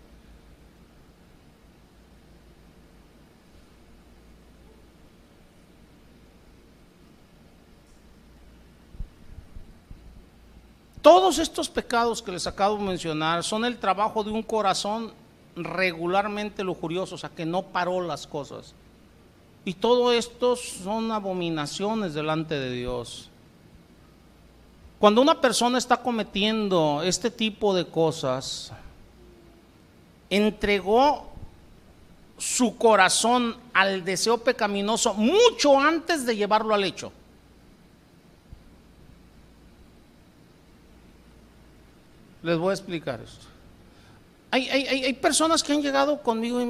Todos 11.01 11.37
estos 11.37 11.69
pecados 11.69 12.21
que 12.21 12.31
les 12.31 12.47
acabo 12.47 12.77
de 12.77 12.83
mencionar 12.83 13.43
son 13.43 13.65
el 13.65 13.77
trabajo 13.77 14.23
de 14.23 14.31
un 14.31 14.41
corazón 14.41 15.13
regularmente 15.55 16.63
lujurioso, 16.63 17.15
o 17.15 17.17
sea, 17.17 17.29
que 17.29 17.45
no 17.45 17.63
paró 17.63 18.01
las 18.01 18.27
cosas. 18.27 18.73
Y 19.65 19.75
todo 19.75 20.11
esto 20.11 20.55
son 20.55 21.11
abominaciones 21.11 22.13
delante 22.13 22.55
de 22.55 22.71
Dios. 22.71 23.29
Cuando 24.99 25.21
una 25.21 25.39
persona 25.39 25.77
está 25.77 25.97
cometiendo 25.97 27.01
este 27.03 27.29
tipo 27.29 27.73
de 27.73 27.85
cosas, 27.85 28.71
entregó 30.29 31.29
su 32.37 32.77
corazón 32.77 33.55
al 33.73 34.03
deseo 34.03 34.37
pecaminoso 34.37 35.13
mucho 35.13 35.79
antes 35.79 36.25
de 36.25 36.35
llevarlo 36.35 36.73
al 36.73 36.83
hecho. 36.83 37.11
Les 42.41 42.57
voy 42.57 42.71
a 42.71 42.73
explicar 42.73 43.21
esto. 43.21 43.52
Hay, 44.55 45.13
personas 45.13 45.63
que 45.63 45.73
han 45.73 45.81
llegado 45.81 46.21
conmigo 46.21 46.61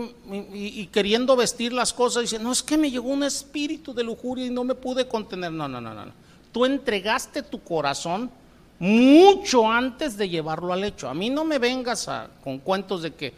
y, 0.53 0.87
queriendo 0.87 1.35
vestir 1.35 1.73
las 1.73 1.91
cosas 1.91 2.21
y 2.21 2.25
dicen, 2.27 2.41
no, 2.41 2.53
es 2.53 2.63
que 2.63 2.77
me 2.77 2.89
llegó 2.89 3.09
un 3.09 3.23
espíritu 3.23 3.93
de 3.93 4.05
lujuria 4.05 4.45
y 4.45 4.49
no 4.49 4.63
me 4.63 4.73
pude 4.73 5.05
contener. 5.05 5.51
No, 5.51 5.67
no, 5.67 5.81
no, 5.81 5.93
no. 5.93 6.05
Tú 6.53 6.63
entregaste 6.63 7.43
tu 7.43 7.61
corazón 7.61 8.31
mucho 8.79 9.69
antes 9.69 10.15
de 10.15 10.29
llevarlo 10.29 10.71
al 10.71 10.85
hecho. 10.85 11.09
A 11.09 11.13
mí 11.13 11.29
no 11.29 11.43
me 11.43 11.59
vengas 11.59 12.09
con 12.41 12.59
cuentos 12.59 13.01
de 13.01 13.13
que 13.15 13.33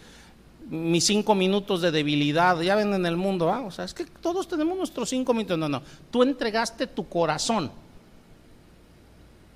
mis 0.70 1.06
cinco 1.06 1.34
minutos 1.34 1.82
de 1.82 1.90
debilidad, 1.90 2.62
ya 2.62 2.76
ven 2.76 2.94
en 2.94 3.08
el 3.08 3.18
mundo, 3.18 3.48
o 3.48 3.72
sea, 3.72 3.86
es 3.86 3.96
que 3.96 4.06
todos 4.06 4.48
tenemos 4.48 4.78
nuestros 4.78 5.10
cinco 5.10 5.34
minutos. 5.34 5.58
No, 5.58 5.68
no, 5.68 5.82
tú 6.12 6.22
entregaste 6.22 6.86
tu 6.86 7.10
corazón 7.10 7.72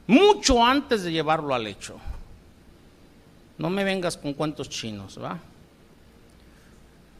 mucho 0.08 0.66
antes 0.66 1.04
de 1.04 1.12
llevarlo 1.12 1.54
al 1.54 1.68
hecho. 1.68 1.98
No 3.60 3.70
me 3.70 3.84
vengas 3.84 4.18
con 4.18 4.34
cuentos 4.34 4.70
chinos, 4.70 5.20
¿va? 5.22 5.38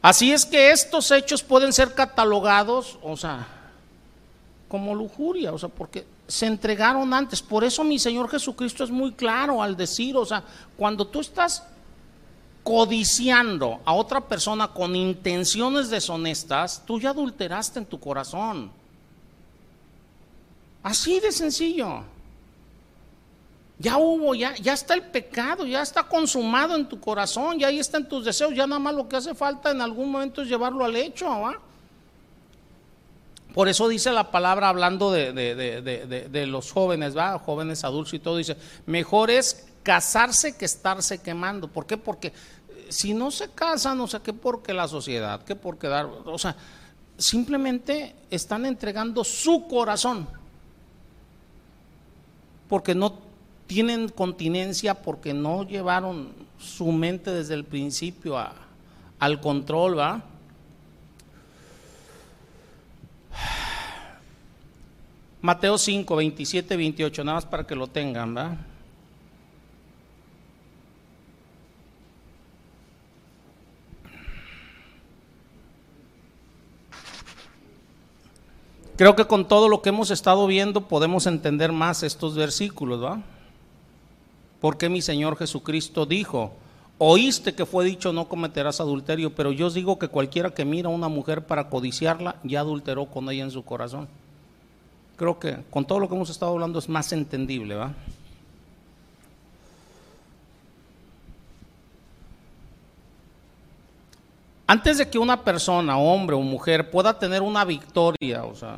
Así 0.02 0.32
es 0.32 0.46
que 0.46 0.72
estos 0.72 1.12
hechos 1.12 1.44
pueden 1.44 1.74
ser 1.74 1.94
catalogados, 1.94 2.98
o 3.04 3.18
sea, 3.18 3.46
como 4.70 4.96
lujuria, 4.96 5.52
o 5.52 5.58
sea, 5.58 5.68
porque 5.68 6.08
se 6.28 6.46
entregaron 6.46 7.14
antes. 7.14 7.42
Por 7.42 7.66
eso 7.66 7.84
mi 7.84 8.00
Señor 8.00 8.30
Jesucristo 8.30 8.86
es 8.86 8.90
muy 8.90 9.12
claro 9.12 9.62
al 9.62 9.76
decir, 9.76 10.16
o 10.16 10.26
sea, 10.26 10.44
cuando 10.78 11.06
tú 11.06 11.20
estás 11.20 11.64
codiciando 12.64 13.82
a 13.84 13.94
otra 13.94 14.22
persona 14.22 14.70
con 14.70 14.96
intenciones 14.96 15.90
deshonestas, 15.90 16.84
tú 16.86 17.02
ya 17.02 17.10
adulteraste 17.10 17.80
en 17.80 17.86
tu 17.86 18.00
corazón. 18.00 18.72
Así 20.84 21.20
de 21.20 21.34
sencillo. 21.34 22.04
Ya 23.80 23.98
hubo, 23.98 24.36
ya, 24.36 24.54
ya 24.56 24.74
está 24.74 24.94
el 24.94 25.04
pecado, 25.04 25.66
ya 25.66 25.82
está 25.82 26.04
consumado 26.04 26.76
en 26.76 26.88
tu 26.88 27.00
corazón, 27.00 27.58
ya 27.58 27.68
ahí 27.68 27.80
están 27.80 28.08
tus 28.10 28.26
deseos, 28.26 28.54
ya 28.54 28.68
nada 28.68 28.80
más 28.80 28.94
lo 28.94 29.08
que 29.08 29.16
hace 29.16 29.34
falta 29.34 29.72
en 29.72 29.80
algún 29.80 30.12
momento 30.12 30.42
es 30.42 30.50
llevarlo 30.50 30.84
al 30.84 30.98
hecho. 30.98 31.30
Por 33.54 33.70
eso 33.70 33.88
dice 33.88 34.12
la 34.12 34.32
palabra 34.32 34.68
hablando 34.68 35.14
de, 35.14 35.32
de, 35.34 36.46
los 36.46 36.74
jóvenes, 36.74 37.18
¿va? 37.18 37.40
jóvenes 37.40 37.86
adultos 37.86 38.14
y 38.14 38.20
todo, 38.20 38.36
dice, 38.36 38.58
mejor 38.86 39.32
es 39.32 39.66
casarse 39.82 40.58
que 40.58 40.66
estarse 40.66 41.22
quemando. 41.22 41.70
¿Por 41.70 41.86
qué? 41.86 41.96
Porque 41.96 42.34
si 42.90 43.14
no 43.14 43.32
se 43.32 43.50
casan, 43.50 44.02
o 44.02 44.08
sea, 44.08 44.20
que 44.20 44.34
porque 44.34 44.74
la 44.74 44.90
sociedad, 44.90 45.42
que 45.44 45.56
por 45.56 45.78
quedar, 45.78 46.06
o 46.26 46.38
sea, 46.38 46.56
simplemente 47.18 48.14
están 48.30 48.66
entregando 48.66 49.24
su 49.24 49.68
corazón, 49.68 50.28
porque 52.68 52.94
no 52.94 53.29
tienen 53.70 54.10
continencia, 54.10 54.96
porque 54.96 55.32
no 55.32 55.62
llevaron 55.62 56.30
su 56.58 56.92
mente 56.92 57.30
desde 57.30 57.54
el 57.54 57.64
principio 57.64 58.36
al 59.20 59.42
control, 59.42 60.00
¿va? 60.00 60.24
Mateo 65.40 65.78
5, 65.78 66.16
27, 66.16 66.76
28, 66.76 67.24
nada 67.24 67.36
más 67.36 67.46
para 67.46 67.68
que 67.68 67.76
lo 67.76 67.86
tengan, 67.86 68.36
¿va? 68.36 68.58
Creo 78.98 79.16
que 79.16 79.26
con 79.26 79.48
todo 79.48 79.70
lo 79.70 79.84
que 79.84 79.90
hemos 79.90 80.10
estado 80.10 80.48
viendo 80.48 80.88
podemos 80.88 81.28
entender 81.28 81.72
más 81.72 82.02
estos 82.02 82.34
versículos, 82.34 83.04
¿va? 83.04 83.22
Porque 84.60 84.90
mi 84.90 85.02
Señor 85.02 85.38
Jesucristo 85.38 86.06
dijo, 86.06 86.52
oíste 86.98 87.56
que 87.56 87.66
fue 87.66 87.86
dicho 87.86 88.12
no 88.12 88.28
cometerás 88.28 88.82
adulterio, 88.82 89.34
pero 89.34 89.52
yo 89.52 89.68
os 89.68 89.74
digo 89.74 89.98
que 89.98 90.10
cualquiera 90.10 90.52
que 90.52 90.66
mira 90.66 90.90
a 90.90 90.92
una 90.92 91.08
mujer 91.08 91.46
para 91.46 91.70
codiciarla 91.70 92.36
ya 92.44 92.60
adulteró 92.60 93.06
con 93.06 93.30
ella 93.30 93.44
en 93.44 93.52
su 93.52 93.64
corazón. 93.64 94.08
Creo 95.16 95.40
que 95.40 95.58
con 95.70 95.86
todo 95.86 96.00
lo 96.00 96.08
que 96.08 96.16
hemos 96.16 96.30
estado 96.30 96.52
hablando 96.52 96.80
es 96.80 96.90
más 96.90 97.12
entendible, 97.12 97.76
¿va? 97.76 97.94
Antes 104.68 105.00
de 105.00 105.10
que 105.10 105.18
una 105.18 105.44
persona, 105.44 105.98
hombre 105.98 106.36
o 106.36 106.42
mujer, 106.42 106.92
pueda 106.92 107.18
tener 107.18 107.42
una 107.42 107.66
victoria, 107.66 108.46
o 108.46 108.54
sea, 108.54 108.78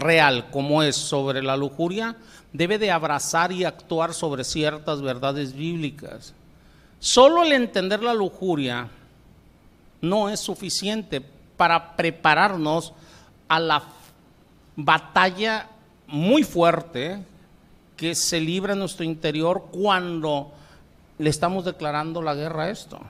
real 0.00 0.50
como 0.50 0.82
es 0.82 0.96
sobre 0.96 1.42
la 1.42 1.56
lujuria, 1.56 2.16
debe 2.52 2.78
de 2.78 2.90
abrazar 2.90 3.52
y 3.52 3.64
actuar 3.64 4.14
sobre 4.14 4.44
ciertas 4.44 5.02
verdades 5.02 5.54
bíblicas. 5.54 6.34
Solo 6.98 7.42
el 7.42 7.52
entender 7.52 8.02
la 8.02 8.14
lujuria 8.14 8.88
no 10.00 10.28
es 10.28 10.40
suficiente 10.40 11.20
para 11.56 11.96
prepararnos 11.96 12.92
a 13.48 13.60
la 13.60 13.82
batalla 14.76 15.68
muy 16.06 16.44
fuerte 16.44 17.22
que 17.96 18.14
se 18.14 18.40
libra 18.40 18.74
en 18.74 18.78
nuestro 18.78 19.04
interior 19.04 19.68
cuando 19.72 20.52
le 21.18 21.30
estamos 21.30 21.64
declarando 21.64 22.20
la 22.20 22.34
guerra 22.34 22.64
a 22.64 22.70
esto. 22.70 23.00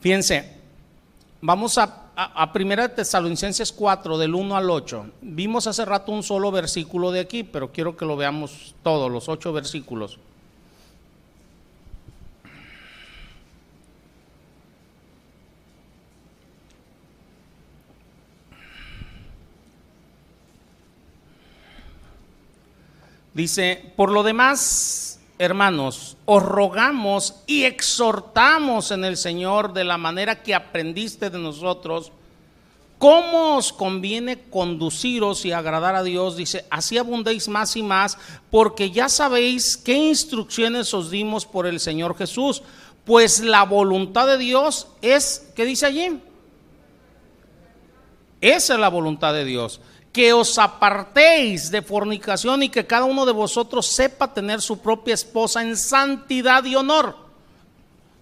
Fíjense, 0.00 0.56
vamos 1.40 1.78
a, 1.78 2.09
a, 2.22 2.52
Primera 2.52 2.94
Tesalonicenses 2.94 3.72
4, 3.72 4.18
del 4.18 4.34
1 4.34 4.54
al 4.54 4.68
8. 4.68 5.06
Vimos 5.22 5.66
hace 5.66 5.86
rato 5.86 6.12
un 6.12 6.22
solo 6.22 6.50
versículo 6.50 7.10
de 7.10 7.20
aquí, 7.20 7.44
pero 7.44 7.72
quiero 7.72 7.96
que 7.96 8.04
lo 8.04 8.16
veamos 8.16 8.74
todos, 8.82 9.10
los 9.10 9.28
ocho 9.30 9.54
versículos. 9.54 10.18
Dice, 23.32 23.94
por 23.96 24.10
lo 24.10 24.22
demás, 24.22 25.09
hermanos, 25.40 26.18
os 26.26 26.42
rogamos 26.42 27.34
y 27.46 27.64
exhortamos 27.64 28.90
en 28.90 29.06
el 29.06 29.16
Señor 29.16 29.72
de 29.72 29.84
la 29.84 29.96
manera 29.96 30.42
que 30.42 30.54
aprendiste 30.54 31.30
de 31.30 31.38
nosotros, 31.38 32.12
cómo 32.98 33.56
os 33.56 33.72
conviene 33.72 34.42
conduciros 34.50 35.46
y 35.46 35.52
agradar 35.52 35.94
a 35.94 36.02
Dios. 36.02 36.36
Dice, 36.36 36.66
así 36.68 36.98
abundéis 36.98 37.48
más 37.48 37.74
y 37.74 37.82
más, 37.82 38.18
porque 38.50 38.90
ya 38.90 39.08
sabéis 39.08 39.78
qué 39.78 39.94
instrucciones 39.94 40.92
os 40.92 41.10
dimos 41.10 41.46
por 41.46 41.66
el 41.66 41.80
Señor 41.80 42.18
Jesús. 42.18 42.62
Pues 43.06 43.40
la 43.40 43.64
voluntad 43.64 44.26
de 44.26 44.36
Dios 44.36 44.88
es, 45.00 45.50
¿qué 45.56 45.64
dice 45.64 45.86
allí? 45.86 46.20
Esa 48.42 48.74
es 48.74 48.80
la 48.80 48.90
voluntad 48.90 49.32
de 49.32 49.46
Dios 49.46 49.80
que 50.12 50.32
os 50.32 50.58
apartéis 50.58 51.70
de 51.70 51.82
fornicación 51.82 52.62
y 52.62 52.68
que 52.68 52.86
cada 52.86 53.04
uno 53.04 53.24
de 53.24 53.32
vosotros 53.32 53.86
sepa 53.86 54.34
tener 54.34 54.60
su 54.60 54.78
propia 54.78 55.14
esposa 55.14 55.62
en 55.62 55.76
santidad 55.76 56.64
y 56.64 56.74
honor, 56.74 57.16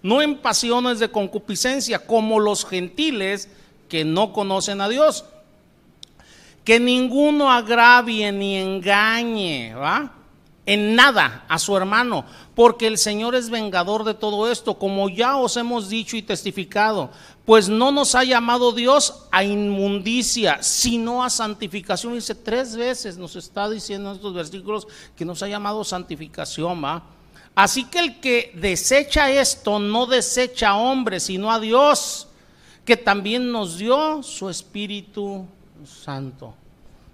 no 0.03 0.21
en 0.21 0.37
pasiones 0.37 0.99
de 0.99 1.09
concupiscencia, 1.09 2.05
como 2.05 2.39
los 2.39 2.65
gentiles 2.65 3.49
que 3.89 4.05
no 4.05 4.31
conocen 4.33 4.81
a 4.81 4.87
Dios. 4.87 5.25
Que 6.63 6.79
ninguno 6.79 7.51
agravie 7.51 8.31
ni 8.31 8.57
engañe. 8.57 9.73
En 10.65 10.95
nada 10.95 11.45
a 11.49 11.57
su 11.57 11.75
hermano, 11.75 12.25
porque 12.53 12.85
el 12.85 12.99
Señor 12.99 13.33
es 13.33 13.49
vengador 13.49 14.03
de 14.03 14.13
todo 14.13 14.51
esto, 14.51 14.77
como 14.77 15.09
ya 15.09 15.37
os 15.37 15.57
hemos 15.57 15.89
dicho 15.89 16.15
y 16.15 16.21
testificado 16.21 17.09
pues 17.49 17.67
no 17.67 17.91
nos 17.91 18.13
ha 18.13 18.23
llamado 18.23 18.73
Dios 18.73 19.25
a 19.31 19.43
inmundicia, 19.43 20.61
sino 20.61 21.23
a 21.23 21.31
santificación. 21.31 22.13
Dice 22.13 22.35
tres 22.35 22.75
veces, 22.75 23.17
nos 23.17 23.35
está 23.35 23.67
diciendo 23.67 24.11
en 24.11 24.17
estos 24.17 24.35
versículos 24.35 24.87
que 25.15 25.25
nos 25.25 25.41
ha 25.41 25.47
llamado 25.47 25.83
santificación, 25.83 26.83
¿va? 26.83 27.01
Así 27.55 27.85
que 27.85 27.97
el 27.97 28.19
que 28.19 28.51
desecha 28.53 29.31
esto 29.31 29.79
no 29.79 30.05
desecha 30.05 30.69
a 30.69 30.75
hombre, 30.75 31.19
sino 31.19 31.51
a 31.51 31.59
Dios, 31.59 32.27
que 32.85 32.95
también 32.95 33.51
nos 33.51 33.79
dio 33.79 34.21
su 34.21 34.47
Espíritu 34.47 35.43
Santo. 36.03 36.53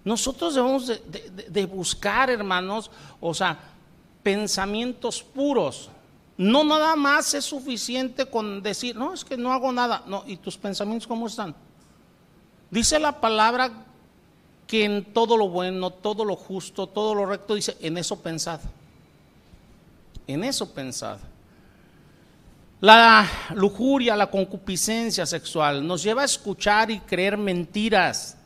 Nosotros 0.03 0.53
debemos 0.53 0.87
de, 0.87 0.99
de 1.47 1.65
buscar, 1.65 2.29
hermanos, 2.29 2.91
o 3.21 3.33
sea, 3.33 3.57
pensamientos 4.21 5.23
puros, 5.23 5.89
no 6.37 6.63
nada 6.63 6.95
más 6.95 7.33
es 7.33 7.45
suficiente 7.45 8.25
con 8.25 8.61
decir, 8.61 8.95
no, 8.95 9.13
es 9.13 9.23
que 9.23 9.37
no 9.37 9.53
hago 9.53 9.71
nada. 9.71 10.03
No, 10.07 10.23
¿y 10.27 10.37
tus 10.37 10.57
pensamientos 10.57 11.07
cómo 11.07 11.27
están? 11.27 11.55
Dice 12.69 12.99
la 12.99 13.21
palabra 13.21 13.71
que 14.67 14.83
en 14.83 15.05
todo 15.13 15.37
lo 15.37 15.47
bueno, 15.47 15.91
todo 15.91 16.25
lo 16.25 16.35
justo, 16.35 16.87
todo 16.87 17.15
lo 17.15 17.25
recto, 17.25 17.55
dice, 17.55 17.77
en 17.79 17.97
eso 17.97 18.19
pensad. 18.19 18.59
En 20.27 20.43
eso 20.43 20.73
pensad. 20.73 21.19
La 22.81 23.27
lujuria, 23.53 24.15
la 24.15 24.29
concupiscencia 24.29 25.25
sexual 25.25 25.85
nos 25.87 26.03
lleva 26.03 26.23
a 26.23 26.25
escuchar 26.25 26.91
y 26.91 26.99
creer 26.99 27.37
mentiras 27.37 28.37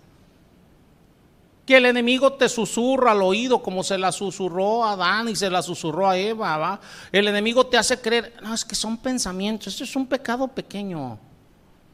que 1.69 1.77
el 1.77 1.85
enemigo 1.85 2.33
te 2.33 2.49
susurra 2.49 3.11
al 3.11 3.21
oído 3.21 3.61
como 3.61 3.83
se 3.83 3.95
la 3.95 4.11
susurró 4.11 4.83
a 4.83 4.93
Adán 4.93 5.29
y 5.29 5.35
se 5.35 5.51
la 5.51 5.61
susurró 5.61 6.09
a 6.09 6.17
Eva, 6.17 6.57
¿va? 6.57 6.81
El 7.11 7.27
enemigo 7.27 7.67
te 7.67 7.77
hace 7.77 8.01
creer, 8.01 8.33
no, 8.41 8.55
es 8.55 8.65
que 8.65 8.73
son 8.73 8.97
pensamientos, 8.97 9.67
esto 9.67 9.83
es 9.83 9.95
un 9.95 10.07
pecado 10.07 10.47
pequeño, 10.47 11.19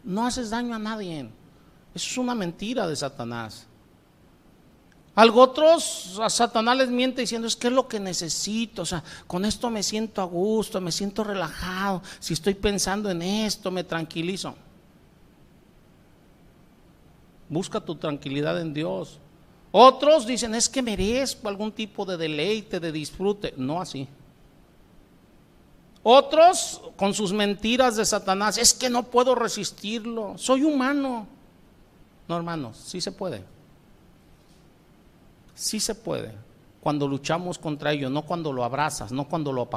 no 0.01 0.25
haces 0.25 0.49
daño 0.49 0.73
a 0.73 0.79
nadie, 0.79 1.29
eso 1.93 2.09
es 2.09 2.17
una 2.17 2.33
mentira 2.33 2.87
de 2.87 2.95
Satanás. 2.95 3.67
Algo 5.13 5.41
otros 5.41 6.21
a 6.23 6.29
Satanás 6.29 6.77
les 6.77 6.89
miente 6.89 7.19
diciendo 7.19 7.45
es 7.45 7.57
que 7.57 7.67
es 7.67 7.73
lo 7.73 7.89
que 7.89 7.99
necesito, 7.99 8.83
o 8.83 8.85
sea, 8.85 9.03
con 9.27 9.43
esto 9.43 9.69
me 9.69 9.83
siento 9.83 10.21
a 10.21 10.25
gusto, 10.25 10.79
me 10.79 10.93
siento 10.93 11.21
relajado, 11.21 12.01
si 12.21 12.31
estoy 12.31 12.53
pensando 12.53 13.11
en 13.11 13.21
esto 13.21 13.71
me 13.71 13.83
tranquilizo. 13.83 14.55
Busca 17.49 17.81
tu 17.81 17.95
tranquilidad 17.95 18.61
en 18.61 18.73
Dios. 18.73 19.19
Otros 19.77 20.25
dicen, 20.25 20.55
es 20.55 20.69
que 20.69 20.81
merezco 20.81 21.49
algún 21.49 21.69
tipo 21.69 22.05
de 22.05 22.15
deleite, 22.15 22.79
de 22.79 22.93
disfrute. 22.93 23.53
No 23.57 23.81
así. 23.81 24.07
Otros 26.01 26.79
con 26.95 27.13
sus 27.13 27.33
mentiras 27.33 27.97
de 27.97 28.05
Satanás, 28.05 28.57
es 28.57 28.73
que 28.73 28.89
no 28.89 29.03
puedo 29.03 29.35
resistirlo, 29.35 30.37
soy 30.37 30.63
humano. 30.63 31.27
No, 32.25 32.37
hermanos, 32.37 32.77
sí 32.77 33.01
se 33.01 33.11
puede. 33.11 33.43
Sí 35.55 35.81
se 35.81 35.93
puede 35.93 36.44
cuando 36.85 37.07
luchamos 37.07 37.57
contra 37.57 37.93
ello, 37.93 38.11
no 38.11 38.21
cuando 38.27 38.53
lo 38.53 38.63
abrazas, 38.63 39.11
no 39.11 39.27
cuando 39.27 39.51
lo, 39.51 39.67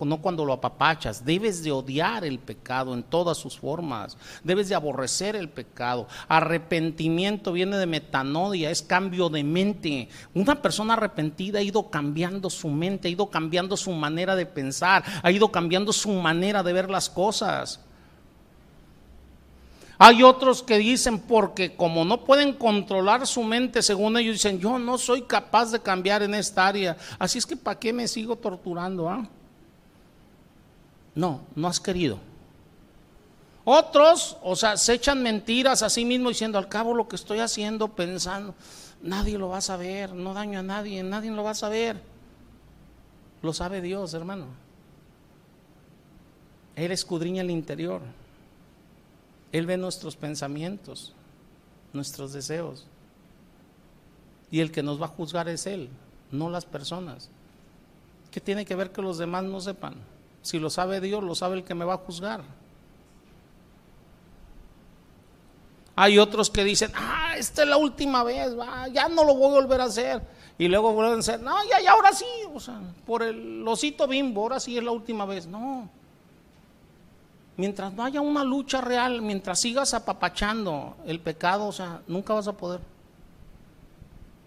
no 0.00 0.22
cuando 0.22 0.46
lo 0.46 0.54
apapachas. 0.54 1.22
Debes 1.22 1.62
de 1.62 1.70
odiar 1.70 2.24
el 2.24 2.38
pecado 2.38 2.94
en 2.94 3.02
todas 3.02 3.36
sus 3.36 3.58
formas, 3.58 4.16
debes 4.42 4.70
de 4.70 4.74
aborrecer 4.74 5.36
el 5.36 5.50
pecado. 5.50 6.08
Arrepentimiento 6.26 7.52
viene 7.52 7.76
de 7.76 7.84
metanoia, 7.84 8.70
es 8.70 8.80
cambio 8.80 9.28
de 9.28 9.44
mente. 9.44 10.08
Una 10.32 10.62
persona 10.62 10.94
arrepentida 10.94 11.58
ha 11.58 11.62
ido 11.62 11.90
cambiando 11.90 12.48
su 12.48 12.70
mente, 12.70 13.08
ha 13.08 13.10
ido 13.10 13.28
cambiando 13.28 13.76
su 13.76 13.92
manera 13.92 14.34
de 14.34 14.46
pensar, 14.46 15.04
ha 15.22 15.30
ido 15.30 15.52
cambiando 15.52 15.92
su 15.92 16.12
manera 16.12 16.62
de 16.62 16.72
ver 16.72 16.88
las 16.88 17.10
cosas. 17.10 17.78
Hay 20.00 20.22
otros 20.22 20.62
que 20.62 20.78
dicen 20.78 21.18
porque 21.18 21.74
como 21.74 22.04
no 22.04 22.24
pueden 22.24 22.52
controlar 22.52 23.26
su 23.26 23.42
mente, 23.42 23.82
según 23.82 24.16
ellos 24.16 24.34
dicen, 24.34 24.60
yo 24.60 24.78
no 24.78 24.96
soy 24.96 25.22
capaz 25.22 25.72
de 25.72 25.80
cambiar 25.80 26.22
en 26.22 26.34
esta 26.34 26.68
área, 26.68 26.96
así 27.18 27.38
es 27.38 27.46
que 27.46 27.56
¿para 27.56 27.80
qué 27.80 27.92
me 27.92 28.06
sigo 28.06 28.36
torturando? 28.36 29.08
Ah? 29.08 29.28
No, 31.16 31.40
no 31.56 31.66
has 31.66 31.80
querido. 31.80 32.20
Otros, 33.64 34.36
o 34.42 34.54
sea, 34.54 34.76
se 34.76 34.94
echan 34.94 35.20
mentiras 35.20 35.82
a 35.82 35.90
sí 35.90 36.04
mismo 36.04 36.28
diciendo, 36.28 36.58
al 36.58 36.68
cabo 36.68 36.94
lo 36.94 37.08
que 37.08 37.16
estoy 37.16 37.40
haciendo, 37.40 37.88
pensando, 37.88 38.54
nadie 39.02 39.36
lo 39.36 39.48
va 39.48 39.58
a 39.58 39.62
saber, 39.62 40.14
no 40.14 40.32
daño 40.32 40.60
a 40.60 40.62
nadie, 40.62 41.02
nadie 41.02 41.32
lo 41.32 41.42
va 41.42 41.50
a 41.50 41.54
saber. 41.54 42.00
Lo 43.42 43.52
sabe 43.52 43.80
Dios, 43.80 44.14
hermano. 44.14 44.46
Él 46.76 46.92
escudriña 46.92 47.42
el 47.42 47.50
interior. 47.50 48.00
Él 49.52 49.66
ve 49.66 49.76
nuestros 49.76 50.16
pensamientos, 50.16 51.14
nuestros 51.92 52.32
deseos. 52.32 52.86
Y 54.50 54.60
el 54.60 54.72
que 54.72 54.82
nos 54.82 55.00
va 55.00 55.06
a 55.06 55.10
juzgar 55.10 55.48
es 55.48 55.66
Él, 55.66 55.88
no 56.30 56.50
las 56.50 56.64
personas. 56.64 57.30
¿Qué 58.30 58.40
tiene 58.40 58.64
que 58.64 58.74
ver 58.74 58.92
que 58.92 59.02
los 59.02 59.18
demás 59.18 59.44
no 59.44 59.60
sepan? 59.60 59.94
Si 60.42 60.58
lo 60.58 60.70
sabe 60.70 61.00
Dios, 61.00 61.22
lo 61.22 61.34
sabe 61.34 61.56
el 61.56 61.64
que 61.64 61.74
me 61.74 61.84
va 61.84 61.94
a 61.94 61.98
juzgar. 61.98 62.42
Hay 65.96 66.18
otros 66.18 66.48
que 66.48 66.62
dicen, 66.62 66.92
ah, 66.94 67.34
esta 67.36 67.62
es 67.62 67.68
la 67.68 67.76
última 67.76 68.22
vez, 68.22 68.54
ya 68.92 69.08
no 69.08 69.24
lo 69.24 69.34
voy 69.34 69.50
a 69.50 69.60
volver 69.60 69.80
a 69.80 69.84
hacer. 69.84 70.22
Y 70.56 70.68
luego 70.68 70.92
vuelven 70.92 71.14
a 71.14 71.16
decir, 71.16 71.40
no, 71.40 71.56
ya, 71.68 71.80
ya, 71.80 71.92
ahora 71.92 72.12
sí, 72.12 72.24
o 72.54 72.60
sea, 72.60 72.80
por 73.04 73.22
el 73.22 73.66
osito 73.66 74.06
bimbo, 74.06 74.42
ahora 74.42 74.60
sí 74.60 74.78
es 74.78 74.84
la 74.84 74.92
última 74.92 75.24
vez. 75.24 75.46
No, 75.46 75.90
mientras 77.58 77.92
no 77.92 78.04
haya 78.04 78.20
una 78.20 78.44
lucha 78.44 78.80
real, 78.80 79.20
mientras 79.20 79.60
sigas 79.60 79.92
apapachando 79.92 80.96
el 81.04 81.20
pecado, 81.20 81.66
o 81.66 81.72
sea, 81.72 82.00
nunca 82.06 82.32
vas 82.32 82.46
a 82.46 82.56
poder. 82.56 82.80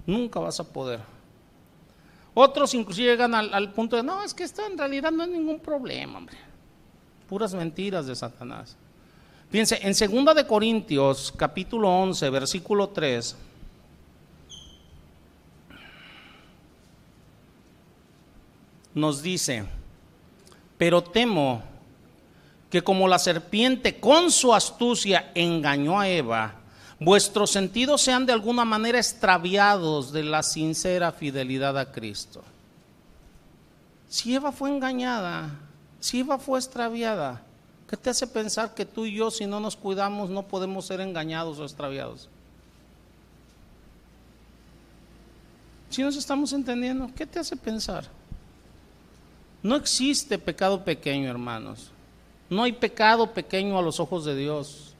Nunca 0.08 0.40
vas 0.40 0.60
a 0.62 0.64
poder. 0.64 1.02
Otros 2.34 2.74
inclusive 2.74 3.10
llegan 3.10 3.36
al, 3.36 3.74
punto 3.74 3.98
de, 3.98 4.04
no, 4.04 4.24
es 4.24 4.34
que 4.34 4.44
esto 4.44 4.66
en 4.66 4.78
realidad 4.78 5.12
no 5.12 5.24
es 5.24 5.30
ningún 5.30 5.60
problema, 5.60 6.20
hombre. 6.20 6.38
Puras 7.28 7.54
mentiras 7.54 8.08
de 8.08 8.16
Satanás. 8.16 8.78
Fíjense, 9.50 9.80
en 9.82 10.26
2 10.26 10.34
de 10.34 10.48
Corintios, 10.48 11.34
capítulo 11.36 11.90
11, 11.90 12.30
versículo 12.30 12.88
3, 12.88 13.36
nos 18.94 19.22
dice, 19.22 19.66
pero 20.78 21.04
temo 21.04 21.71
que 22.72 22.82
como 22.82 23.10
la 23.10 23.20
serpiente 23.20 24.00
con 24.00 24.32
su 24.32 24.56
astucia 24.56 25.30
engañó 25.36 26.00
a 26.00 26.08
Eva, 26.08 26.56
vuestros 27.02 27.52
sentidos 27.52 28.02
sean 28.02 28.26
de 28.26 28.32
alguna 28.32 28.64
manera 28.64 28.98
extraviados 28.98 30.14
de 30.14 30.24
la 30.24 30.42
sincera 30.42 31.12
fidelidad 31.12 31.78
a 31.78 31.92
Cristo. 31.92 32.42
Si 34.08 34.34
Eva 34.34 34.54
fue 34.54 34.70
engañada, 34.70 35.50
si 36.00 36.22
Eva 36.22 36.40
fue 36.40 36.60
extraviada, 36.60 37.42
¿qué 37.90 37.98
te 37.98 38.10
hace 38.10 38.26
pensar 38.26 38.74
que 38.74 38.86
tú 38.86 39.06
y 39.06 39.16
yo, 39.16 39.30
si 39.32 39.46
no 39.46 39.60
nos 39.60 39.76
cuidamos, 39.76 40.30
no 40.30 40.44
podemos 40.44 40.86
ser 40.86 41.02
engañados 41.02 41.60
o 41.60 41.64
extraviados? 41.64 42.30
Si 45.90 46.02
nos 46.04 46.16
estamos 46.16 46.54
entendiendo, 46.54 47.12
¿qué 47.18 47.26
te 47.26 47.38
hace 47.38 47.58
pensar? 47.58 48.06
No 49.62 49.76
existe 49.76 50.40
pecado 50.40 50.86
pequeño, 50.86 51.30
hermanos. 51.30 51.92
No 52.52 52.64
hay 52.64 52.74
pecado 52.74 53.28
pequeño 53.28 53.80
a 53.80 53.82
los 53.82 54.02
ojos 54.02 54.26
de 54.26 54.36
Dios. 54.36 54.94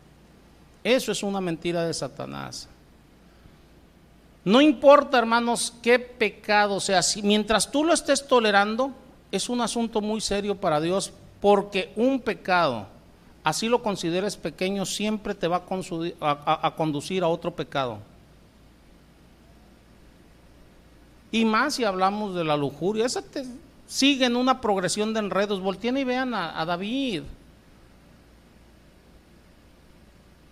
Eso 0.86 1.12
es 1.12 1.22
una 1.22 1.42
mentira 1.42 1.86
de 1.86 1.94
Satanás. 1.94 2.70
No 4.46 4.62
importa, 4.62 5.20
hermanos, 5.20 5.74
qué 5.84 6.00
pecado 6.00 6.80
sea, 6.80 7.04
si 7.04 7.22
mientras 7.22 7.70
tú 7.70 7.84
lo 7.84 7.94
estés 7.94 8.26
tolerando, 8.26 8.92
es 9.34 9.50
un 9.50 9.60
asunto 9.60 10.00
muy 10.00 10.22
serio 10.22 10.56
para 10.56 10.80
Dios, 10.80 11.12
porque 11.42 11.92
un 11.98 12.22
pecado, 12.22 12.88
así 13.44 13.68
lo 13.68 13.84
consideres 13.84 14.38
pequeño, 14.38 14.86
siempre 14.86 15.36
te 15.36 15.50
va 15.50 15.66
a, 16.22 16.76
conducir 16.78 17.22
a 17.22 17.28
otro 17.28 17.54
pecado. 17.54 18.00
Y 21.32 21.44
más 21.44 21.76
si 21.76 21.84
hablamos 21.84 22.34
de 22.34 22.46
la 22.46 22.56
lujuria, 22.56 23.06
esa 23.06 23.22
te, 23.22 23.44
sigue 23.88 24.26
en 24.26 24.38
una 24.38 24.62
progresión 24.62 25.14
de 25.14 25.20
enredos. 25.20 25.60
Volteen 25.60 25.98
y 25.98 26.06
vean 26.06 26.34
a 26.34 26.66
David. 26.66 27.24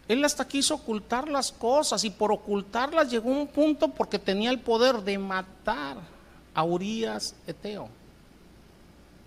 Él 0.09 0.25
hasta 0.25 0.47
quiso 0.47 0.73
ocultar 0.73 1.29
las 1.29 1.51
cosas 1.51 2.03
y 2.03 2.09
por 2.09 2.31
ocultarlas 2.31 3.11
llegó 3.11 3.31
a 3.31 3.37
un 3.37 3.47
punto 3.47 3.89
porque 3.89 4.17
tenía 4.17 4.49
el 4.49 4.59
poder 4.59 5.03
de 5.03 5.19
matar 5.19 5.97
a 6.55 6.63
Urias 6.63 7.35
Eteo. 7.45 7.87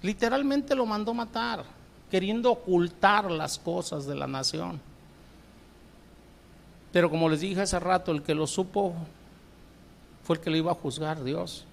Literalmente 0.02 0.74
lo 0.74 0.84
mandó 0.84 1.14
matar, 1.14 1.62
queriendo 2.10 2.50
ocultar 2.50 3.30
las 3.30 3.60
cosas 3.60 4.06
de 4.06 4.16
la 4.16 4.26
nación. 4.26 4.80
Pero 6.90 7.08
como 7.08 7.28
les 7.28 7.42
dije 7.42 7.60
hace 7.60 7.78
rato, 7.78 8.10
el 8.10 8.24
que 8.24 8.34
lo 8.34 8.48
supo 8.48 8.92
fue 10.24 10.34
el 10.34 10.42
que 10.42 10.50
lo 10.50 10.56
iba 10.56 10.72
a 10.72 10.74
juzgar, 10.74 11.22
Dios. 11.22 11.64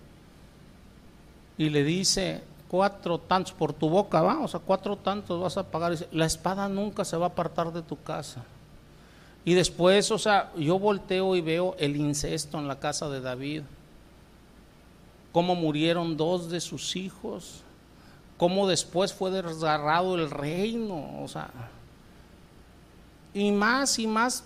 Y 1.57 1.69
le 1.69 1.83
dice, 1.83 2.43
cuatro 2.67 3.17
tantos 3.17 3.53
por 3.53 3.73
tu 3.73 3.89
boca, 3.89 4.21
va, 4.21 4.39
o 4.39 4.47
sea, 4.47 4.59
cuatro 4.59 4.97
tantos 4.97 5.41
vas 5.41 5.57
a 5.57 5.63
pagar. 5.63 5.95
La 6.11 6.27
espada 6.27 6.69
nunca 6.69 7.03
se 7.03 7.17
va 7.17 7.25
a 7.25 7.29
apartar 7.29 7.73
de 7.73 7.81
tu 7.81 7.99
casa. 8.03 8.45
Y 9.49 9.55
después, 9.55 10.11
o 10.11 10.19
sea, 10.19 10.51
yo 10.55 10.77
volteo 10.77 11.35
y 11.35 11.41
veo 11.41 11.75
el 11.79 11.95
incesto 11.95 12.59
en 12.59 12.67
la 12.67 12.79
casa 12.79 13.09
de 13.09 13.19
David, 13.19 13.63
cómo 15.31 15.55
murieron 15.55 16.17
dos 16.17 16.51
de 16.51 16.61
sus 16.61 16.95
hijos, 16.95 17.63
cómo 18.37 18.67
después 18.67 19.11
fue 19.11 19.31
desgarrado 19.31 20.13
el 20.13 20.29
reino, 20.29 21.23
o 21.23 21.27
sea, 21.27 21.49
y 23.33 23.51
más 23.51 23.97
y 23.97 24.05
más 24.05 24.43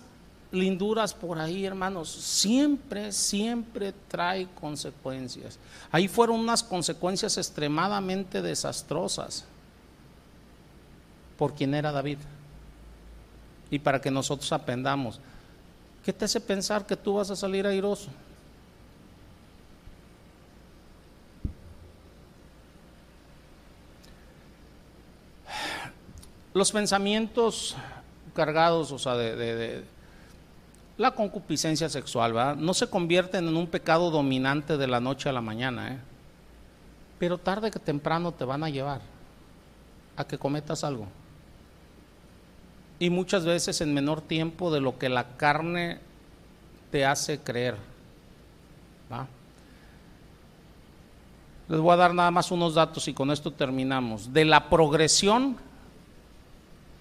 linduras 0.50 1.12
por 1.12 1.38
ahí, 1.38 1.66
hermanos, 1.66 2.08
siempre, 2.08 3.12
siempre 3.12 3.92
trae 4.08 4.48
consecuencias. 4.58 5.58
Ahí 5.92 6.08
fueron 6.08 6.40
unas 6.40 6.62
consecuencias 6.62 7.36
extremadamente 7.36 8.40
desastrosas 8.40 9.44
por 11.36 11.52
quien 11.52 11.74
era 11.74 11.92
David 11.92 12.16
y 13.74 13.80
para 13.80 14.00
que 14.00 14.08
nosotros 14.08 14.52
aprendamos. 14.52 15.18
¿Qué 16.04 16.12
te 16.12 16.26
hace 16.26 16.40
pensar 16.40 16.86
que 16.86 16.94
tú 16.94 17.14
vas 17.14 17.28
a 17.30 17.34
salir 17.34 17.66
airoso? 17.66 18.08
Los 26.52 26.70
pensamientos 26.70 27.74
cargados, 28.32 28.92
o 28.92 28.98
sea, 29.00 29.16
de, 29.16 29.82
la 30.96 31.10
concupiscencia 31.16 31.88
sexual. 31.88 32.32
No 32.64 32.74
se 32.74 32.88
convierten 32.88 33.48
en 33.48 33.56
un 33.56 33.66
pecado 33.66 34.12
dominante 34.12 34.76
de 34.76 34.86
la 34.86 35.00
noche 35.00 35.28
a 35.28 35.32
la 35.32 35.40
mañana, 35.40 35.94
¿eh? 35.94 35.98
Pero 37.18 37.38
tarde 37.38 37.72
que 37.72 37.80
temprano 37.80 38.30
te 38.30 38.44
van 38.44 38.62
a 38.62 38.70
llevar 38.70 39.00
a 40.16 40.24
que 40.24 40.38
cometas 40.38 40.84
algo 40.84 41.08
y 42.98 43.10
muchas 43.10 43.44
veces 43.44 43.80
en 43.80 43.92
menor 43.92 44.20
tiempo 44.20 44.72
de 44.72 44.80
lo 44.80 44.98
que 44.98 45.08
la 45.08 45.36
carne 45.36 45.98
te 46.90 47.04
hace 47.04 47.38
creer. 47.40 47.76
Les 51.68 51.80
voy 51.80 51.92
a 51.92 51.96
dar 51.96 52.14
nada 52.14 52.30
más 52.30 52.50
unos 52.50 52.74
datos 52.74 53.08
y 53.08 53.14
con 53.14 53.30
esto 53.30 53.50
terminamos. 53.50 54.32
De 54.32 54.44
la 54.44 54.68
progresión 54.68 55.56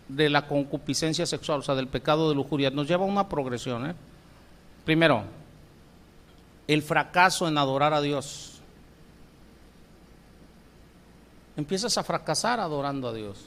de 0.07 0.29
la 0.29 0.47
concupiscencia 0.47 1.25
sexual, 1.25 1.59
o 1.59 1.63
sea, 1.63 1.75
del 1.75 1.87
pecado 1.87 2.29
de 2.29 2.35
lujuria, 2.35 2.69
nos 2.69 2.87
lleva 2.87 3.03
a 3.03 3.07
una 3.07 3.27
progresión. 3.27 3.89
¿eh? 3.89 3.95
Primero, 4.85 5.23
el 6.67 6.81
fracaso 6.81 7.47
en 7.47 7.57
adorar 7.57 7.93
a 7.93 8.01
Dios. 8.01 8.61
Empiezas 11.57 11.97
a 11.97 12.03
fracasar 12.03 12.59
adorando 12.59 13.09
a 13.09 13.13
Dios. 13.13 13.45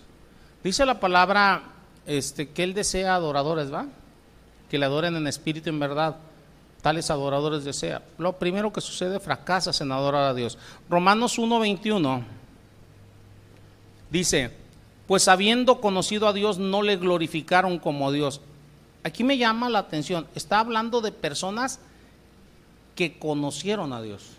Dice 0.63 0.85
la 0.85 1.01
palabra 1.01 1.63
este, 2.07 2.51
que 2.51 2.63
Él 2.63 2.75
desea 2.75 3.15
adoradores, 3.15 3.73
¿va? 3.73 3.87
Que 4.71 4.79
le 4.79 4.87
adoren 4.87 5.17
en 5.17 5.27
espíritu 5.27 5.69
y 5.69 5.73
en 5.73 5.81
verdad. 5.81 6.17
Tales 6.83 7.11
adoradores 7.11 7.65
desea. 7.65 8.03
Lo 8.19 8.35
primero 8.35 8.73
que 8.73 8.81
sucede, 8.81 9.19
fracasas 9.19 9.81
en 9.81 9.91
adorar 9.93 10.25
a 10.25 10.35
Dios. 10.35 10.57
Romanos 10.89 11.39
1.21 11.39 12.23
dice, 14.11 14.53
pues 15.07 15.27
habiendo 15.29 15.81
conocido 15.81 16.29
a 16.29 16.33
Dios 16.33 16.59
no 16.59 16.83
le 16.83 16.97
glorificaron 16.97 17.79
como 17.79 18.13
Dios. 18.13 18.41
Aquí 19.03 19.25
me 19.25 19.39
llama 19.39 19.69
la 19.69 19.81
atención, 19.81 20.27
está 20.35 20.61
hablando 20.61 21.01
de 21.01 21.13
personas 21.13 21.81
que 22.95 23.19
conocieron 23.19 23.93
a 23.93 24.01
Dios 24.01 24.36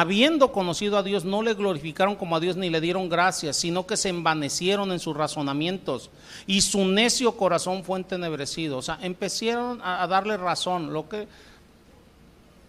habiendo 0.00 0.50
conocido 0.50 0.98
a 0.98 1.04
Dios, 1.04 1.24
no 1.24 1.40
le 1.40 1.54
glorificaron 1.54 2.16
como 2.16 2.34
a 2.34 2.40
Dios 2.40 2.56
ni 2.56 2.68
le 2.68 2.80
dieron 2.80 3.08
gracias, 3.08 3.56
sino 3.56 3.86
que 3.86 3.96
se 3.96 4.08
envanecieron 4.08 4.90
en 4.90 4.98
sus 4.98 5.16
razonamientos 5.16 6.10
y 6.48 6.62
su 6.62 6.84
necio 6.84 7.36
corazón 7.36 7.84
fue 7.84 8.00
entenebrecido. 8.00 8.78
O 8.78 8.82
sea, 8.82 8.98
empezaron 9.02 9.80
a, 9.84 10.04
darle 10.08 10.36
razón. 10.36 10.92
Lo 10.92 11.08
que 11.08 11.28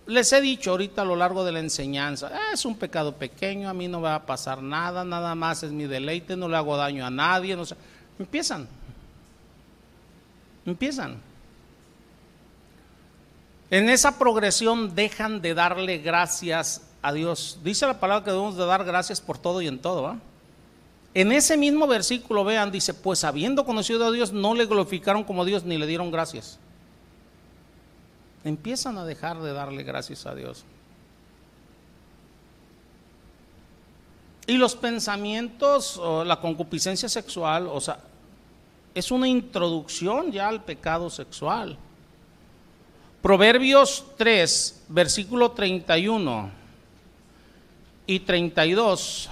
les 0.06 0.32
he 0.34 0.40
dicho 0.40 0.70
ahorita 0.70 1.02
a 1.02 1.06
lo 1.06 1.16
largo 1.16 1.44
de 1.44 1.52
la 1.52 1.62
enseñanza, 1.62 2.30
ah, 2.32 2.54
es 2.54 2.64
un 2.64 2.78
pecado 2.78 3.14
pequeño, 3.16 3.70
a 3.70 3.74
mí 3.74 3.88
no 3.88 4.02
va 4.02 4.14
a 4.14 4.26
pasar 4.28 4.62
nada, 4.62 5.04
nada 5.04 5.34
más 5.34 5.64
es 5.64 5.72
mi 5.72 5.86
deleite, 5.86 6.38
no 6.38 6.48
le 6.48 6.58
hago 6.58 6.78
daño 6.78 7.08
a 7.08 7.10
nadie, 7.10 7.56
no. 7.56 7.64
Empiezan. 8.20 8.68
Empiezan. 10.64 11.18
En 13.72 13.90
esa 13.90 14.20
progresión 14.20 14.94
dejan 14.94 15.42
de 15.42 15.56
darle 15.56 15.98
gracias 15.98 16.84
a 17.08 17.14
Dios. 17.14 17.60
Dice 17.64 17.86
la 17.86 18.00
palabra 18.00 18.24
que 18.24 18.32
debemos 18.32 18.58
de 18.58 18.66
dar 18.66 18.84
gracias 18.84 19.22
por 19.22 19.38
todo 19.38 19.62
y 19.62 19.68
en 19.68 19.80
todo. 19.80 20.16
En 21.14 21.32
ese 21.32 21.56
mismo 21.58 21.88
versículo, 21.88 22.44
vean, 22.44 22.72
dice, 22.72 22.94
pues 22.94 23.24
habiendo 23.24 23.66
conocido 23.66 24.06
a 24.06 24.12
Dios, 24.12 24.34
no 24.34 24.54
le 24.54 24.66
glorificaron 24.66 25.24
como 25.24 25.46
Dios 25.46 25.64
ni 25.64 25.78
le 25.78 25.88
dieron 25.88 26.12
gracias 26.12 26.60
empiezan 28.46 28.98
a 28.98 29.06
dejar 29.06 29.42
de 29.42 29.52
darle 29.52 29.84
gracias 29.84 30.26
a 30.26 30.36
Dios. 30.36 30.64
Y 34.48 34.58
los 34.58 34.76
pensamientos, 34.76 35.98
o 35.98 36.24
la 36.24 36.40
concupiscencia 36.40 37.10
sexual, 37.10 37.68
o 37.68 37.82
sea, 37.82 37.98
es 38.94 39.10
una 39.10 39.28
introducción 39.28 40.32
ya 40.32 40.48
al 40.48 40.64
pecado 40.64 41.10
sexual. 41.10 41.76
Proverbios 43.24 44.06
3, 44.18 44.86
versículo 44.90 45.52
31 45.52 46.65
y 48.08 48.20
32 48.20 49.30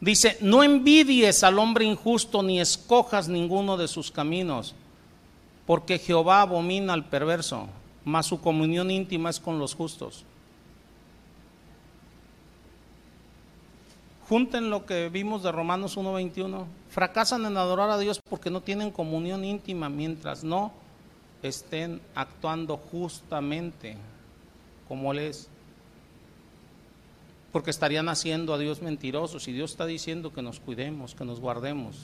Dice, 0.00 0.38
no 0.40 0.62
envidies 0.62 1.44
al 1.44 1.58
hombre 1.58 1.84
injusto 1.84 2.42
ni 2.42 2.58
escojas 2.58 3.28
ninguno 3.28 3.76
de 3.76 3.86
sus 3.86 4.10
caminos, 4.10 4.74
porque 5.66 5.98
Jehová 5.98 6.40
abomina 6.40 6.94
al 6.94 7.04
perverso, 7.04 7.68
mas 8.02 8.24
su 8.24 8.40
comunión 8.40 8.90
íntima 8.90 9.28
es 9.28 9.38
con 9.38 9.58
los 9.58 9.74
justos. 9.74 10.24
Junten 14.26 14.70
lo 14.70 14.86
que 14.86 15.10
vimos 15.10 15.42
de 15.42 15.52
Romanos 15.52 15.98
1.21. 15.98 16.64
Fracasan 16.88 17.44
en 17.44 17.56
adorar 17.56 17.90
a 17.90 17.98
Dios 17.98 18.20
porque 18.26 18.48
no 18.48 18.62
tienen 18.62 18.92
comunión 18.92 19.44
íntima 19.44 19.88
mientras 19.88 20.44
no 20.44 20.72
estén 21.42 22.00
actuando 22.14 22.76
justamente 22.76 23.96
como 24.88 25.12
Él 25.12 25.20
es 25.20 25.48
porque 27.52 27.70
estarían 27.70 28.08
haciendo 28.08 28.54
a 28.54 28.58
Dios 28.58 28.80
mentirosos 28.80 29.48
y 29.48 29.52
Dios 29.52 29.72
está 29.72 29.86
diciendo 29.86 30.32
que 30.32 30.42
nos 30.42 30.60
cuidemos, 30.60 31.14
que 31.14 31.24
nos 31.24 31.40
guardemos. 31.40 31.96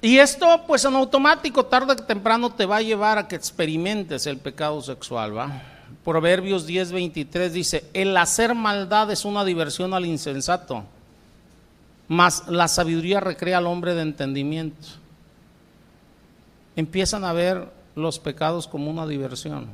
Y 0.00 0.18
esto 0.18 0.64
pues 0.66 0.84
en 0.84 0.94
automático, 0.94 1.64
tarde 1.64 1.92
o 1.92 1.96
temprano 1.96 2.50
te 2.50 2.66
va 2.66 2.76
a 2.76 2.82
llevar 2.82 3.18
a 3.18 3.26
que 3.26 3.36
experimentes 3.36 4.26
el 4.26 4.36
pecado 4.36 4.80
sexual, 4.82 5.36
¿va? 5.36 5.62
Proverbios 6.04 6.68
10:23 6.68 7.48
dice, 7.48 7.84
el 7.94 8.14
hacer 8.16 8.54
maldad 8.54 9.10
es 9.10 9.24
una 9.24 9.44
diversión 9.44 9.94
al 9.94 10.04
insensato, 10.04 10.84
mas 12.06 12.46
la 12.48 12.68
sabiduría 12.68 13.20
recrea 13.20 13.58
al 13.58 13.66
hombre 13.66 13.94
de 13.94 14.02
entendimiento. 14.02 15.03
Empiezan 16.76 17.24
a 17.24 17.32
ver 17.32 17.68
los 17.94 18.18
pecados 18.18 18.66
como 18.66 18.90
una 18.90 19.06
diversión. 19.06 19.68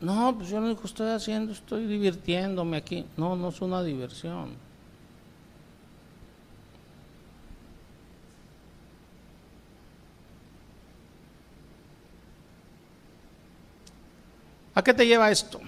No, 0.00 0.36
pues 0.36 0.48
yo 0.48 0.60
lo 0.60 0.66
único 0.66 0.84
estoy 0.84 1.10
haciendo, 1.10 1.52
estoy 1.52 1.86
divirtiéndome 1.86 2.76
aquí. 2.76 3.04
No, 3.16 3.34
no 3.34 3.48
es 3.48 3.60
una 3.60 3.82
diversión. 3.82 4.68
¿A 14.74 14.82
qué 14.84 14.94
te 14.94 15.04
lleva 15.04 15.28
esto? 15.32 15.60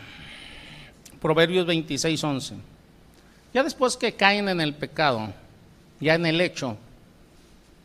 Proverbios 1.21 1.67
26, 1.67 2.23
11. 2.23 2.55
Ya 3.53 3.65
después 3.65 3.97
que 3.97 4.15
caen 4.15 4.49
en 4.49 4.61
el 4.61 4.73
pecado, 4.73 5.33
ya 5.99 6.15
en 6.15 6.27
el 6.27 6.41
hecho, 6.41 6.77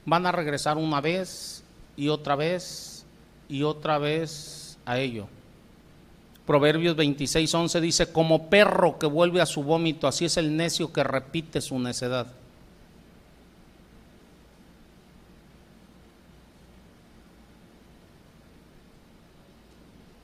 van 0.06 0.26
a 0.26 0.32
regresar 0.32 0.78
una 0.78 1.02
vez 1.02 1.64
y 1.98 2.10
otra 2.10 2.36
vez 2.36 3.06
y 3.50 3.64
otra 3.64 3.98
vez 3.98 4.78
a 4.86 5.00
ello. 5.00 5.28
Proverbios 6.46 6.96
26, 6.96 7.54
11 7.54 7.82
dice, 7.82 8.12
como 8.12 8.50
perro 8.50 9.00
que 9.00 9.08
vuelve 9.08 9.42
a 9.42 9.48
su 9.48 9.64
vómito, 9.64 10.08
así 10.08 10.26
es 10.26 10.38
el 10.38 10.56
necio 10.56 10.94
que 10.94 11.04
repite 11.04 11.60
su 11.60 11.80
necedad. 11.80 12.28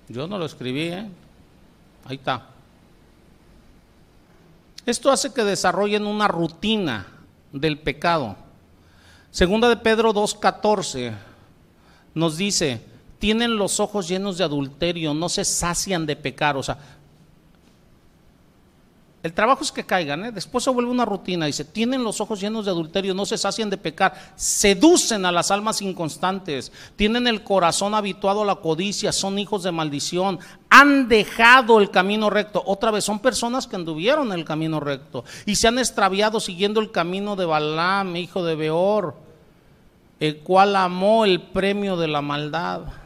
Yo 0.07 0.27
no 0.27 0.37
lo 0.37 0.45
escribí, 0.45 0.89
¿eh? 0.89 1.09
ahí 2.05 2.17
está. 2.17 2.49
Esto 4.85 5.09
hace 5.09 5.33
que 5.33 5.43
desarrollen 5.43 6.05
una 6.05 6.27
rutina 6.27 7.07
del 7.51 7.79
pecado. 7.79 8.35
Segunda 9.31 9.69
de 9.69 9.77
Pedro 9.77 10.13
2.14 10.13 11.13
nos 12.13 12.35
dice, 12.35 12.81
tienen 13.17 13.55
los 13.55 13.79
ojos 13.79 14.09
llenos 14.09 14.37
de 14.37 14.43
adulterio, 14.43 15.13
no 15.13 15.29
se 15.29 15.45
sacian 15.45 16.05
de 16.05 16.17
pecar. 16.17 16.57
O 16.57 16.63
sea, 16.63 16.77
el 19.23 19.34
trabajo 19.34 19.64
es 19.64 19.72
que 19.72 19.85
caigan, 19.85 20.26
¿eh? 20.26 20.31
después 20.31 20.64
se 20.64 20.72
vuelve 20.72 20.89
una 20.89 21.06
rutina. 21.06 21.45
Dice, 21.45 21.64
tienen 21.64 22.03
los 22.03 22.19
ojos 22.22 22.41
llenos 22.41 22.65
de 22.65 22.72
adulterio, 22.72 23.14
no 23.14 23.27
se 23.27 23.38
sacian 23.38 23.69
de 23.69 23.77
pecar, 23.77 24.34
seducen 24.35 25.26
a 25.26 25.31
las 25.31 25.52
almas 25.52 25.81
inconstantes, 25.84 26.72
tienen 26.95 27.27
el 27.27 27.43
corazón 27.43 27.93
habituado 27.93 28.41
a 28.41 28.45
la 28.45 28.56
codicia, 28.56 29.11
son 29.11 29.38
hijos 29.38 29.61
de 29.61 29.72
maldición, 29.72 30.39
han 30.69 31.07
dejado 31.07 31.80
el 31.80 31.91
camino 31.91 32.31
recto. 32.31 32.64
Otra 32.65 32.89
vez, 32.89 33.03
son 33.03 33.19
personas 33.19 33.68
que 33.68 33.76
anduvieron 33.76 34.31
el 34.31 34.43
camino 34.43 34.80
recto 34.80 35.23
y 35.45 35.56
se 35.56 35.68
han 35.68 35.77
extraviado 35.77 36.39
siguiendo 36.39 36.80
el 36.80 36.91
camino 36.91 37.35
de 37.35 37.45
Balaam, 37.45 38.15
hijo 38.15 38.43
de 38.43 38.56
Beor, 38.56 39.15
el 40.19 40.39
cual 40.39 40.76
amó 40.76 41.26
el 41.26 41.43
premio 41.43 41.95
de 41.95 42.07
la 42.07 42.22
maldad 42.22 43.00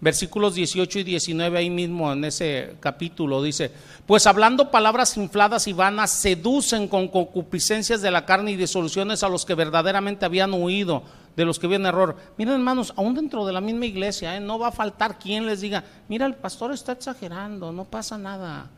versículos 0.00 0.54
18 0.54 1.00
y 1.00 1.04
19 1.04 1.58
ahí 1.58 1.70
mismo 1.70 2.12
en 2.12 2.24
ese 2.24 2.76
capítulo 2.80 3.42
dice, 3.42 3.70
pues 4.06 4.26
hablando 4.26 4.70
palabras 4.70 5.16
infladas 5.16 5.66
y 5.66 5.72
vanas, 5.72 6.10
seducen 6.10 6.88
con 6.88 7.08
concupiscencias 7.08 8.00
de 8.00 8.10
la 8.10 8.24
carne 8.24 8.52
y 8.52 8.56
de 8.56 8.66
soluciones 8.66 9.22
a 9.22 9.28
los 9.28 9.44
que 9.44 9.54
verdaderamente 9.54 10.24
habían 10.24 10.54
huido, 10.54 11.02
de 11.36 11.44
los 11.44 11.58
que 11.58 11.66
vienen 11.66 11.86
error. 11.86 12.16
Miren 12.38 12.54
hermanos, 12.54 12.92
aún 12.96 13.14
dentro 13.14 13.44
de 13.44 13.52
la 13.52 13.60
misma 13.60 13.86
iglesia, 13.86 14.36
¿eh? 14.36 14.40
no 14.40 14.58
va 14.58 14.68
a 14.68 14.72
faltar 14.72 15.18
quien 15.18 15.46
les 15.46 15.60
diga, 15.60 15.84
mira 16.08 16.26
el 16.26 16.34
pastor 16.34 16.72
está 16.72 16.92
exagerando, 16.92 17.70
no 17.70 17.84
pasa 17.84 18.16
nada. 18.16 18.70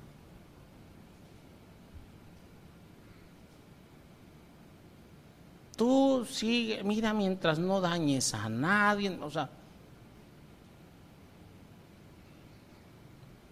Tú 5.77 6.27
sigue, 6.31 6.83
mira 6.85 7.15
mientras 7.15 7.59
no 7.59 7.81
dañes 7.81 8.35
a 8.35 8.49
nadie, 8.49 9.19
o 9.21 9.31
sea, 9.31 9.49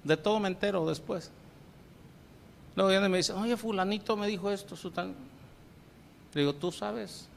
De 0.04 0.16
todo 0.16 0.40
me 0.40 0.48
entero 0.48 0.86
después. 0.86 1.30
Luego 2.74 2.90
viene 2.90 3.06
y 3.06 3.08
me 3.08 3.16
dice, 3.18 3.32
oye, 3.32 3.56
fulanito 3.56 4.16
me 4.16 4.26
dijo 4.26 4.50
esto, 4.50 4.76
su 4.76 4.90
tan... 4.90 5.14
Le 6.32 6.40
digo, 6.40 6.54
tú 6.54 6.70
sabes. 6.70 7.28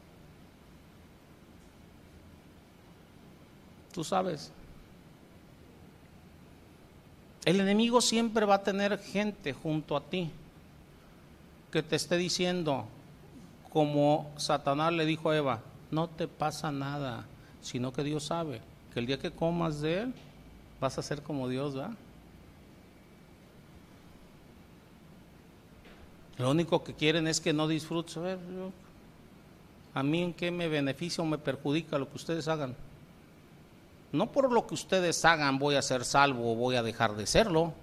Tú 3.92 4.04
sabes. 4.04 4.52
El 7.46 7.60
enemigo 7.60 8.00
siempre 8.00 8.46
va 8.46 8.56
a 8.56 8.64
tener 8.64 8.98
gente 9.00 9.54
junto 9.54 9.98
a 9.98 10.02
ti 10.02 10.32
que 11.72 11.84
te 11.84 11.96
esté 11.96 12.18
diciendo, 12.18 12.86
como 13.72 14.32
Satanás 14.38 14.94
le 14.94 15.06
dijo 15.06 15.32
a 15.32 15.38
Eva, 15.38 15.60
no 15.92 16.08
te 16.08 16.28
pasa 16.28 16.72
nada, 16.72 17.26
sino 17.62 17.92
que 17.92 18.04
Dios 18.04 18.26
sabe 18.26 18.62
que 18.94 19.00
el 19.00 19.08
día 19.08 19.18
que 19.18 19.32
comas 19.32 19.82
de 19.82 20.02
él 20.02 20.14
vas 20.80 20.98
a 20.98 21.02
ser 21.02 21.24
como 21.24 21.50
Dios, 21.50 21.74
¿verdad? 21.74 21.96
Lo 26.38 26.52
único 26.52 26.84
que 26.84 26.94
quieren 26.94 27.28
es 27.28 27.40
que 27.40 27.54
no 27.54 27.68
disfrutes. 27.68 28.18
A, 28.18 28.38
a 30.00 30.04
mí 30.04 30.24
en 30.24 30.34
qué 30.34 30.52
me 30.52 30.68
beneficia 30.68 31.24
o 31.24 31.28
me 31.28 31.38
perjudica 31.38 31.98
lo 31.98 32.10
que 32.10 32.16
ustedes 32.16 32.48
hagan. 32.48 32.76
No 34.12 34.32
por 34.32 34.52
lo 34.52 34.66
que 34.68 34.74
ustedes 34.74 35.24
hagan 35.26 35.60
voy 35.60 35.76
a 35.76 35.82
ser 35.82 36.06
salvo 36.06 36.52
o 36.52 36.56
voy 36.56 36.76
a 36.76 36.84
dejar 36.84 37.16
de 37.16 37.26
serlo. 37.26 37.74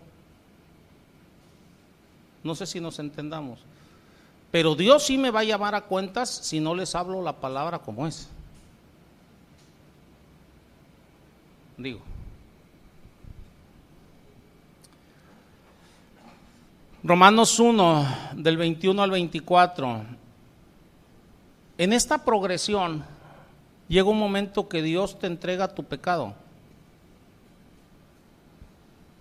No 2.43 2.55
sé 2.55 2.67
si 2.67 2.81
nos 2.81 2.99
entendamos. 2.99 3.61
Pero 4.51 4.75
Dios 4.75 5.05
sí 5.05 5.17
me 5.17 5.31
va 5.31 5.41
a 5.41 5.45
llamar 5.45 5.75
a 5.75 5.83
cuentas 5.83 6.29
si 6.29 6.59
no 6.61 6.75
les 6.75 6.95
hablo 6.95 7.23
la 7.23 7.35
palabra 7.41 7.79
como 7.79 8.07
es. 8.07 8.29
Digo. 11.77 12.10
Romanos 17.03 17.59
1, 17.59 18.07
del 18.35 18.59
21 18.59 19.03
al 19.03 19.11
24. 19.11 20.05
En 21.79 21.95
esta 21.95 22.19
progresión 22.27 23.05
llega 23.89 24.11
un 24.11 24.19
momento 24.19 24.69
que 24.69 24.83
Dios 24.83 25.19
te 25.19 25.27
entrega 25.27 25.75
tu 25.75 25.83
pecado. 25.83 26.35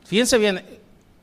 Fíjense 0.03 0.37
bien, 0.37 0.65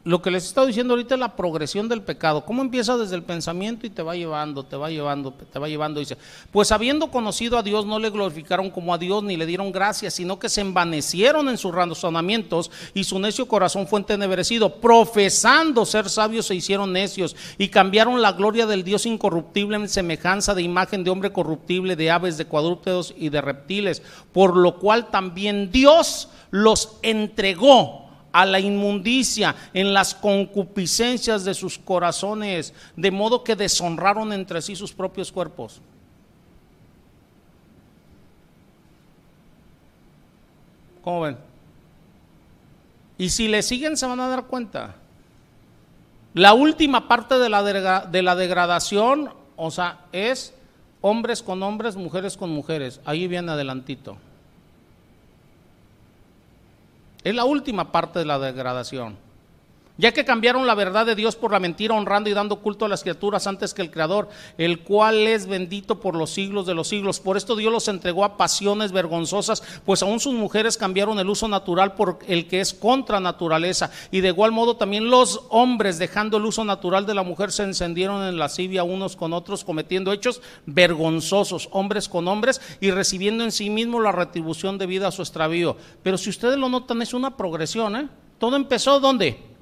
lo 0.07 0.23
que 0.23 0.31
les 0.31 0.45
he 0.45 0.47
estado 0.47 0.69
diciendo 0.69 0.95
ahorita 0.95 1.15
es 1.17 1.21
la 1.21 1.35
progresión 1.35 1.89
del 1.89 2.01
pecado. 2.01 2.45
¿Cómo 2.45 2.63
empieza 2.63 2.97
desde 2.97 3.17
el 3.17 3.25
pensamiento 3.25 3.89
y 3.89 3.91
te 3.91 4.03
va 4.03 4.15
llevando, 4.15 4.63
te 4.63 4.77
va 4.77 4.89
llevando, 4.89 5.33
te 5.33 5.59
va 5.59 5.69
llevando? 5.69 5.99
Dice, 5.99 6.17
pues 6.53 6.71
habiendo 6.71 7.11
conocido 7.11 7.59
a 7.59 7.65
Dios 7.65 7.87
no 7.87 7.99
le 7.99 8.11
glorificaron 8.11 8.71
como 8.71 8.95
a 8.95 8.99
Dios 8.99 9.25
ni 9.25 9.37
le 9.37 9.47
dieron 9.47 9.73
gracias, 9.73 10.15
sino 10.15 10.39
que 10.39 10.49
se 10.49 10.61
envanecieron 10.61 11.49
en 11.49 11.59
sus 11.59 11.75
razonamientos 11.75 12.71
y 12.95 13.03
su 13.03 13.19
necio 13.19 13.49
corazón 13.49 13.89
fue 13.89 13.99
entenebrecido. 13.99 14.77
Profesando 14.77 15.85
ser 15.85 16.09
sabios 16.09 16.47
se 16.47 16.55
hicieron 16.55 16.93
necios 16.93 17.35
y 17.59 17.67
cambiaron 17.67 18.23
la 18.23 18.31
gloria 18.31 18.67
del 18.67 18.85
Dios 18.85 19.07
incorruptible 19.07 19.77
en 19.77 19.89
semejanza 19.89 20.55
de 20.55 20.63
imagen 20.63 21.03
de 21.03 21.11
hombre 21.11 21.33
corruptible, 21.33 21.97
de 21.97 22.13
aves, 22.13 22.39
de 22.39 22.47
cuadrúpedos 22.47 23.13
y 23.19 23.31
de 23.31 23.41
reptiles. 23.41 24.03
Por 24.33 24.57
lo 24.57 24.79
cual 24.79 25.11
también 25.11 25.73
Dios 25.73 26.29
los 26.53 26.93
entregó 27.03 28.06
a 28.37 28.45
la 28.45 28.61
inmundicia, 28.61 29.57
en 29.73 29.95
las 29.95 30.15
concupiscencias 30.15 31.43
de 31.43 31.55
sus 31.55 31.79
corazones, 31.79 32.75
de 32.95 33.11
modo 33.11 33.43
que 33.43 33.57
deshonraron 33.57 34.31
entre 34.31 34.61
sí 34.61 34.77
sus 34.77 34.93
propios 34.93 35.33
cuerpos. 35.33 35.81
¿Cómo 41.03 41.23
ven? 41.23 41.39
Y 43.17 43.31
si 43.31 43.49
le 43.49 43.63
siguen 43.63 43.97
se 43.97 44.05
van 44.05 44.21
a 44.21 44.29
dar 44.29 44.45
cuenta. 44.45 44.97
La 46.35 46.53
última 46.53 47.09
parte 47.09 47.39
de 47.39 47.49
la, 47.49 47.63
de 47.63 48.23
la 48.23 48.37
degradación, 48.37 49.31
o 49.57 49.71
sea, 49.71 50.01
es 50.13 50.53
hombres 51.01 51.43
con 51.43 51.63
hombres, 51.63 51.97
mujeres 51.97 52.37
con 52.37 52.51
mujeres. 52.51 53.01
Ahí 53.07 53.29
viene 53.29 53.53
adelantito. 53.53 54.19
Es 57.27 57.35
la 57.35 57.45
última 57.45 57.91
parte 57.91 58.21
de 58.21 58.25
la 58.25 58.39
degradación 58.39 59.19
ya 59.99 60.13
que 60.13 60.25
cambiaron 60.25 60.67
la 60.67 60.75
verdad 60.75 61.07
de 61.07 61.15
Dios 61.15 61.37
por 61.37 61.53
la 61.53 61.61
mentira, 61.61 61.95
honrando 61.95 62.29
y 62.31 62.35
dando 62.35 62.61
culto 62.61 62.85
a 62.85 62.89
las 62.89 63.03
criaturas 63.03 63.47
antes 63.47 63.75
que 63.75 63.83
el 63.83 63.91
Creador, 63.91 64.29
el 64.59 64.81
cual 64.81 65.27
es 65.27 65.47
bendito 65.47 66.01
por 66.01 66.15
los 66.15 66.31
siglos 66.31 66.67
de 66.67 66.75
los 66.75 66.89
siglos. 66.89 67.21
Por 67.21 67.37
esto 67.37 67.57
Dios 67.57 67.73
los 67.73 67.89
entregó 67.89 68.25
a 68.25 68.37
pasiones 68.37 68.93
vergonzosas, 68.93 69.63
pues 69.85 70.03
aún 70.03 70.21
sus 70.21 70.35
mujeres 70.35 70.77
cambiaron 70.77 71.19
el 71.19 71.31
uso 71.31 71.49
natural 71.49 71.95
por 71.95 72.19
el 72.27 72.47
que 72.47 72.61
es 72.61 72.75
contra 72.75 73.21
naturaleza. 73.21 73.91
Y 74.11 74.21
de 74.21 74.29
igual 74.29 74.53
modo 74.53 74.77
también 74.77 75.11
los 75.11 75.43
hombres, 75.49 75.99
dejando 75.99 76.37
el 76.37 76.45
uso 76.45 76.65
natural 76.65 77.07
de 77.07 77.15
la 77.15 77.23
mujer, 77.23 77.53
se 77.53 77.63
encendieron 77.63 78.23
en 78.27 78.39
lascivia 78.39 78.85
unos 78.85 79.17
con 79.17 79.33
otros, 79.33 79.65
cometiendo 79.65 80.13
hechos 80.13 80.43
vergonzosos, 80.67 81.69
hombres 81.73 82.09
con 82.09 82.29
hombres, 82.29 82.61
y 82.81 82.91
recibiendo 82.91 83.45
en 83.45 83.53
sí 83.53 83.71
mismo 83.71 84.01
la 84.01 84.13
retribución 84.13 84.79
debida 84.79 85.09
a 85.09 85.13
su 85.13 85.23
extravío. 85.23 85.77
Pero 86.03 86.19
si 86.19 86.31
ustedes 86.31 86.59
lo 86.59 86.69
notan, 86.69 87.03
es 87.03 87.15
una 87.15 87.37
progresión, 87.37 87.97
¿eh? 87.97 88.09
Todo 88.39 88.57
empezó 88.57 89.01
¿dónde? 89.01 89.56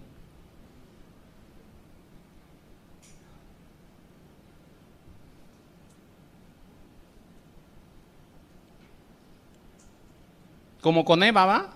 Como 10.85 11.03
con 11.03 11.23
Eva, 11.23 11.47
¿va? 11.47 11.71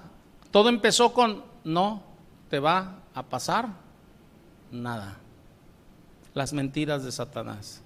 Todo 0.51 0.69
empezó 0.69 1.15
con, 1.15 1.43
no 1.65 2.03
te 2.51 2.59
va 2.59 2.97
a 3.15 3.23
pasar 3.23 3.71
nada. 4.71 5.17
Las 6.35 6.53
mentiras 6.53 7.05
de 7.05 7.11
Satanás. 7.11 7.81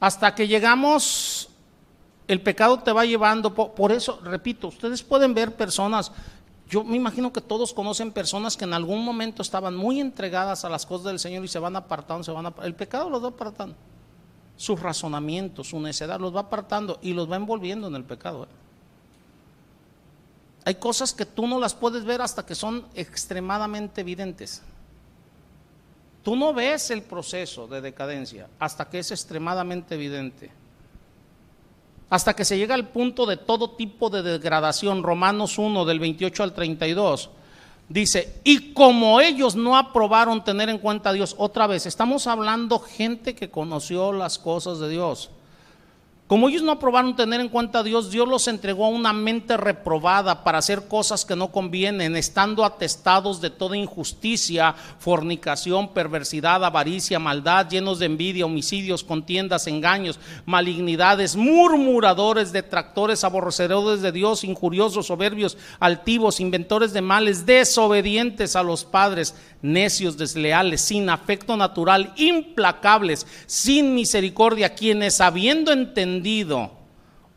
Hasta 0.00 0.34
que 0.34 0.48
llegamos, 0.48 1.50
el 2.26 2.40
pecado 2.40 2.80
te 2.80 2.90
va 2.90 3.04
llevando. 3.04 3.54
Por, 3.54 3.92
eso, 3.92 4.18
repito, 4.24 4.66
ustedes 4.66 5.04
pueden 5.04 5.32
ver 5.32 5.54
personas, 5.54 6.10
yo 6.68 6.82
me 6.82 6.96
imagino 6.96 7.32
que 7.32 7.40
todos 7.40 7.72
conocen 7.72 8.10
personas 8.10 8.56
que 8.56 8.64
en 8.64 8.74
algún 8.74 9.04
momento 9.04 9.40
estaban 9.40 9.76
muy 9.76 10.00
entregadas 10.00 10.64
a 10.64 10.68
las 10.68 10.84
cosas 10.84 11.06
del 11.06 11.20
Señor 11.20 11.44
y 11.44 11.48
se 11.48 11.60
van 11.60 11.76
apartando, 11.76 12.24
se 12.24 12.32
van 12.32 12.46
apartando. 12.46 12.66
El 12.66 12.74
pecado 12.74 13.08
los 13.08 13.22
va 13.22 13.28
apartando 13.28 13.76
sus 14.58 14.80
razonamientos, 14.80 15.68
su 15.68 15.80
necedad, 15.80 16.18
los 16.20 16.34
va 16.34 16.40
apartando 16.40 16.98
y 17.00 17.14
los 17.14 17.30
va 17.30 17.36
envolviendo 17.36 17.86
en 17.86 17.94
el 17.94 18.04
pecado. 18.04 18.44
¿eh? 18.44 18.48
Hay 20.64 20.74
cosas 20.74 21.14
que 21.14 21.24
tú 21.24 21.46
no 21.46 21.60
las 21.60 21.74
puedes 21.74 22.04
ver 22.04 22.20
hasta 22.20 22.44
que 22.44 22.56
son 22.56 22.84
extremadamente 22.94 24.00
evidentes. 24.00 24.60
Tú 26.24 26.34
no 26.34 26.52
ves 26.52 26.90
el 26.90 27.02
proceso 27.02 27.68
de 27.68 27.80
decadencia 27.80 28.48
hasta 28.58 28.90
que 28.90 28.98
es 28.98 29.12
extremadamente 29.12 29.94
evidente. 29.94 30.50
Hasta 32.10 32.34
que 32.34 32.44
se 32.44 32.58
llega 32.58 32.74
al 32.74 32.88
punto 32.88 33.26
de 33.26 33.36
todo 33.36 33.70
tipo 33.76 34.10
de 34.10 34.22
degradación. 34.22 35.04
Romanos 35.04 35.56
1 35.56 35.84
del 35.84 36.00
28 36.00 36.42
al 36.42 36.52
32 36.52 37.30
Dice, 37.88 38.40
y 38.44 38.74
como 38.74 39.20
ellos 39.20 39.56
no 39.56 39.76
aprobaron 39.76 40.44
tener 40.44 40.68
en 40.68 40.78
cuenta 40.78 41.08
a 41.10 41.12
Dios, 41.14 41.34
otra 41.38 41.66
vez, 41.66 41.86
estamos 41.86 42.26
hablando 42.26 42.78
gente 42.78 43.34
que 43.34 43.50
conoció 43.50 44.12
las 44.12 44.38
cosas 44.38 44.78
de 44.78 44.90
Dios. 44.90 45.30
Como 46.28 46.50
ellos 46.50 46.62
no 46.62 46.72
aprobaron 46.72 47.16
tener 47.16 47.40
en 47.40 47.48
cuenta 47.48 47.78
a 47.78 47.82
Dios, 47.82 48.10
Dios 48.10 48.28
los 48.28 48.48
entregó 48.48 48.84
a 48.84 48.90
una 48.90 49.14
mente 49.14 49.56
reprobada 49.56 50.44
para 50.44 50.58
hacer 50.58 50.86
cosas 50.86 51.24
que 51.24 51.34
no 51.34 51.50
convienen, 51.50 52.16
estando 52.16 52.66
atestados 52.66 53.40
de 53.40 53.48
toda 53.48 53.78
injusticia, 53.78 54.74
fornicación, 54.98 55.88
perversidad, 55.94 56.62
avaricia, 56.62 57.18
maldad, 57.18 57.70
llenos 57.70 57.98
de 57.98 58.04
envidia, 58.04 58.44
homicidios, 58.44 59.04
contiendas, 59.04 59.66
engaños, 59.68 60.20
malignidades, 60.44 61.34
murmuradores, 61.34 62.52
detractores, 62.52 63.24
aborrecedores 63.24 64.02
de 64.02 64.12
Dios, 64.12 64.44
injuriosos, 64.44 65.06
soberbios, 65.06 65.56
altivos, 65.80 66.40
inventores 66.40 66.92
de 66.92 67.00
males, 67.00 67.46
desobedientes 67.46 68.54
a 68.54 68.62
los 68.62 68.84
padres, 68.84 69.34
necios, 69.62 70.18
desleales, 70.18 70.82
sin 70.82 71.08
afecto 71.08 71.56
natural, 71.56 72.12
implacables, 72.16 73.26
sin 73.46 73.94
misericordia, 73.94 74.74
quienes 74.74 75.22
habiendo 75.22 75.72
entendido 75.72 76.17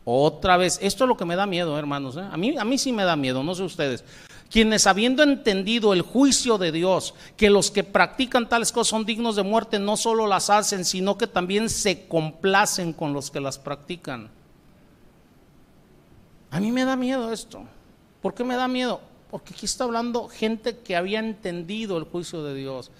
otra 0.04 0.58
vez, 0.58 0.80
esto 0.82 1.04
es 1.04 1.08
lo 1.08 1.18
que 1.18 1.26
me 1.26 1.36
da 1.36 1.46
miedo, 1.46 1.78
hermanos. 1.78 2.18
¿eh? 2.18 2.28
A, 2.32 2.38
mí, 2.38 2.58
a 2.58 2.66
mí 2.66 2.78
sí 2.78 2.92
me 2.92 3.04
da 3.04 3.16
miedo, 3.16 3.44
no 3.44 3.54
sé 3.54 3.64
ustedes. 3.64 4.04
Quienes 4.50 4.88
habiendo 4.88 5.24
entendido 5.24 5.94
el 5.94 6.02
juicio 6.02 6.58
de 6.58 6.72
Dios, 6.72 7.14
que 7.38 7.50
los 7.50 7.72
que 7.72 7.84
practican 7.84 8.50
tales 8.50 8.72
cosas 8.72 8.90
son 8.90 9.06
dignos 9.06 9.36
de 9.36 9.44
muerte, 9.44 9.80
no 9.80 9.96
solo 9.96 10.28
las 10.28 10.50
hacen, 10.50 10.84
sino 10.84 11.18
que 11.18 11.28
también 11.28 11.70
se 11.70 12.08
complacen 12.08 12.92
con 12.94 13.14
los 13.14 13.32
que 13.32 13.40
las 13.40 13.58
practican. 13.60 14.30
A 16.50 16.60
mí 16.60 16.72
me 16.72 16.84
da 16.84 16.98
miedo 16.98 17.32
esto. 17.32 17.64
¿Por 18.22 18.34
qué 18.34 18.44
me 18.44 18.56
da 18.56 18.68
miedo? 18.68 19.00
Porque 19.30 19.54
aquí 19.54 19.66
está 19.66 19.86
hablando 19.86 20.28
gente 20.28 20.80
que 20.80 20.98
había 20.98 21.20
entendido 21.20 21.98
el 21.98 22.04
juicio 22.04 22.44
de 22.44 22.54
Dios, 22.54 22.92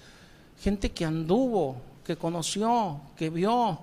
gente 0.58 0.90
que 0.90 1.04
anduvo, 1.04 1.76
que 2.04 2.16
conoció, 2.16 3.00
que 3.16 3.28
vio, 3.28 3.78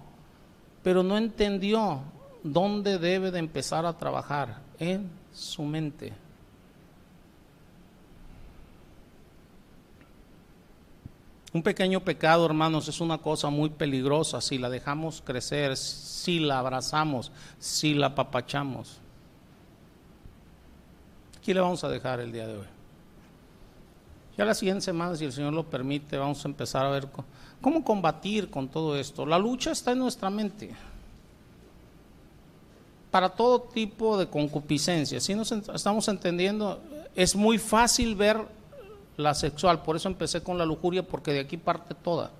pero 0.83 1.03
no 1.03 1.17
entendió 1.17 2.01
dónde 2.43 2.97
debe 2.97 3.31
de 3.31 3.39
empezar 3.39 3.85
a 3.85 3.97
trabajar, 3.97 4.61
en 4.79 5.09
su 5.33 5.63
mente. 5.63 6.13
Un 11.51 11.63
pequeño 11.63 11.99
pecado, 12.01 12.45
hermanos, 12.45 12.87
es 12.87 13.01
una 13.01 13.17
cosa 13.17 13.49
muy 13.49 13.71
peligrosa 13.71 14.39
si 14.39 14.59
la 14.59 14.69
dejamos 14.69 15.21
crecer, 15.25 15.75
si 15.77 16.39
la 16.39 16.59
abrazamos, 16.59 17.31
si 17.57 17.95
la 17.95 18.07
apapachamos. 18.07 18.99
Aquí 21.37 21.53
le 21.53 21.59
vamos 21.59 21.83
a 21.83 21.89
dejar 21.89 22.19
el 22.19 22.31
día 22.31 22.47
de 22.47 22.57
hoy. 22.57 22.67
Ya 24.37 24.45
la 24.45 24.53
siguiente 24.53 24.81
semana, 24.81 25.15
si 25.15 25.25
el 25.25 25.33
Señor 25.33 25.53
lo 25.53 25.63
permite, 25.63 26.17
vamos 26.17 26.45
a 26.45 26.47
empezar 26.47 26.85
a 26.85 26.89
ver 26.91 27.07
¿Cómo 27.61 27.83
combatir 27.83 28.49
con 28.49 28.69
todo 28.69 28.97
esto? 28.97 29.25
La 29.25 29.37
lucha 29.37 29.71
está 29.71 29.91
en 29.91 29.99
nuestra 29.99 30.29
mente. 30.29 30.73
Para 33.11 33.29
todo 33.29 33.61
tipo 33.61 34.17
de 34.17 34.27
concupiscencia. 34.27 35.19
Si 35.19 35.35
nos 35.35 35.51
estamos 35.51 36.07
entendiendo, 36.07 36.81
es 37.15 37.35
muy 37.35 37.57
fácil 37.57 38.15
ver 38.15 38.39
la 39.17 39.33
sexual. 39.33 39.81
Por 39.81 39.97
eso 39.97 40.07
empecé 40.07 40.41
con 40.41 40.57
la 40.57 40.65
lujuria, 40.65 41.03
porque 41.03 41.33
de 41.33 41.39
aquí 41.41 41.57
parte 41.57 41.93
toda. 41.95 42.31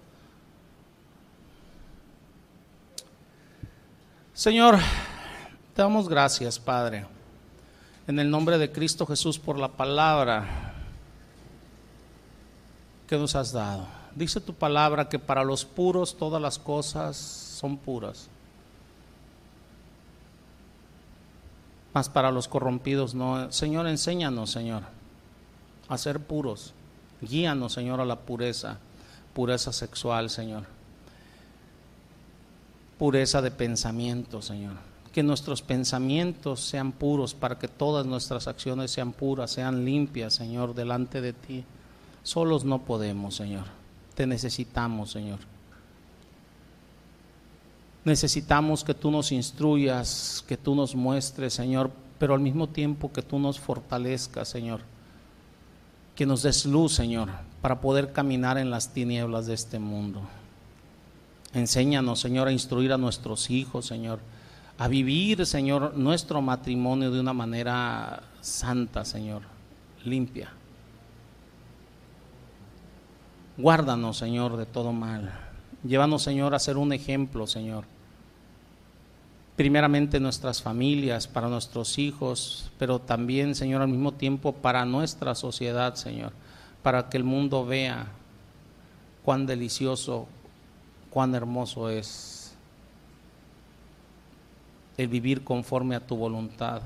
Señor, 4.33 4.77
te 5.75 5.81
damos 5.81 6.07
gracias, 6.07 6.57
Padre, 6.59 7.05
en 8.07 8.19
el 8.19 8.29
nombre 8.29 8.57
de 8.57 8.71
Cristo 8.71 9.05
Jesús 9.05 9.37
por 9.37 9.59
la 9.59 9.67
palabra 9.67 10.75
que 13.05 13.17
nos 13.17 13.35
has 13.35 13.51
dado. 13.51 13.98
Dice 14.19 14.41
tu 14.41 14.53
palabra 14.53 15.07
que 15.07 15.17
para 15.17 15.45
los 15.45 15.63
puros 15.63 16.17
todas 16.17 16.41
las 16.41 16.59
cosas 16.59 17.15
son 17.15 17.77
puras. 17.77 18.27
Mas 21.93 22.09
para 22.09 22.29
los 22.29 22.49
corrompidos 22.49 23.15
no. 23.15 23.49
Señor, 23.49 23.87
enséñanos, 23.87 24.51
Señor, 24.51 24.83
a 25.87 25.97
ser 25.97 26.19
puros, 26.19 26.73
Guíanos, 27.21 27.71
Señor, 27.71 28.01
a 28.01 28.05
la 28.05 28.17
pureza, 28.17 28.79
pureza 29.33 29.71
sexual, 29.71 30.29
Señor. 30.29 30.63
Pureza 32.97 33.41
de 33.41 33.51
pensamiento, 33.51 34.41
Señor. 34.41 34.73
Que 35.13 35.23
nuestros 35.23 35.61
pensamientos 35.61 36.59
sean 36.59 36.91
puros 36.91 37.33
para 37.33 37.57
que 37.57 37.69
todas 37.69 38.05
nuestras 38.05 38.49
acciones 38.49 38.91
sean 38.91 39.13
puras, 39.13 39.51
sean 39.51 39.85
limpias, 39.85 40.33
Señor, 40.33 40.75
delante 40.75 41.21
de 41.21 41.31
ti. 41.31 41.63
Solos 42.23 42.65
no 42.65 42.79
podemos, 42.79 43.37
Señor. 43.37 43.78
Te 44.19 44.27
necesitamos, 44.27 45.11
Señor. 45.11 45.39
Necesitamos 48.03 48.83
que 48.83 48.93
tú 48.93 49.11
nos 49.11 49.31
instruyas, 49.31 50.43
que 50.45 50.57
tú 50.57 50.75
nos 50.75 50.93
muestres, 50.93 51.53
Señor, 51.53 51.89
pero 52.19 52.33
al 52.33 52.41
mismo 52.41 52.67
tiempo 52.67 53.13
que 53.13 53.21
tú 53.21 53.39
nos 53.39 53.61
fortalezcas, 53.61 54.49
Señor. 54.49 54.81
Que 56.17 56.25
nos 56.25 56.43
des 56.43 56.65
luz, 56.65 56.95
Señor, 56.95 57.29
para 57.61 57.79
poder 57.79 58.11
caminar 58.11 58.57
en 58.57 58.69
las 58.69 58.91
tinieblas 58.91 59.45
de 59.45 59.53
este 59.53 59.79
mundo. 59.79 60.19
Enséñanos, 61.53 62.19
Señor, 62.19 62.49
a 62.49 62.51
instruir 62.51 62.91
a 62.91 62.97
nuestros 62.97 63.49
hijos, 63.49 63.85
Señor, 63.85 64.19
a 64.77 64.89
vivir, 64.89 65.45
Señor, 65.45 65.95
nuestro 65.95 66.41
matrimonio 66.41 67.09
de 67.09 67.21
una 67.21 67.31
manera 67.31 68.21
santa, 68.41 69.05
Señor, 69.05 69.43
limpia. 70.03 70.58
Guárdanos, 73.59 74.17
Señor, 74.17 74.55
de 74.55 74.65
todo 74.65 74.93
mal. 74.93 75.33
Llévanos, 75.83 76.23
Señor, 76.23 76.55
a 76.55 76.59
ser 76.59 76.77
un 76.77 76.93
ejemplo, 76.93 77.45
Señor. 77.45 77.83
Primeramente 79.57 80.21
nuestras 80.21 80.61
familias, 80.61 81.27
para 81.27 81.49
nuestros 81.49 81.97
hijos, 81.97 82.71
pero 82.79 82.99
también, 82.99 83.55
Señor, 83.55 83.81
al 83.81 83.89
mismo 83.89 84.13
tiempo 84.13 84.53
para 84.53 84.85
nuestra 84.85 85.35
sociedad, 85.35 85.95
Señor, 85.95 86.31
para 86.83 87.09
que 87.09 87.17
el 87.17 87.25
mundo 87.25 87.65
vea 87.65 88.07
cuán 89.25 89.45
delicioso, 89.45 90.29
cuán 91.09 91.35
hermoso 91.35 91.89
es 91.89 92.55
el 94.95 95.09
vivir 95.09 95.43
conforme 95.43 95.97
a 95.97 96.07
tu 96.07 96.15
voluntad, 96.15 96.81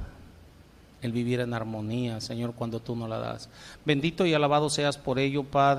el 1.03 1.11
vivir 1.11 1.39
en 1.39 1.53
armonía, 1.53 2.19
Señor, 2.19 2.53
cuando 2.53 2.79
tú 2.79 2.95
nos 2.95 3.09
la 3.09 3.19
das. 3.19 3.49
Bendito 3.85 4.25
y 4.25 4.33
alabado 4.33 4.71
seas 4.71 4.97
por 4.97 5.19
ello, 5.19 5.43
Padre. 5.43 5.71